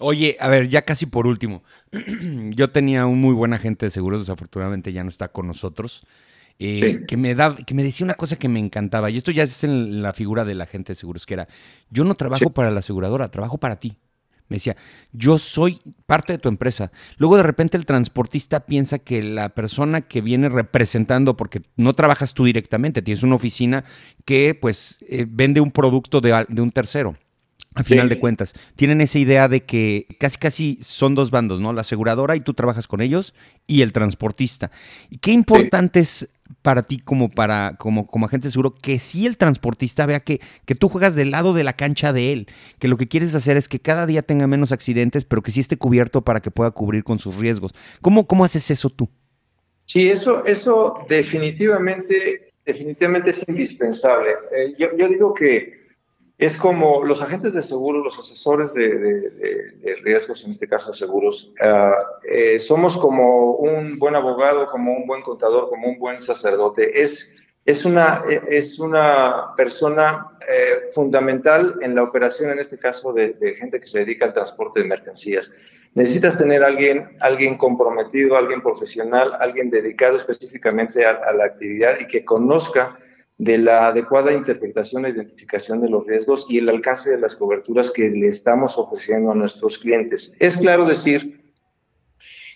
Oye, 0.00 0.36
a 0.40 0.48
ver, 0.48 0.68
ya 0.68 0.82
casi 0.82 1.06
por 1.06 1.26
último. 1.26 1.62
Yo 2.50 2.70
tenía 2.70 3.06
un 3.06 3.20
muy 3.20 3.32
buen 3.32 3.52
agente 3.52 3.86
de 3.86 3.90
seguros, 3.90 4.20
desafortunadamente 4.20 4.92
ya 4.92 5.04
no 5.04 5.08
está 5.08 5.28
con 5.28 5.46
nosotros. 5.46 6.04
Eh, 6.58 7.04
que 7.06 7.16
me 7.16 7.34
da, 7.34 7.56
que 7.56 7.74
me 7.74 7.82
decía 7.82 8.04
una 8.04 8.14
cosa 8.14 8.36
que 8.36 8.48
me 8.48 8.60
encantaba, 8.60 9.10
y 9.10 9.16
esto 9.16 9.32
ya 9.32 9.42
es 9.42 9.64
en 9.64 10.02
la 10.02 10.12
figura 10.12 10.44
del 10.44 10.60
agente 10.60 10.92
de 10.92 10.96
seguros, 10.96 11.26
que 11.26 11.34
era, 11.34 11.48
yo 11.90 12.04
no 12.04 12.14
trabajo 12.14 12.50
para 12.50 12.70
la 12.70 12.80
aseguradora, 12.80 13.30
trabajo 13.30 13.58
para 13.58 13.80
ti. 13.80 13.98
Me 14.48 14.56
decía, 14.56 14.76
yo 15.12 15.38
soy 15.38 15.80
parte 16.06 16.34
de 16.34 16.38
tu 16.38 16.48
empresa. 16.48 16.92
Luego 17.16 17.36
de 17.38 17.42
repente 17.42 17.76
el 17.76 17.86
transportista 17.86 18.66
piensa 18.66 18.98
que 18.98 19.22
la 19.22 19.48
persona 19.48 20.02
que 20.02 20.20
viene 20.20 20.48
representando, 20.48 21.36
porque 21.36 21.62
no 21.76 21.94
trabajas 21.94 22.34
tú 22.34 22.44
directamente, 22.44 23.00
tienes 23.00 23.22
una 23.22 23.36
oficina 23.36 23.84
que 24.24 24.54
pues 24.54 24.98
eh, 25.08 25.26
vende 25.28 25.60
un 25.60 25.70
producto 25.70 26.20
de, 26.20 26.44
de 26.48 26.62
un 26.62 26.72
tercero 26.72 27.14
a 27.74 27.82
final 27.82 28.08
de 28.08 28.18
cuentas. 28.18 28.54
Tienen 28.76 29.00
esa 29.00 29.18
idea 29.18 29.48
de 29.48 29.64
que 29.64 30.06
casi 30.18 30.38
casi 30.38 30.78
son 30.80 31.14
dos 31.14 31.30
bandos, 31.30 31.60
¿no? 31.60 31.72
La 31.72 31.80
aseguradora 31.80 32.36
y 32.36 32.40
tú 32.40 32.54
trabajas 32.54 32.86
con 32.86 33.00
ellos 33.00 33.34
y 33.66 33.82
el 33.82 33.92
transportista. 33.92 34.70
¿Y 35.10 35.18
qué 35.18 35.32
importante 35.32 36.00
es 36.00 36.28
para 36.62 36.82
ti 36.82 36.98
como 36.98 37.30
para 37.30 37.76
como, 37.78 38.06
como 38.06 38.26
agente 38.26 38.50
seguro 38.50 38.74
que 38.74 38.98
si 38.98 39.26
el 39.26 39.36
transportista 39.36 40.06
vea 40.06 40.20
que, 40.20 40.40
que 40.66 40.74
tú 40.74 40.88
juegas 40.88 41.14
del 41.14 41.30
lado 41.30 41.52
de 41.52 41.64
la 41.64 41.72
cancha 41.72 42.12
de 42.12 42.32
él, 42.32 42.46
que 42.78 42.88
lo 42.88 42.96
que 42.96 43.08
quieres 43.08 43.34
hacer 43.34 43.56
es 43.56 43.68
que 43.68 43.80
cada 43.80 44.06
día 44.06 44.22
tenga 44.22 44.46
menos 44.46 44.70
accidentes, 44.70 45.24
pero 45.24 45.42
que 45.42 45.50
sí 45.50 45.60
esté 45.60 45.76
cubierto 45.76 46.22
para 46.22 46.40
que 46.40 46.50
pueda 46.50 46.70
cubrir 46.70 47.02
con 47.02 47.18
sus 47.18 47.36
riesgos. 47.36 47.74
¿Cómo, 48.00 48.26
cómo 48.26 48.44
haces 48.44 48.70
eso 48.70 48.90
tú? 48.90 49.08
Sí, 49.86 50.08
eso, 50.08 50.44
eso 50.46 51.04
definitivamente, 51.08 52.52
definitivamente 52.64 53.30
es 53.30 53.44
indispensable. 53.48 54.30
Eh, 54.56 54.74
yo, 54.78 54.96
yo 54.96 55.08
digo 55.08 55.34
que 55.34 55.83
es 56.38 56.56
como 56.56 57.04
los 57.04 57.22
agentes 57.22 57.52
de 57.54 57.62
seguros, 57.62 58.04
los 58.04 58.18
asesores 58.18 58.74
de, 58.74 59.72
riesgos, 60.02 60.44
en 60.44 60.50
este 60.50 60.66
caso 60.66 60.92
seguros, 60.92 61.52
ah, 61.60 61.94
eh, 62.28 62.58
somos 62.58 62.96
como 62.98 63.52
un 63.52 63.98
buen 63.98 64.16
abogado, 64.16 64.66
como 64.66 64.92
un 64.92 65.06
buen 65.06 65.22
contador, 65.22 65.70
como 65.70 65.88
un 65.88 65.98
buen 65.98 66.20
sacerdote. 66.20 67.02
Es, 67.02 67.30
es, 67.64 67.84
una, 67.84 68.24
es 68.48 68.80
una 68.80 69.54
persona 69.56 70.32
eh, 70.48 70.90
fundamental 70.92 71.76
en 71.82 71.94
la 71.94 72.02
operación, 72.02 72.50
en 72.50 72.58
este 72.58 72.78
caso, 72.78 73.12
de, 73.12 73.36
gente 73.56 73.78
que 73.78 73.86
se 73.86 74.00
dedica 74.00 74.24
al 74.24 74.34
transporte 74.34 74.80
de 74.80 74.88
mercancías. 74.88 75.52
Necesitas 75.94 76.36
tener 76.36 76.64
alguien, 76.64 77.16
alguien 77.20 77.56
comprometido, 77.56 78.36
alguien 78.36 78.60
profesional, 78.60 79.34
alguien 79.38 79.70
dedicado 79.70 80.16
específicamente 80.16 81.06
a 81.06 81.32
la 81.32 81.44
actividad 81.44 82.00
y 82.00 82.08
que 82.08 82.24
conozca 82.24 82.98
de 83.38 83.58
la 83.58 83.88
adecuada 83.88 84.32
interpretación 84.32 85.04
e 85.04 85.10
identificación 85.10 85.80
de 85.80 85.88
los 85.88 86.06
riesgos 86.06 86.46
y 86.48 86.58
el 86.58 86.68
alcance 86.68 87.10
de 87.10 87.18
las 87.18 87.34
coberturas 87.34 87.90
que 87.90 88.08
le 88.08 88.28
estamos 88.28 88.78
ofreciendo 88.78 89.32
a 89.32 89.34
nuestros 89.34 89.78
clientes. 89.78 90.32
Es 90.38 90.56
claro 90.56 90.86
decir, 90.86 91.52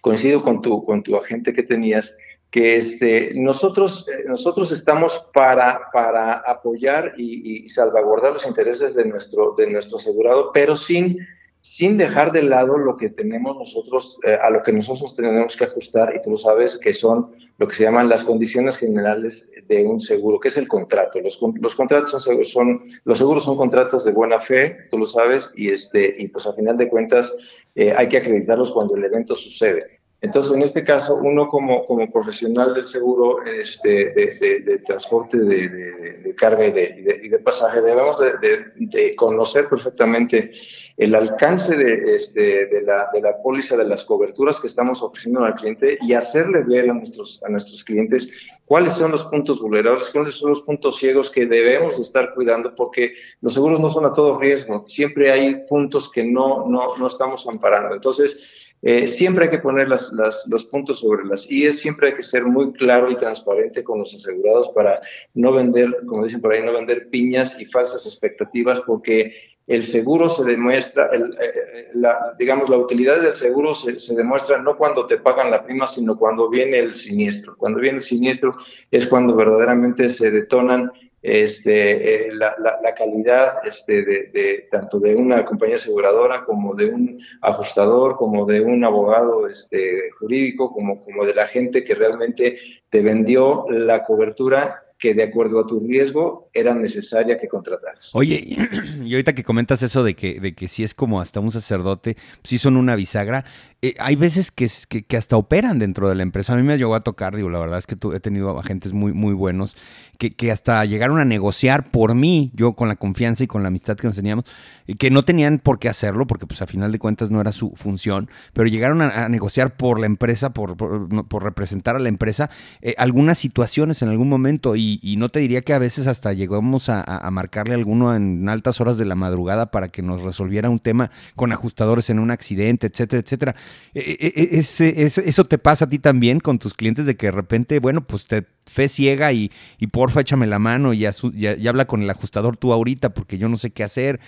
coincido 0.02 0.42
con 0.42 0.62
tu, 0.62 0.84
con 0.84 1.02
tu 1.02 1.16
agente 1.16 1.52
que 1.52 1.62
tenías, 1.62 2.16
que 2.50 2.76
este, 2.76 3.32
nosotros, 3.34 4.06
nosotros 4.26 4.72
estamos 4.72 5.26
para, 5.34 5.90
para 5.92 6.34
apoyar 6.34 7.12
y, 7.18 7.68
salvaguardar 7.68 8.32
los 8.32 8.46
intereses 8.46 8.94
de 8.94 9.04
nuestro, 9.04 9.54
de 9.58 9.68
nuestro 9.68 9.98
asegurado, 9.98 10.50
pero 10.52 10.76
sin 10.76 11.18
sin 11.60 11.98
dejar 11.98 12.32
de 12.32 12.42
lado 12.42 12.78
lo 12.78 12.96
que 12.96 13.10
tenemos 13.10 13.56
nosotros, 13.56 14.18
eh, 14.24 14.38
a 14.40 14.50
lo 14.50 14.62
que 14.62 14.72
nosotros 14.72 15.14
tenemos 15.14 15.56
que 15.56 15.64
ajustar, 15.64 16.14
y 16.14 16.22
tú 16.22 16.30
lo 16.30 16.36
sabes, 16.36 16.78
que 16.78 16.94
son 16.94 17.32
lo 17.58 17.66
que 17.66 17.74
se 17.74 17.82
llaman 17.82 18.08
las 18.08 18.22
condiciones 18.22 18.76
generales 18.76 19.50
de 19.66 19.84
un 19.84 20.00
seguro, 20.00 20.38
que 20.38 20.48
es 20.48 20.56
el 20.56 20.68
contrato. 20.68 21.20
Los, 21.20 21.38
los 21.60 21.74
contratos 21.74 22.22
son, 22.22 22.44
son, 22.44 22.90
los 23.04 23.18
seguros 23.18 23.44
son 23.44 23.56
contratos 23.56 24.04
de 24.04 24.12
buena 24.12 24.38
fe, 24.38 24.86
tú 24.90 24.98
lo 24.98 25.06
sabes, 25.06 25.50
y, 25.56 25.70
este, 25.70 26.14
y 26.18 26.28
pues 26.28 26.46
a 26.46 26.52
final 26.52 26.76
de 26.76 26.88
cuentas 26.88 27.32
eh, 27.74 27.92
hay 27.96 28.08
que 28.08 28.18
acreditarlos 28.18 28.70
cuando 28.70 28.96
el 28.96 29.04
evento 29.04 29.34
sucede. 29.34 29.98
Entonces, 30.20 30.52
en 30.52 30.62
este 30.62 30.82
caso, 30.82 31.14
uno 31.14 31.48
como, 31.48 31.84
como 31.84 32.10
profesional 32.10 32.74
del 32.74 32.84
seguro 32.84 33.44
este, 33.44 34.10
de, 34.10 34.60
de, 34.64 34.78
transporte 34.78 35.38
de, 35.38 36.34
carga 36.36 36.66
y 36.66 36.72
de, 36.72 37.38
pasaje, 37.38 37.80
debemos 37.80 38.18
de, 38.18 39.14
conocer 39.14 39.68
perfectamente 39.68 40.52
el 40.98 41.14
alcance 41.14 41.76
de, 41.76 42.16
este, 42.16 42.66
de, 42.66 42.82
la, 42.82 43.08
de 43.12 43.20
la 43.20 43.40
póliza, 43.40 43.76
de 43.76 43.84
las 43.84 44.02
coberturas 44.02 44.60
que 44.60 44.66
estamos 44.66 45.00
ofreciendo 45.00 45.44
al 45.44 45.54
cliente 45.54 45.96
y 46.02 46.12
hacerle 46.12 46.64
ver 46.64 46.90
a 46.90 46.92
nuestros, 46.94 47.40
a 47.44 47.48
nuestros 47.48 47.84
clientes 47.84 48.28
cuáles 48.66 48.94
son 48.94 49.12
los 49.12 49.24
puntos 49.26 49.60
vulnerables, 49.60 50.10
cuáles 50.10 50.34
son 50.34 50.50
los 50.50 50.62
puntos 50.62 50.98
ciegos 50.98 51.30
que 51.30 51.46
debemos 51.46 52.00
estar 52.00 52.34
cuidando, 52.34 52.74
porque 52.74 53.14
los 53.40 53.54
seguros 53.54 53.78
no 53.78 53.90
son 53.90 54.06
a 54.06 54.12
todo 54.12 54.40
riesgo, 54.40 54.84
siempre 54.86 55.30
hay 55.30 55.64
puntos 55.68 56.10
que 56.10 56.24
no, 56.24 56.68
no, 56.68 56.96
no 56.96 57.06
estamos 57.06 57.46
amparando. 57.46 57.94
Entonces, 57.94 58.36
eh, 58.82 59.06
siempre 59.06 59.44
hay 59.44 59.50
que 59.50 59.58
poner 59.58 59.88
las, 59.88 60.10
los 60.48 60.64
puntos 60.66 60.98
sobre 60.98 61.24
las 61.26 61.48
IES, 61.48 61.78
siempre 61.78 62.08
hay 62.08 62.14
que 62.14 62.22
ser 62.24 62.44
muy 62.44 62.72
claro 62.72 63.08
y 63.08 63.16
transparente 63.16 63.84
con 63.84 64.00
los 64.00 64.14
asegurados 64.14 64.68
para 64.70 65.00
no 65.34 65.52
vender, 65.52 65.96
como 66.06 66.24
dicen 66.24 66.40
por 66.40 66.52
ahí, 66.52 66.62
no 66.62 66.72
vender 66.72 67.08
piñas 67.08 67.56
y 67.60 67.66
falsas 67.66 68.04
expectativas, 68.04 68.80
porque 68.80 69.32
el 69.68 69.84
seguro 69.84 70.30
se 70.30 70.44
demuestra, 70.44 71.10
el, 71.12 71.24
eh, 71.34 71.52
eh, 71.74 71.88
la, 71.92 72.34
digamos, 72.38 72.70
la 72.70 72.78
utilidad 72.78 73.20
del 73.20 73.34
seguro 73.34 73.74
se, 73.74 73.92
demuestra 74.14 74.58
no 74.62 74.78
cuando 74.78 75.06
te 75.06 75.18
pagan 75.18 75.50
la 75.50 75.62
prima, 75.62 75.86
sino 75.86 76.16
cuando 76.16 76.48
viene 76.48 76.78
el 76.78 76.94
siniestro. 76.94 77.54
Cuando 77.56 77.78
viene 77.78 77.98
el 77.98 78.02
siniestro 78.02 78.54
es 78.90 79.06
cuando 79.06 79.36
verdaderamente 79.36 80.08
se 80.08 80.30
detonan 80.30 80.90
este, 81.20 82.28
eh, 82.28 82.32
la, 82.32 82.56
la, 82.58 82.94
calidad 82.94 83.56
este, 83.66 84.04
de, 84.04 84.68
tanto 84.70 85.00
de 85.00 85.14
una 85.14 85.44
compañía 85.44 85.76
aseguradora 85.76 86.44
como 86.46 86.74
de 86.74 86.86
un 86.86 87.20
ajustador, 87.42 88.16
como 88.16 88.46
de 88.46 88.62
un 88.62 88.82
abogado 88.84 89.48
este, 89.48 90.10
jurídico, 90.18 90.72
como, 90.72 91.02
como 91.02 91.26
de 91.26 91.34
la 91.34 91.46
gente 91.46 91.84
que 91.84 91.94
realmente 91.94 92.56
te 92.88 93.02
vendió 93.02 93.66
la 93.68 94.02
cobertura 94.02 94.82
que 94.98 95.14
de 95.14 95.22
acuerdo 95.22 95.60
a 95.60 95.66
tu 95.66 95.78
riesgo 95.78 96.50
era 96.52 96.74
necesaria 96.74 97.38
que 97.38 97.46
contrataras. 97.46 98.10
Oye, 98.14 98.42
y 99.04 99.12
ahorita 99.12 99.34
que 99.34 99.44
comentas 99.44 99.82
eso 99.82 100.02
de 100.02 100.14
que, 100.14 100.40
de 100.40 100.54
que 100.54 100.66
si 100.66 100.82
es 100.82 100.92
como 100.92 101.20
hasta 101.20 101.40
un 101.40 101.52
sacerdote, 101.52 102.16
si 102.42 102.58
son 102.58 102.76
una 102.76 102.96
bisagra, 102.96 103.44
eh, 103.80 103.94
hay 104.00 104.16
veces 104.16 104.50
que, 104.50 104.68
que, 105.06 105.16
hasta 105.16 105.36
operan 105.36 105.78
dentro 105.78 106.08
de 106.08 106.16
la 106.16 106.24
empresa. 106.24 106.52
A 106.52 106.56
mí 106.56 106.62
me 106.62 106.76
llegó 106.76 106.96
a 106.96 107.00
tocar, 107.00 107.36
digo, 107.36 107.48
la 107.48 107.60
verdad 107.60 107.78
es 107.78 107.86
que 107.86 107.94
tú, 107.94 108.12
he 108.12 108.18
tenido 108.18 108.58
agentes 108.58 108.92
muy, 108.92 109.12
muy 109.12 109.34
buenos 109.34 109.76
que, 110.18 110.34
que, 110.34 110.50
hasta 110.50 110.84
llegaron 110.84 111.20
a 111.20 111.24
negociar 111.24 111.88
por 111.90 112.16
mí, 112.16 112.50
yo 112.54 112.72
con 112.72 112.88
la 112.88 112.96
confianza 112.96 113.44
y 113.44 113.46
con 113.46 113.62
la 113.62 113.68
amistad 113.68 113.96
que 113.96 114.08
nos 114.08 114.16
teníamos, 114.16 114.44
y 114.84 114.94
que 114.94 115.12
no 115.12 115.22
tenían 115.22 115.60
por 115.60 115.78
qué 115.78 115.88
hacerlo, 115.88 116.26
porque 116.26 116.44
pues 116.44 116.60
a 116.60 116.66
final 116.66 116.90
de 116.90 116.98
cuentas 116.98 117.30
no 117.30 117.40
era 117.40 117.52
su 117.52 117.72
función, 117.76 118.28
pero 118.52 118.66
llegaron 118.66 119.00
a, 119.00 119.26
a 119.26 119.28
negociar 119.28 119.76
por 119.76 120.00
la 120.00 120.06
empresa, 120.06 120.50
por, 120.50 120.76
por, 120.76 121.42
representar 121.44 121.94
a 121.94 122.00
la 122.00 122.08
empresa, 122.08 122.50
eh, 122.82 122.96
algunas 122.98 123.38
situaciones 123.38 124.02
en 124.02 124.08
algún 124.08 124.28
momento, 124.28 124.74
y, 124.74 124.98
no 125.18 125.28
te 125.28 125.40
diría 125.40 125.62
que 125.62 125.72
a 125.72 125.78
veces 125.78 126.06
hasta 126.06 126.32
llegamos 126.32 126.88
a, 126.88 127.02
a, 127.02 127.30
marcarle 127.30 127.74
a 127.74 127.76
alguno 127.76 128.14
en 128.14 128.48
altas 128.48 128.80
horas 128.80 128.98
de 128.98 129.04
la 129.04 129.16
madrugada 129.16 129.70
para 129.70 129.88
que 129.88 130.02
nos 130.02 130.22
resolviera 130.22 130.68
un 130.68 130.78
tema 130.78 131.10
con 131.34 131.52
ajustadores 131.52 132.10
en 132.10 132.18
un 132.18 132.30
accidente, 132.30 132.88
etcétera, 132.88 133.20
etcétera. 133.20 133.56
Es, 133.94 134.80
es, 134.80 135.18
eso 135.18 135.44
te 135.44 135.58
pasa 135.58 135.86
a 135.86 135.88
ti 135.88 135.98
también 135.98 136.40
con 136.40 136.58
tus 136.58 136.74
clientes 136.74 137.06
de 137.06 137.16
que 137.16 137.26
de 137.26 137.32
repente, 137.32 137.78
bueno, 137.80 138.02
pues 138.02 138.26
te 138.26 138.44
fe 138.66 138.88
ciega 138.88 139.32
y, 139.32 139.50
y 139.78 139.88
porfa 139.88 140.20
échame 140.20 140.46
la 140.46 140.58
mano 140.58 140.92
y 140.92 141.00
ya, 141.00 141.10
ya, 141.34 141.70
habla 141.70 141.86
con 141.86 142.02
el 142.02 142.10
ajustador 142.10 142.56
tú 142.56 142.72
ahorita 142.72 143.10
porque 143.10 143.38
yo 143.38 143.48
no 143.48 143.56
sé 143.56 143.70
qué 143.70 143.84
hacer. 143.84 144.20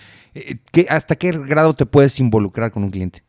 ¿Qué, 0.71 0.87
¿Hasta 0.89 1.15
qué 1.15 1.31
grado 1.31 1.73
te 1.73 1.85
puedes 1.85 2.19
involucrar 2.19 2.71
con 2.71 2.83
un 2.83 2.91
cliente? 2.91 3.23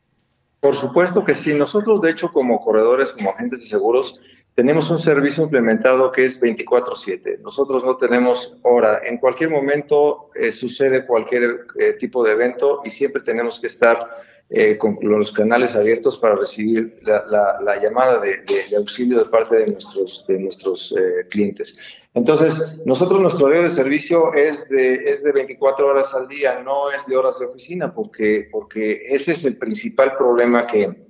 Por 0.62 0.76
supuesto 0.76 1.24
que 1.24 1.34
sí. 1.34 1.54
Nosotros, 1.54 2.00
de 2.00 2.10
hecho, 2.10 2.32
como 2.32 2.60
corredores, 2.60 3.10
como 3.10 3.30
agentes 3.30 3.60
de 3.60 3.66
seguros, 3.66 4.20
tenemos 4.54 4.90
un 4.90 4.98
servicio 4.98 5.44
implementado 5.44 6.12
que 6.12 6.24
es 6.24 6.40
24/7. 6.40 7.40
Nosotros 7.42 7.84
no 7.84 7.96
tenemos 7.96 8.56
hora. 8.62 9.00
En 9.04 9.18
cualquier 9.18 9.50
momento 9.50 10.30
eh, 10.34 10.52
sucede 10.52 11.06
cualquier 11.06 11.66
eh, 11.80 11.94
tipo 11.94 12.22
de 12.22 12.32
evento 12.32 12.82
y 12.84 12.90
siempre 12.90 13.22
tenemos 13.22 13.58
que 13.58 13.66
estar 13.66 14.08
eh, 14.54 14.76
con 14.76 14.98
los 15.00 15.32
canales 15.32 15.74
abiertos 15.74 16.18
para 16.18 16.36
recibir 16.36 16.96
la, 17.00 17.24
la, 17.26 17.58
la 17.62 17.82
llamada 17.82 18.18
de, 18.20 18.38
de, 18.42 18.68
de, 18.68 18.76
auxilio 18.76 19.18
de 19.18 19.24
parte 19.24 19.56
de 19.56 19.66
nuestros, 19.68 20.26
de 20.28 20.38
nuestros 20.38 20.94
eh, 20.98 21.26
clientes. 21.30 21.78
Entonces, 22.12 22.62
nosotros 22.84 23.18
nuestro 23.20 23.46
horario 23.46 23.64
de 23.64 23.70
servicio 23.70 24.34
es 24.34 24.68
de, 24.68 24.96
es 25.06 25.24
de 25.24 25.32
24 25.32 25.86
horas 25.86 26.12
al 26.12 26.28
día, 26.28 26.62
no 26.62 26.90
es 26.90 27.06
de 27.06 27.16
horas 27.16 27.38
de 27.38 27.46
oficina, 27.46 27.94
porque, 27.94 28.48
porque 28.52 29.00
ese 29.08 29.32
es 29.32 29.44
el 29.46 29.56
principal 29.56 30.16
problema 30.18 30.66
que, 30.66 31.06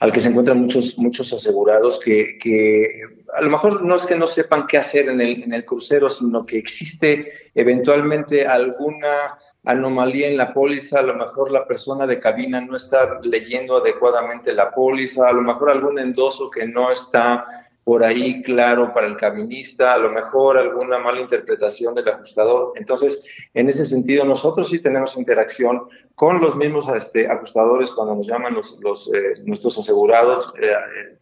al 0.00 0.12
que 0.12 0.20
se 0.20 0.28
encuentran 0.28 0.60
muchos, 0.60 0.98
muchos 0.98 1.32
asegurados 1.32 1.98
que, 1.98 2.36
que, 2.36 3.04
a 3.32 3.40
lo 3.40 3.48
mejor 3.48 3.82
no 3.82 3.96
es 3.96 4.04
que 4.04 4.16
no 4.16 4.26
sepan 4.26 4.66
qué 4.66 4.76
hacer 4.76 5.08
en 5.08 5.22
el, 5.22 5.44
en 5.44 5.54
el 5.54 5.64
crucero, 5.64 6.10
sino 6.10 6.44
que 6.44 6.58
existe 6.58 7.32
eventualmente 7.54 8.46
alguna 8.46 9.38
anomalía 9.64 10.28
en 10.28 10.36
la 10.36 10.52
póliza, 10.52 10.98
a 10.98 11.02
lo 11.02 11.14
mejor 11.14 11.50
la 11.50 11.66
persona 11.66 12.06
de 12.06 12.20
cabina 12.20 12.60
no 12.60 12.76
está 12.76 13.18
leyendo 13.22 13.76
adecuadamente 13.76 14.52
la 14.52 14.70
póliza, 14.70 15.28
a 15.28 15.32
lo 15.32 15.42
mejor 15.42 15.70
algún 15.70 15.98
endoso 15.98 16.50
que 16.50 16.66
no 16.66 16.90
está 16.90 17.64
por 17.84 18.02
ahí 18.02 18.42
claro 18.42 18.92
para 18.94 19.06
el 19.06 19.16
caminista, 19.16 19.92
a 19.92 19.98
lo 19.98 20.10
mejor 20.10 20.56
alguna 20.56 20.98
mala 20.98 21.20
interpretación 21.20 21.94
del 21.94 22.08
ajustador. 22.08 22.72
Entonces, 22.76 23.22
en 23.52 23.68
ese 23.68 23.84
sentido, 23.84 24.24
nosotros 24.24 24.70
sí 24.70 24.78
tenemos 24.78 25.16
interacción 25.18 25.82
con 26.14 26.40
los 26.40 26.56
mismos 26.56 26.88
este, 26.88 27.26
ajustadores 27.26 27.90
cuando 27.90 28.14
nos 28.14 28.26
llaman 28.26 28.54
los, 28.54 29.10
eh, 29.12 29.40
nuestros 29.44 29.78
asegurados, 29.78 30.52
eh, 30.60 30.70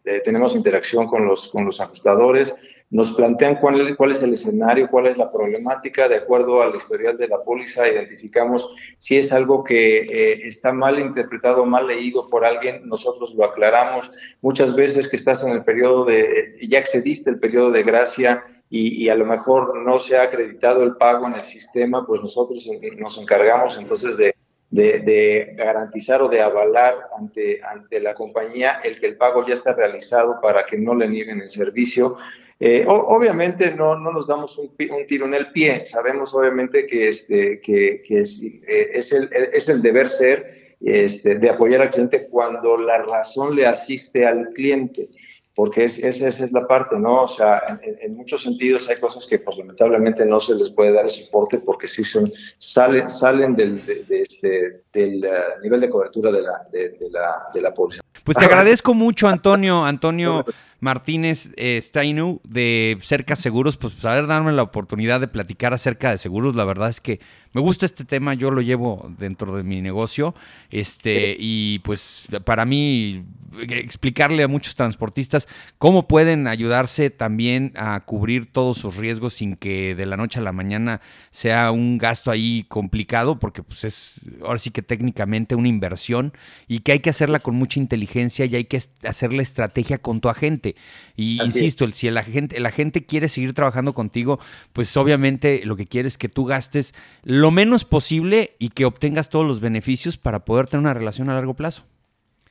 eh, 0.05 0.21
tenemos 0.23 0.55
interacción 0.55 1.07
con 1.07 1.25
los, 1.25 1.49
con 1.49 1.65
los 1.65 1.81
ajustadores, 1.81 2.55
nos 2.93 3.11
plantean 3.11 3.55
cuál, 3.55 3.97
cuál, 3.97 4.11
es 4.11 4.21
el 4.21 4.33
escenario, 4.33 4.87
cuál 4.87 5.07
es 5.07 5.17
la 5.17 5.31
problemática, 5.31 6.07
de 6.07 6.17
acuerdo 6.17 6.61
al 6.61 6.75
historial 6.75 7.17
de 7.17 7.27
la 7.27 7.41
póliza, 7.41 7.89
identificamos 7.89 8.69
si 8.99 9.17
es 9.17 9.33
algo 9.33 9.63
que 9.63 10.01
eh, 10.01 10.47
está 10.47 10.71
mal 10.71 10.99
interpretado, 10.99 11.65
mal 11.65 11.87
leído 11.87 12.29
por 12.29 12.45
alguien, 12.45 12.87
nosotros 12.87 13.33
lo 13.33 13.45
aclaramos. 13.45 14.11
Muchas 14.41 14.75
veces 14.75 15.07
que 15.07 15.15
estás 15.15 15.43
en 15.43 15.53
el 15.53 15.63
periodo 15.63 16.05
de, 16.05 16.55
ya 16.61 16.77
excediste 16.77 17.31
el 17.31 17.39
periodo 17.39 17.71
de 17.71 17.81
gracia 17.81 18.43
y, 18.69 19.03
y 19.03 19.09
a 19.09 19.15
lo 19.15 19.25
mejor 19.25 19.75
no 19.81 19.97
se 19.97 20.15
ha 20.15 20.23
acreditado 20.23 20.83
el 20.83 20.95
pago 20.95 21.25
en 21.25 21.33
el 21.33 21.43
sistema, 21.43 22.05
pues 22.05 22.21
nosotros 22.21 22.69
nos 22.99 23.17
encargamos 23.17 23.75
entonces 23.79 24.17
de, 24.17 24.35
de, 24.73 24.99
de, 25.01 25.53
garantizar 25.55 26.23
o 26.23 26.27
de 26.27 26.41
avalar 26.41 26.95
ante, 27.15 27.61
ante 27.63 27.99
la 27.99 28.15
compañía 28.15 28.81
el 28.83 28.97
que 28.99 29.05
el 29.05 29.17
pago 29.17 29.45
ya 29.45 29.53
está 29.53 29.73
realizado 29.73 30.39
para 30.41 30.65
que 30.65 30.79
no 30.79 30.95
le 30.95 31.07
nieguen 31.07 31.41
el 31.41 31.49
servicio. 31.49 32.17
Eh, 32.59 32.83
obviamente 32.87 33.71
no, 33.75 33.95
no, 33.99 34.11
nos 34.11 34.25
damos 34.25 34.57
un, 34.57 34.71
un, 34.89 35.05
tiro 35.05 35.27
en 35.27 35.35
el 35.35 35.51
pie, 35.51 35.85
sabemos 35.85 36.33
obviamente 36.33 36.87
que, 36.87 37.09
este, 37.09 37.59
que, 37.59 38.01
que 38.03 38.21
es, 38.21 38.41
eh, 38.41 38.89
es, 38.93 39.11
el, 39.11 39.29
es, 39.31 39.69
el, 39.69 39.81
deber 39.83 40.09
ser 40.09 40.75
este, 40.81 41.35
de 41.35 41.49
apoyar 41.49 41.81
al 41.81 41.91
cliente 41.91 42.27
cuando 42.27 42.75
la 42.77 42.97
razón 43.03 43.55
le 43.55 43.67
asiste 43.67 44.25
al 44.25 44.49
cliente, 44.53 45.09
porque 45.55 45.85
es, 45.85 45.99
esa, 45.99 46.27
esa 46.27 46.45
es 46.45 46.51
la 46.51 46.65
parte, 46.67 46.97
¿no? 46.97 47.23
O 47.23 47.27
sea, 47.27 47.79
en, 47.83 47.95
en, 48.01 48.15
muchos 48.15 48.43
sentidos 48.43 48.89
hay 48.89 48.99
cosas 48.99 49.25
que 49.27 49.39
pues 49.39 49.57
lamentablemente 49.57 50.25
no 50.25 50.39
se 50.39 50.55
les 50.55 50.69
puede 50.69 50.93
dar 50.93 51.05
el 51.05 51.11
soporte 51.11 51.59
porque 51.59 51.87
sí 51.87 52.03
son, 52.03 52.31
salen, 52.57 53.09
salen 53.09 53.55
del, 53.55 53.85
de, 53.85 54.03
de 54.03 54.21
este, 54.21 54.81
del 54.91 55.23
uh, 55.25 55.61
nivel 55.61 55.81
de 55.81 55.89
cobertura 55.89 56.31
de 56.31 56.41
la, 56.41 56.67
de, 56.71 56.89
de 56.89 57.09
la, 57.11 57.47
de 57.53 57.61
la 57.61 57.73
póliza. 57.73 58.01
Pues 58.23 58.37
te 58.37 58.45
agradezco 58.45 58.93
mucho, 58.93 59.27
Antonio, 59.27 59.83
Antonio 59.83 60.45
Martínez 60.83 61.51
eh, 61.55 61.79
Steinu 61.81 62.41
de 62.43 62.97
Cerca 63.01 63.37
Seguros, 63.37 63.77
pues 63.77 63.93
saber 63.93 64.27
darme 64.27 64.51
la 64.51 64.63
oportunidad 64.63 65.21
de 65.21 65.29
platicar 65.29 65.73
acerca 65.73 66.11
de 66.11 66.17
seguros. 66.17 66.57
La 66.57 66.65
verdad 66.65 66.89
es 66.89 66.99
que 66.99 67.21
me 67.53 67.61
gusta 67.61 67.85
este 67.85 68.03
tema, 68.03 68.33
yo 68.33 68.51
lo 68.51 68.61
llevo 68.61 69.09
dentro 69.17 69.55
de 69.55 69.63
mi 69.63 69.79
negocio, 69.79 70.35
este, 70.71 71.37
y 71.39 71.79
pues 71.79 72.27
para 72.43 72.65
mí 72.65 73.23
explicarle 73.69 74.41
a 74.41 74.47
muchos 74.47 74.73
transportistas 74.73 75.47
cómo 75.77 76.07
pueden 76.07 76.47
ayudarse 76.47 77.11
también 77.11 77.71
a 77.75 77.99
cubrir 78.01 78.51
todos 78.51 78.79
sus 78.79 78.97
riesgos 78.97 79.35
sin 79.35 79.55
que 79.55 79.93
de 79.93 80.07
la 80.07 80.17
noche 80.17 80.39
a 80.39 80.41
la 80.41 80.51
mañana 80.51 80.99
sea 81.29 81.71
un 81.71 81.99
gasto 81.99 82.31
ahí 82.31 82.65
complicado, 82.67 83.37
porque 83.37 83.61
pues 83.61 83.83
es 83.83 84.21
ahora 84.41 84.57
sí 84.57 84.71
que 84.71 84.81
técnicamente 84.81 85.53
una 85.53 85.67
inversión 85.67 86.33
y 86.67 86.79
que 86.79 86.93
hay 86.93 86.99
que 86.99 87.11
hacerla 87.11 87.39
con 87.39 87.55
mucha 87.55 87.79
inteligencia 87.79 88.45
y 88.45 88.55
hay 88.55 88.65
que 88.65 88.81
hacer 89.07 89.31
la 89.31 89.43
estrategia 89.43 89.99
con 89.99 90.19
tu 90.19 90.29
agente. 90.29 90.72
Y 91.15 91.39
Así 91.39 91.47
insisto, 91.49 91.85
el, 91.85 91.93
si 91.93 92.07
el 92.07 92.17
agente, 92.17 92.57
el 92.57 92.65
agente 92.65 93.05
quiere 93.05 93.29
seguir 93.29 93.53
trabajando 93.53 93.93
contigo, 93.93 94.39
pues 94.73 94.95
obviamente 94.97 95.61
lo 95.65 95.75
que 95.75 95.85
quiere 95.85 96.07
es 96.07 96.17
que 96.17 96.29
tú 96.29 96.45
gastes 96.45 96.93
lo 97.23 97.51
menos 97.51 97.85
posible 97.85 98.55
y 98.59 98.69
que 98.69 98.85
obtengas 98.85 99.29
todos 99.29 99.45
los 99.45 99.59
beneficios 99.59 100.17
para 100.17 100.45
poder 100.45 100.67
tener 100.67 100.81
una 100.81 100.93
relación 100.93 101.29
a 101.29 101.33
largo 101.33 101.53
plazo. 101.53 101.83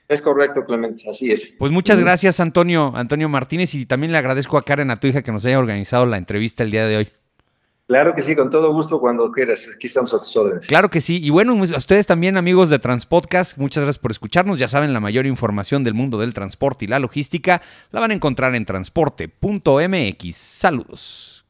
Es 0.09 0.21
correcto, 0.21 0.65
Clemente, 0.67 1.09
así 1.09 1.31
es. 1.31 1.55
Pues 1.59 1.73
muchas 1.73 1.99
gracias, 1.99 2.39
Antonio, 2.39 2.93
Antonio 2.95 3.29
Martínez, 3.29 3.75
y 3.75 3.87
también 3.87 4.13
le 4.13 4.19
agradezco 4.19 4.59
a 4.59 4.63
Karen, 4.63 4.91
a 4.91 4.97
tu 4.97 5.07
hija, 5.07 5.23
que 5.23 5.33
nos 5.33 5.45
haya 5.47 5.59
organizado 5.59 6.05
la 6.05 6.19
entrevista 6.19 6.63
el 6.63 6.71
día 6.71 6.87
de 6.87 6.99
hoy. 6.99 7.09
Claro 7.89 8.15
que 8.15 8.23
sí, 8.23 8.37
con 8.37 8.49
todo 8.49 8.73
gusto 8.73 9.01
cuando 9.01 9.31
quieras. 9.33 9.69
Aquí 9.75 9.87
estamos 9.87 10.15
a 10.15 10.19
tus 10.19 10.35
órdenes. 10.37 10.67
Claro 10.67 10.89
que 10.89 11.01
sí. 11.01 11.21
Y 11.23 11.31
bueno, 11.31 11.53
a 11.53 11.77
ustedes 11.77 12.07
también, 12.07 12.37
amigos 12.37 12.71
de 12.71 12.79
Transpodcast, 12.79 13.59
muchas 13.59 13.83
gracias 13.83 13.99
por 14.01 14.13
escucharnos. 14.13 14.59
Ya 14.59 14.69
saben, 14.69 14.93
la 14.93 15.01
mayor 15.01 15.27
información 15.27 15.85
del 15.85 15.95
mundo 15.95 16.19
del 16.19 16.33
transporte 16.33 16.85
y 16.85 16.89
la 16.89 17.01
logística 17.01 17.61
la 17.91 18.01
van 18.01 18.13
a 18.13 18.15
encontrar 18.15 18.55
en 18.55 18.65
transporte.mx. 18.65 20.37
Saludos. 20.37 21.42